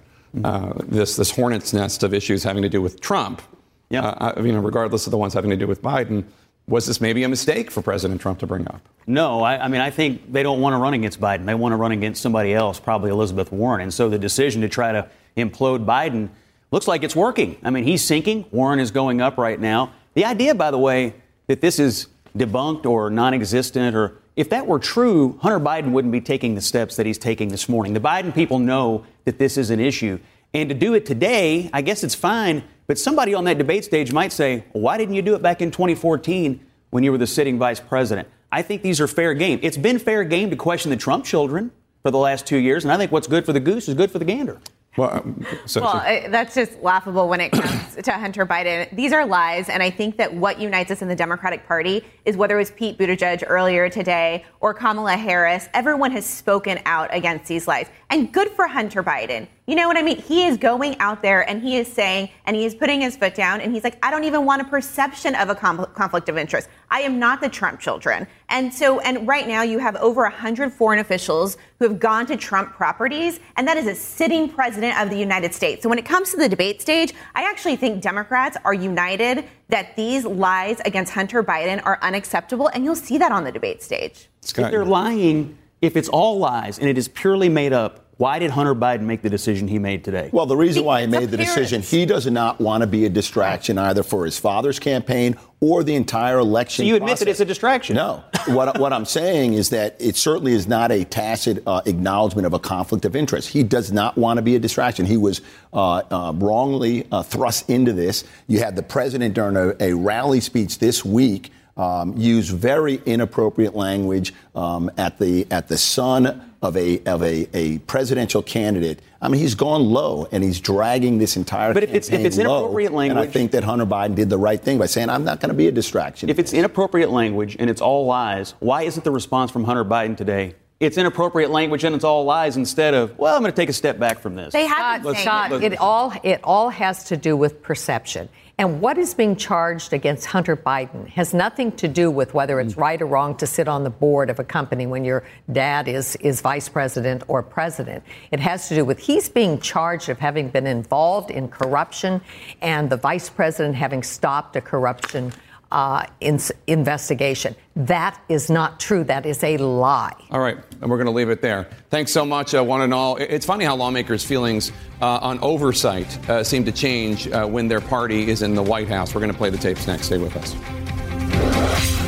uh, 0.44 0.72
this 0.84 1.16
this 1.16 1.30
hornet's 1.30 1.72
nest 1.72 2.02
of 2.02 2.14
issues 2.14 2.44
having 2.44 2.62
to 2.62 2.68
do 2.68 2.80
with 2.80 3.00
Trump, 3.00 3.42
yeah. 3.90 4.06
Uh, 4.06 4.42
you 4.42 4.52
know, 4.52 4.60
regardless 4.60 5.06
of 5.06 5.10
the 5.10 5.18
ones 5.18 5.34
having 5.34 5.50
to 5.50 5.56
do 5.56 5.66
with 5.66 5.82
Biden, 5.82 6.24
was 6.68 6.86
this 6.86 7.00
maybe 7.00 7.24
a 7.24 7.28
mistake 7.28 7.70
for 7.70 7.82
President 7.82 8.20
Trump 8.20 8.38
to 8.38 8.46
bring 8.46 8.66
up? 8.68 8.80
No, 9.06 9.42
I, 9.42 9.64
I 9.64 9.68
mean 9.68 9.80
I 9.80 9.90
think 9.90 10.32
they 10.32 10.44
don't 10.44 10.60
want 10.60 10.74
to 10.74 10.78
run 10.78 10.94
against 10.94 11.20
Biden. 11.20 11.44
They 11.44 11.54
want 11.54 11.72
to 11.72 11.76
run 11.76 11.92
against 11.92 12.22
somebody 12.22 12.54
else, 12.54 12.78
probably 12.78 13.10
Elizabeth 13.10 13.50
Warren. 13.50 13.82
And 13.82 13.92
so 13.92 14.08
the 14.08 14.18
decision 14.18 14.62
to 14.62 14.68
try 14.68 14.92
to 14.92 15.08
implode 15.36 15.84
Biden 15.84 16.30
looks 16.70 16.86
like 16.86 17.02
it's 17.02 17.16
working. 17.16 17.56
I 17.64 17.70
mean 17.70 17.84
he's 17.84 18.04
sinking. 18.04 18.46
Warren 18.52 18.78
is 18.78 18.92
going 18.92 19.20
up 19.20 19.36
right 19.36 19.58
now. 19.58 19.92
The 20.14 20.24
idea, 20.24 20.54
by 20.54 20.70
the 20.70 20.78
way, 20.78 21.14
that 21.48 21.60
this 21.60 21.80
is 21.80 22.06
debunked 22.36 22.86
or 22.86 23.10
non-existent 23.10 23.96
or 23.96 24.19
If 24.40 24.48
that 24.48 24.66
were 24.66 24.78
true, 24.78 25.38
Hunter 25.42 25.60
Biden 25.60 25.90
wouldn't 25.92 26.12
be 26.12 26.22
taking 26.22 26.54
the 26.54 26.62
steps 26.62 26.96
that 26.96 27.04
he's 27.04 27.18
taking 27.18 27.50
this 27.50 27.68
morning. 27.68 27.92
The 27.92 28.00
Biden 28.00 28.34
people 28.34 28.58
know 28.58 29.04
that 29.26 29.38
this 29.38 29.58
is 29.58 29.68
an 29.68 29.80
issue. 29.80 30.18
And 30.54 30.70
to 30.70 30.74
do 30.74 30.94
it 30.94 31.04
today, 31.04 31.68
I 31.74 31.82
guess 31.82 32.02
it's 32.02 32.14
fine. 32.14 32.64
But 32.86 32.98
somebody 32.98 33.34
on 33.34 33.44
that 33.44 33.58
debate 33.58 33.84
stage 33.84 34.14
might 34.14 34.32
say, 34.32 34.64
why 34.72 34.96
didn't 34.96 35.14
you 35.14 35.20
do 35.20 35.34
it 35.34 35.42
back 35.42 35.60
in 35.60 35.70
2014 35.70 36.58
when 36.88 37.04
you 37.04 37.12
were 37.12 37.18
the 37.18 37.26
sitting 37.26 37.58
vice 37.58 37.80
president? 37.80 38.28
I 38.50 38.62
think 38.62 38.80
these 38.80 38.98
are 38.98 39.06
fair 39.06 39.34
game. 39.34 39.60
It's 39.62 39.76
been 39.76 39.98
fair 39.98 40.24
game 40.24 40.48
to 40.48 40.56
question 40.56 40.90
the 40.90 40.96
Trump 40.96 41.26
children 41.26 41.70
for 42.02 42.10
the 42.10 42.16
last 42.16 42.46
two 42.46 42.56
years. 42.56 42.82
And 42.82 42.90
I 42.90 42.96
think 42.96 43.12
what's 43.12 43.28
good 43.28 43.44
for 43.44 43.52
the 43.52 43.60
goose 43.60 43.88
is 43.88 43.94
good 43.94 44.10
for 44.10 44.18
the 44.18 44.24
gander. 44.24 44.58
Well, 44.96 45.12
um, 45.12 45.46
so, 45.66 45.82
well 45.82 46.00
so. 46.00 46.30
that's 46.30 46.54
just 46.54 46.80
laughable 46.82 47.28
when 47.28 47.40
it 47.40 47.52
comes 47.52 47.94
to 48.02 48.12
Hunter 48.12 48.44
Biden. 48.44 48.94
These 48.94 49.12
are 49.12 49.24
lies, 49.24 49.68
and 49.68 49.82
I 49.82 49.90
think 49.90 50.16
that 50.16 50.34
what 50.34 50.60
unites 50.60 50.90
us 50.90 51.00
in 51.00 51.08
the 51.08 51.14
Democratic 51.14 51.66
Party 51.66 52.04
is 52.24 52.36
whether 52.36 52.56
it 52.56 52.58
was 52.58 52.70
Pete 52.72 52.98
Buttigieg 52.98 53.44
earlier 53.46 53.88
today 53.88 54.44
or 54.60 54.74
Kamala 54.74 55.16
Harris, 55.16 55.68
everyone 55.74 56.10
has 56.10 56.26
spoken 56.26 56.80
out 56.86 57.08
against 57.12 57.46
these 57.46 57.68
lies. 57.68 57.86
And 58.10 58.32
good 58.32 58.50
for 58.50 58.66
Hunter 58.66 59.02
Biden. 59.02 59.46
You 59.70 59.76
know 59.76 59.86
what 59.86 59.96
I 59.96 60.02
mean? 60.02 60.16
He 60.16 60.46
is 60.46 60.56
going 60.56 60.98
out 60.98 61.22
there 61.22 61.48
and 61.48 61.62
he 61.62 61.76
is 61.76 61.86
saying, 61.86 62.30
and 62.44 62.56
he 62.56 62.64
is 62.64 62.74
putting 62.74 63.02
his 63.02 63.16
foot 63.16 63.36
down, 63.36 63.60
and 63.60 63.72
he's 63.72 63.84
like, 63.84 64.04
I 64.04 64.10
don't 64.10 64.24
even 64.24 64.44
want 64.44 64.60
a 64.60 64.64
perception 64.64 65.36
of 65.36 65.48
a 65.48 65.54
conflict 65.54 66.28
of 66.28 66.36
interest. 66.36 66.68
I 66.90 67.02
am 67.02 67.20
not 67.20 67.40
the 67.40 67.48
Trump 67.48 67.78
children. 67.78 68.26
And 68.48 68.74
so, 68.74 68.98
and 68.98 69.28
right 69.28 69.46
now 69.46 69.62
you 69.62 69.78
have 69.78 69.94
over 69.94 70.22
100 70.22 70.72
foreign 70.72 70.98
officials 70.98 71.56
who 71.78 71.86
have 71.86 72.00
gone 72.00 72.26
to 72.26 72.36
Trump 72.36 72.72
properties, 72.72 73.38
and 73.56 73.68
that 73.68 73.76
is 73.76 73.86
a 73.86 73.94
sitting 73.94 74.48
president 74.48 75.00
of 75.00 75.08
the 75.08 75.16
United 75.16 75.54
States. 75.54 75.84
So 75.84 75.88
when 75.88 76.00
it 76.00 76.04
comes 76.04 76.32
to 76.32 76.36
the 76.36 76.48
debate 76.48 76.82
stage, 76.82 77.14
I 77.36 77.48
actually 77.48 77.76
think 77.76 78.02
Democrats 78.02 78.56
are 78.64 78.74
united 78.74 79.44
that 79.68 79.94
these 79.94 80.24
lies 80.24 80.80
against 80.84 81.12
Hunter 81.12 81.44
Biden 81.44 81.80
are 81.86 82.00
unacceptable, 82.02 82.66
and 82.74 82.84
you'll 82.84 82.96
see 82.96 83.18
that 83.18 83.30
on 83.30 83.44
the 83.44 83.52
debate 83.52 83.84
stage. 83.84 84.28
Scott, 84.40 84.64
if 84.64 84.70
they're 84.72 84.84
lying, 84.84 85.56
if 85.80 85.96
it's 85.96 86.08
all 86.08 86.40
lies 86.40 86.80
and 86.80 86.88
it 86.88 86.98
is 86.98 87.06
purely 87.06 87.48
made 87.48 87.72
up, 87.72 88.08
why 88.20 88.38
did 88.38 88.50
Hunter 88.50 88.74
Biden 88.74 89.04
make 89.04 89.22
the 89.22 89.30
decision 89.30 89.66
he 89.66 89.78
made 89.78 90.04
today? 90.04 90.28
Well, 90.30 90.44
the 90.44 90.54
reason 90.54 90.84
why 90.84 91.00
he 91.00 91.06
made 91.06 91.30
the 91.30 91.38
decision, 91.38 91.80
he 91.80 92.04
does 92.04 92.26
not 92.26 92.60
want 92.60 92.82
to 92.82 92.86
be 92.86 93.06
a 93.06 93.08
distraction 93.08 93.78
either 93.78 94.02
for 94.02 94.26
his 94.26 94.38
father's 94.38 94.78
campaign 94.78 95.38
or 95.60 95.82
the 95.82 95.94
entire 95.94 96.38
election. 96.38 96.82
So 96.82 96.86
you 96.86 96.96
admit 96.96 97.12
process. 97.12 97.18
that 97.20 97.28
it's 97.30 97.40
a 97.40 97.46
distraction? 97.46 97.96
No. 97.96 98.22
what, 98.48 98.78
what 98.78 98.92
I'm 98.92 99.06
saying 99.06 99.54
is 99.54 99.70
that 99.70 99.96
it 99.98 100.16
certainly 100.16 100.52
is 100.52 100.68
not 100.68 100.92
a 100.92 101.04
tacit 101.04 101.62
uh, 101.66 101.80
acknowledgement 101.86 102.44
of 102.44 102.52
a 102.52 102.58
conflict 102.58 103.06
of 103.06 103.16
interest. 103.16 103.48
He 103.48 103.62
does 103.62 103.90
not 103.90 104.18
want 104.18 104.36
to 104.36 104.42
be 104.42 104.54
a 104.54 104.58
distraction. 104.58 105.06
He 105.06 105.16
was 105.16 105.40
uh, 105.72 106.02
uh, 106.10 106.34
wrongly 106.36 107.06
uh, 107.10 107.22
thrust 107.22 107.70
into 107.70 107.94
this. 107.94 108.24
You 108.48 108.58
had 108.58 108.76
the 108.76 108.82
president 108.82 109.32
during 109.32 109.56
a, 109.56 109.74
a 109.80 109.94
rally 109.94 110.40
speech 110.40 110.78
this 110.78 111.06
week 111.06 111.52
um, 111.78 112.14
use 112.18 112.50
very 112.50 113.00
inappropriate 113.06 113.74
language 113.74 114.34
um, 114.54 114.90
at 114.98 115.18
the 115.18 115.46
at 115.50 115.68
the 115.68 115.78
son 115.78 116.49
of 116.62 116.76
a 116.76 117.02
of 117.06 117.22
a, 117.22 117.48
a 117.54 117.78
presidential 117.80 118.42
candidate. 118.42 119.00
I 119.22 119.28
mean, 119.28 119.40
he's 119.40 119.54
gone 119.54 119.82
low 119.84 120.26
and 120.30 120.44
he's 120.44 120.60
dragging 120.60 121.18
this 121.18 121.36
entire. 121.36 121.72
But 121.72 121.84
if 121.84 121.94
it's 121.94 122.10
if 122.10 122.24
it's 122.24 122.38
inappropriate 122.38 122.92
language, 122.92 123.18
and 123.18 123.28
I 123.28 123.32
think 123.32 123.52
that 123.52 123.64
Hunter 123.64 123.86
Biden 123.86 124.14
did 124.14 124.28
the 124.30 124.38
right 124.38 124.60
thing 124.60 124.78
by 124.78 124.86
saying, 124.86 125.08
"I'm 125.08 125.24
not 125.24 125.40
going 125.40 125.50
to 125.50 125.54
be 125.54 125.68
a 125.68 125.72
distraction." 125.72 126.28
If 126.28 126.38
it's 126.38 126.52
inappropriate 126.52 127.10
language 127.10 127.56
and 127.58 127.70
it's 127.70 127.80
all 127.80 128.06
lies, 128.06 128.54
why 128.60 128.82
isn't 128.82 129.04
the 129.04 129.10
response 129.10 129.50
from 129.50 129.64
Hunter 129.64 129.84
Biden 129.84 130.16
today? 130.16 130.54
It's 130.80 130.96
inappropriate 130.96 131.50
language 131.50 131.84
and 131.84 131.94
it's 131.94 132.04
all 132.04 132.24
lies 132.24 132.56
instead 132.56 132.94
of, 132.94 133.18
well, 133.18 133.36
I'm 133.36 133.42
going 133.42 133.52
to 133.52 133.56
take 133.56 133.68
a 133.68 133.72
step 133.74 133.98
back 133.98 134.18
from 134.18 134.34
this. 134.34 134.54
They 134.54 134.64
haven't, 134.64 135.14
Scott, 135.16 135.52
it 135.62 135.78
all 135.78 136.14
it 136.22 136.40
all 136.42 136.70
has 136.70 137.04
to 137.04 137.18
do 137.18 137.36
with 137.36 137.62
perception. 137.62 138.30
And 138.60 138.82
what 138.82 138.98
is 138.98 139.14
being 139.14 139.36
charged 139.36 139.94
against 139.94 140.26
Hunter 140.26 140.54
Biden 140.54 141.08
has 141.08 141.32
nothing 141.32 141.72
to 141.76 141.88
do 141.88 142.10
with 142.10 142.34
whether 142.34 142.60
it's 142.60 142.74
mm. 142.74 142.82
right 142.82 143.00
or 143.00 143.06
wrong 143.06 143.34
to 143.38 143.46
sit 143.46 143.68
on 143.68 143.84
the 143.84 143.90
board 143.90 144.28
of 144.28 144.38
a 144.38 144.44
company 144.44 144.86
when 144.86 145.02
your 145.02 145.24
dad 145.50 145.88
is, 145.88 146.14
is 146.16 146.42
vice 146.42 146.68
president 146.68 147.22
or 147.26 147.42
president. 147.42 148.04
It 148.30 148.38
has 148.40 148.68
to 148.68 148.74
do 148.74 148.84
with 148.84 148.98
he's 148.98 149.30
being 149.30 149.60
charged 149.60 150.10
of 150.10 150.18
having 150.18 150.50
been 150.50 150.66
involved 150.66 151.30
in 151.30 151.48
corruption 151.48 152.20
and 152.60 152.90
the 152.90 152.98
vice 152.98 153.30
president 153.30 153.76
having 153.76 154.02
stopped 154.02 154.54
a 154.56 154.60
corruption 154.60 155.32
uh, 155.70 156.06
in, 156.20 156.38
investigation. 156.66 157.54
That 157.76 158.20
is 158.28 158.50
not 158.50 158.80
true. 158.80 159.04
That 159.04 159.26
is 159.26 159.42
a 159.44 159.56
lie. 159.58 160.14
All 160.30 160.40
right, 160.40 160.58
and 160.80 160.90
we're 160.90 160.96
going 160.96 161.06
to 161.06 161.12
leave 161.12 161.30
it 161.30 161.40
there. 161.40 161.68
Thanks 161.90 162.12
so 162.12 162.24
much, 162.24 162.54
uh, 162.54 162.62
one 162.62 162.82
and 162.82 162.92
all. 162.92 163.16
It's 163.16 163.46
funny 163.46 163.64
how 163.64 163.76
lawmakers' 163.76 164.24
feelings 164.24 164.72
uh, 165.00 165.18
on 165.22 165.38
oversight 165.40 166.28
uh, 166.28 166.44
seem 166.44 166.64
to 166.64 166.72
change 166.72 167.28
uh, 167.28 167.46
when 167.46 167.68
their 167.68 167.80
party 167.80 168.28
is 168.28 168.42
in 168.42 168.54
the 168.54 168.62
White 168.62 168.88
House. 168.88 169.14
We're 169.14 169.20
going 169.20 169.32
to 169.32 169.38
play 169.38 169.50
the 169.50 169.58
tapes 169.58 169.86
next. 169.86 170.06
Stay 170.06 170.18
with 170.18 170.36
us. 170.36 171.99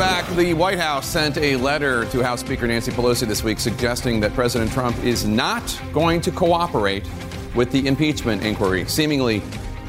Back. 0.00 0.26
The 0.34 0.54
White 0.54 0.78
House 0.78 1.06
sent 1.06 1.36
a 1.36 1.56
letter 1.56 2.06
to 2.06 2.22
House 2.22 2.40
Speaker 2.40 2.66
Nancy 2.66 2.90
Pelosi 2.90 3.28
this 3.28 3.44
week 3.44 3.60
suggesting 3.60 4.18
that 4.20 4.32
President 4.32 4.72
Trump 4.72 4.96
is 5.04 5.26
not 5.26 5.78
going 5.92 6.22
to 6.22 6.30
cooperate 6.30 7.06
with 7.54 7.70
the 7.70 7.86
impeachment 7.86 8.42
inquiry, 8.42 8.86
seemingly 8.86 9.40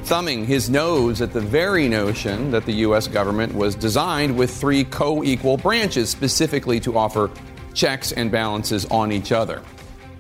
thumbing 0.03 0.45
his 0.45 0.70
nose 0.70 1.22
at 1.22 1.32
the 1.32 1.39
very 1.39 1.88
notion 1.88 2.51
that 2.51 2.66
the 2.66 2.74
U.S. 2.74 3.07
government 3.07 3.55
was 3.55 3.74
designed 3.74 4.38
with 4.38 4.51
three 4.51 4.84
co 4.84 5.24
equal 5.24 5.55
branches 5.55 6.09
specifically 6.09 6.82
to 6.82 6.97
offer 6.97 7.32
checks 7.74 8.12
and 8.12 8.30
balances 8.30 8.84
on 8.88 9.14
each 9.14 9.32
other. 9.32 9.62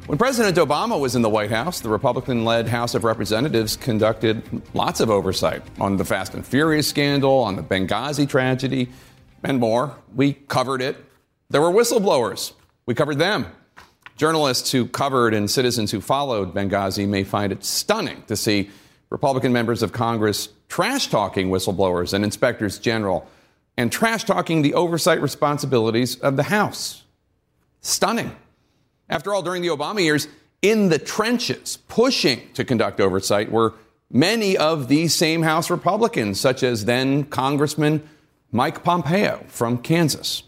When 0.07 0.17
President 0.17 0.55
Obama 0.55 0.97
was 0.97 1.17
in 1.17 1.21
the 1.21 1.29
White 1.29 1.51
House, 1.51 1.81
the 1.81 1.89
Republican 1.89 2.45
led 2.45 2.65
House 2.65 2.95
of 2.95 3.03
Representatives 3.03 3.75
conducted 3.75 4.41
lots 4.73 5.01
of 5.01 5.09
oversight 5.09 5.63
on 5.81 5.97
the 5.97 6.05
Fast 6.05 6.33
and 6.33 6.47
Furious 6.47 6.87
scandal, 6.87 7.39
on 7.39 7.57
the 7.57 7.61
Benghazi 7.61 8.27
tragedy 8.27 8.89
and 9.43 9.59
more. 9.59 9.95
We 10.15 10.33
covered 10.33 10.81
it. 10.81 10.97
There 11.49 11.61
were 11.61 11.71
whistleblowers. 11.71 12.53
We 12.85 12.95
covered 12.95 13.19
them. 13.19 13.47
Journalists 14.15 14.71
who 14.71 14.85
covered 14.85 15.33
and 15.33 15.49
citizens 15.49 15.91
who 15.91 16.01
followed 16.01 16.53
Benghazi 16.53 17.07
may 17.07 17.23
find 17.23 17.51
it 17.51 17.63
stunning 17.63 18.23
to 18.27 18.35
see 18.35 18.69
Republican 19.09 19.51
members 19.51 19.81
of 19.83 19.91
Congress 19.91 20.49
trash 20.69 21.07
talking 21.07 21.49
whistleblowers 21.49 22.13
and 22.13 22.23
inspectors 22.23 22.79
general 22.79 23.27
and 23.77 23.91
trash 23.91 24.23
talking 24.23 24.61
the 24.61 24.73
oversight 24.73 25.21
responsibilities 25.21 26.19
of 26.19 26.37
the 26.37 26.43
House. 26.43 27.03
Stunning. 27.81 28.35
After 29.09 29.33
all, 29.33 29.41
during 29.41 29.61
the 29.61 29.69
Obama 29.69 30.03
years, 30.03 30.27
in 30.61 30.89
the 30.89 30.99
trenches, 30.99 31.77
pushing 31.87 32.41
to 32.53 32.63
conduct 32.63 33.01
oversight, 33.01 33.51
were 33.51 33.73
many 34.11 34.55
of 34.55 34.87
these 34.87 35.13
same 35.13 35.41
House 35.41 35.69
Republicans, 35.69 36.39
such 36.39 36.63
as 36.63 36.85
then 36.85 37.23
Congressman 37.23 38.07
Mike 38.51 38.83
Pompeo 38.83 39.43
from 39.47 39.77
Kansas. 39.77 40.43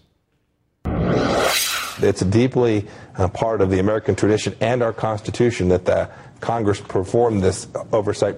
It's 0.86 2.22
deeply 2.22 2.88
a 3.16 3.30
part 3.30 3.62
of 3.62 3.70
the 3.70 3.80
American 3.80 4.16
tradition 4.16 4.56
and 4.60 4.82
our 4.82 4.94
Constitution 4.94 5.70
that 5.70 5.86
the 5.86 6.10
Congress 6.42 6.82
perform 6.82 7.40
this 7.40 7.68
oversight. 7.92 8.38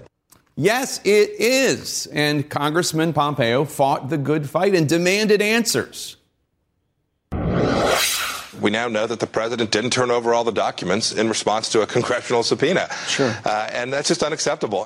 Yes, 0.55 1.01
it 1.03 1.31
is. 1.39 2.07
And 2.07 2.49
Congressman 2.49 3.13
Pompeo 3.13 3.65
fought 3.65 4.09
the 4.09 4.17
good 4.17 4.49
fight 4.49 4.75
and 4.75 4.87
demanded 4.87 5.41
answers. 5.41 6.17
We 8.61 8.71
now 8.71 8.87
know 8.87 9.05
that 9.05 9.19
the 9.19 9.27
president 9.27 9.71
didn't 9.71 9.91
turn 9.91 10.11
over 10.11 10.33
all 10.33 10.43
the 10.43 10.51
documents 10.51 11.11
in 11.11 11.27
response 11.27 11.69
to 11.69 11.81
a 11.81 11.87
congressional 11.95 12.43
subpoena. 12.43 12.87
Sure. 13.07 13.35
Uh, 13.43 13.69
and 13.71 13.91
that's 13.91 14.07
just 14.07 14.23
unacceptable. 14.23 14.85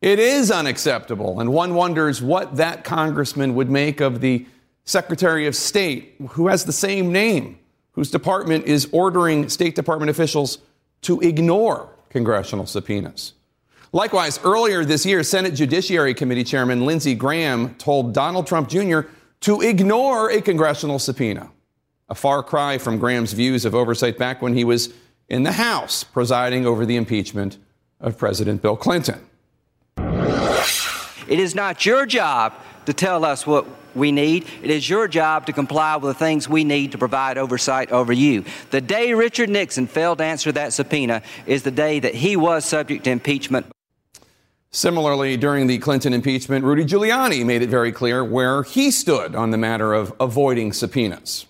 It 0.00 0.18
is 0.18 0.50
unacceptable, 0.50 1.40
and 1.40 1.52
one 1.52 1.74
wonders 1.74 2.22
what 2.22 2.56
that 2.56 2.84
congressman 2.84 3.54
would 3.54 3.70
make 3.70 4.00
of 4.00 4.20
the 4.20 4.46
Secretary 4.84 5.46
of 5.46 5.54
State, 5.54 6.14
who 6.30 6.48
has 6.48 6.64
the 6.64 6.72
same 6.72 7.12
name, 7.12 7.58
whose 7.92 8.10
department 8.10 8.64
is 8.64 8.88
ordering 8.92 9.50
State 9.50 9.74
Department 9.74 10.10
officials 10.10 10.58
to 11.02 11.20
ignore 11.20 11.90
congressional 12.08 12.66
subpoenas. 12.66 13.34
Likewise, 13.92 14.40
earlier 14.42 14.84
this 14.84 15.04
year, 15.04 15.22
Senate 15.22 15.54
Judiciary 15.54 16.14
Committee 16.14 16.44
Chairman 16.44 16.86
Lindsey 16.86 17.14
Graham 17.14 17.74
told 17.74 18.14
Donald 18.14 18.46
Trump 18.46 18.68
Jr. 18.68 19.00
to 19.40 19.60
ignore 19.60 20.30
a 20.30 20.40
congressional 20.40 20.98
subpoena. 20.98 21.50
A 22.08 22.14
far 22.14 22.42
cry 22.42 22.78
from 22.78 22.98
Graham's 22.98 23.32
views 23.32 23.64
of 23.64 23.74
oversight 23.74 24.16
back 24.16 24.40
when 24.40 24.54
he 24.54 24.64
was 24.64 24.94
in 25.28 25.42
the 25.42 25.52
House 25.52 26.04
presiding 26.04 26.66
over 26.66 26.86
the 26.86 26.96
impeachment 26.96 27.58
of 28.00 28.16
President 28.16 28.62
Bill 28.62 28.76
Clinton. 28.76 29.20
It 31.30 31.38
is 31.38 31.54
not 31.54 31.86
your 31.86 32.04
job 32.06 32.52
to 32.86 32.92
tell 32.92 33.24
us 33.24 33.46
what 33.46 33.64
we 33.94 34.10
need. 34.10 34.46
It 34.62 34.70
is 34.70 34.88
your 34.90 35.06
job 35.06 35.46
to 35.46 35.52
comply 35.52 35.96
with 35.96 36.10
the 36.12 36.18
things 36.18 36.48
we 36.48 36.64
need 36.64 36.92
to 36.92 36.98
provide 36.98 37.38
oversight 37.38 37.92
over 37.92 38.12
you. 38.12 38.44
The 38.70 38.80
day 38.80 39.14
Richard 39.14 39.48
Nixon 39.48 39.86
failed 39.86 40.18
to 40.18 40.24
answer 40.24 40.50
that 40.52 40.72
subpoena 40.72 41.22
is 41.46 41.62
the 41.62 41.70
day 41.70 42.00
that 42.00 42.16
he 42.16 42.36
was 42.36 42.64
subject 42.64 43.04
to 43.04 43.10
impeachment. 43.10 43.66
Similarly, 44.72 45.36
during 45.36 45.68
the 45.68 45.78
Clinton 45.78 46.12
impeachment, 46.12 46.64
Rudy 46.64 46.84
Giuliani 46.84 47.44
made 47.44 47.62
it 47.62 47.70
very 47.70 47.92
clear 47.92 48.24
where 48.24 48.64
he 48.64 48.90
stood 48.90 49.34
on 49.34 49.50
the 49.50 49.58
matter 49.58 49.92
of 49.92 50.12
avoiding 50.20 50.72
subpoenas. 50.72 51.46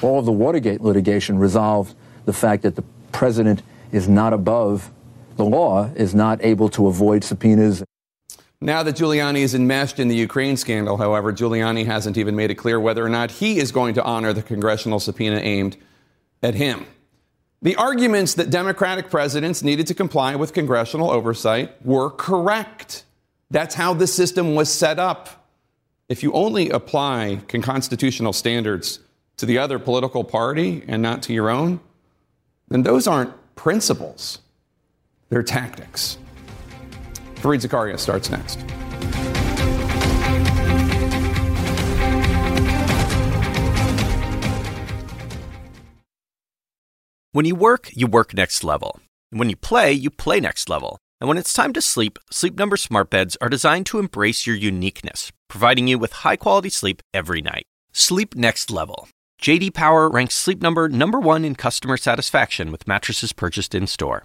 All 0.00 0.18
of 0.18 0.26
the 0.26 0.32
Watergate 0.32 0.80
litigation 0.80 1.38
resolved 1.38 1.94
the 2.24 2.32
fact 2.32 2.62
that 2.62 2.76
the 2.76 2.84
president 3.12 3.62
is 3.90 4.06
not 4.06 4.32
above 4.32 4.90
the 5.36 5.44
law, 5.44 5.90
is 5.94 6.14
not 6.14 6.42
able 6.42 6.68
to 6.70 6.88
avoid 6.88 7.24
subpoenas. 7.24 7.82
Now 8.60 8.82
that 8.82 8.96
Giuliani 8.96 9.38
is 9.38 9.54
enmeshed 9.54 10.00
in 10.00 10.08
the 10.08 10.16
Ukraine 10.16 10.56
scandal, 10.56 10.96
however, 10.96 11.32
Giuliani 11.32 11.86
hasn't 11.86 12.18
even 12.18 12.34
made 12.34 12.50
it 12.50 12.56
clear 12.56 12.80
whether 12.80 13.04
or 13.04 13.08
not 13.08 13.30
he 13.30 13.58
is 13.58 13.70
going 13.70 13.94
to 13.94 14.02
honor 14.02 14.32
the 14.32 14.42
congressional 14.42 14.98
subpoena 14.98 15.38
aimed 15.38 15.76
at 16.42 16.54
him. 16.54 16.84
The 17.62 17.76
arguments 17.76 18.34
that 18.34 18.50
Democratic 18.50 19.10
presidents 19.10 19.62
needed 19.62 19.86
to 19.88 19.94
comply 19.94 20.34
with 20.34 20.52
congressional 20.52 21.10
oversight 21.10 21.84
were 21.84 22.10
correct. 22.10 23.04
That's 23.50 23.74
how 23.74 23.94
the 23.94 24.06
system 24.06 24.54
was 24.54 24.72
set 24.72 24.98
up. 24.98 25.46
If 26.08 26.22
you 26.22 26.32
only 26.32 26.70
apply 26.70 27.40
constitutional 27.48 28.32
standards 28.32 29.00
to 29.36 29.46
the 29.46 29.58
other 29.58 29.78
political 29.78 30.24
party 30.24 30.82
and 30.88 31.00
not 31.00 31.22
to 31.24 31.32
your 31.32 31.48
own, 31.48 31.80
then 32.68 32.82
those 32.82 33.06
aren't 33.06 33.32
principles, 33.54 34.38
they're 35.28 35.42
tactics. 35.42 36.18
Fareed 37.40 37.60
Zakaria 37.60 37.98
starts 37.98 38.30
next. 38.30 38.58
When 47.32 47.44
you 47.44 47.54
work, 47.54 47.90
you 47.94 48.08
work 48.08 48.34
next 48.34 48.64
level. 48.64 49.00
And 49.30 49.38
when 49.38 49.48
you 49.48 49.54
play, 49.56 49.92
you 49.92 50.10
play 50.10 50.40
next 50.40 50.68
level. 50.68 50.98
And 51.20 51.28
when 51.28 51.38
it's 51.38 51.52
time 51.52 51.72
to 51.74 51.80
sleep, 51.80 52.18
Sleep 52.30 52.56
Number 52.58 52.76
smart 52.76 53.10
beds 53.10 53.36
are 53.40 53.48
designed 53.48 53.86
to 53.86 53.98
embrace 53.98 54.46
your 54.46 54.56
uniqueness, 54.56 55.30
providing 55.48 55.86
you 55.86 55.98
with 55.98 56.24
high-quality 56.24 56.70
sleep 56.70 57.02
every 57.14 57.40
night. 57.40 57.64
Sleep 57.92 58.34
next 58.34 58.70
level. 58.70 59.08
JD 59.40 59.74
Power 59.74 60.08
ranks 60.08 60.34
Sleep 60.34 60.60
Number 60.60 60.88
number 60.88 61.20
1 61.20 61.44
in 61.44 61.54
customer 61.54 61.96
satisfaction 61.96 62.72
with 62.72 62.88
mattresses 62.88 63.32
purchased 63.32 63.74
in-store. 63.74 64.24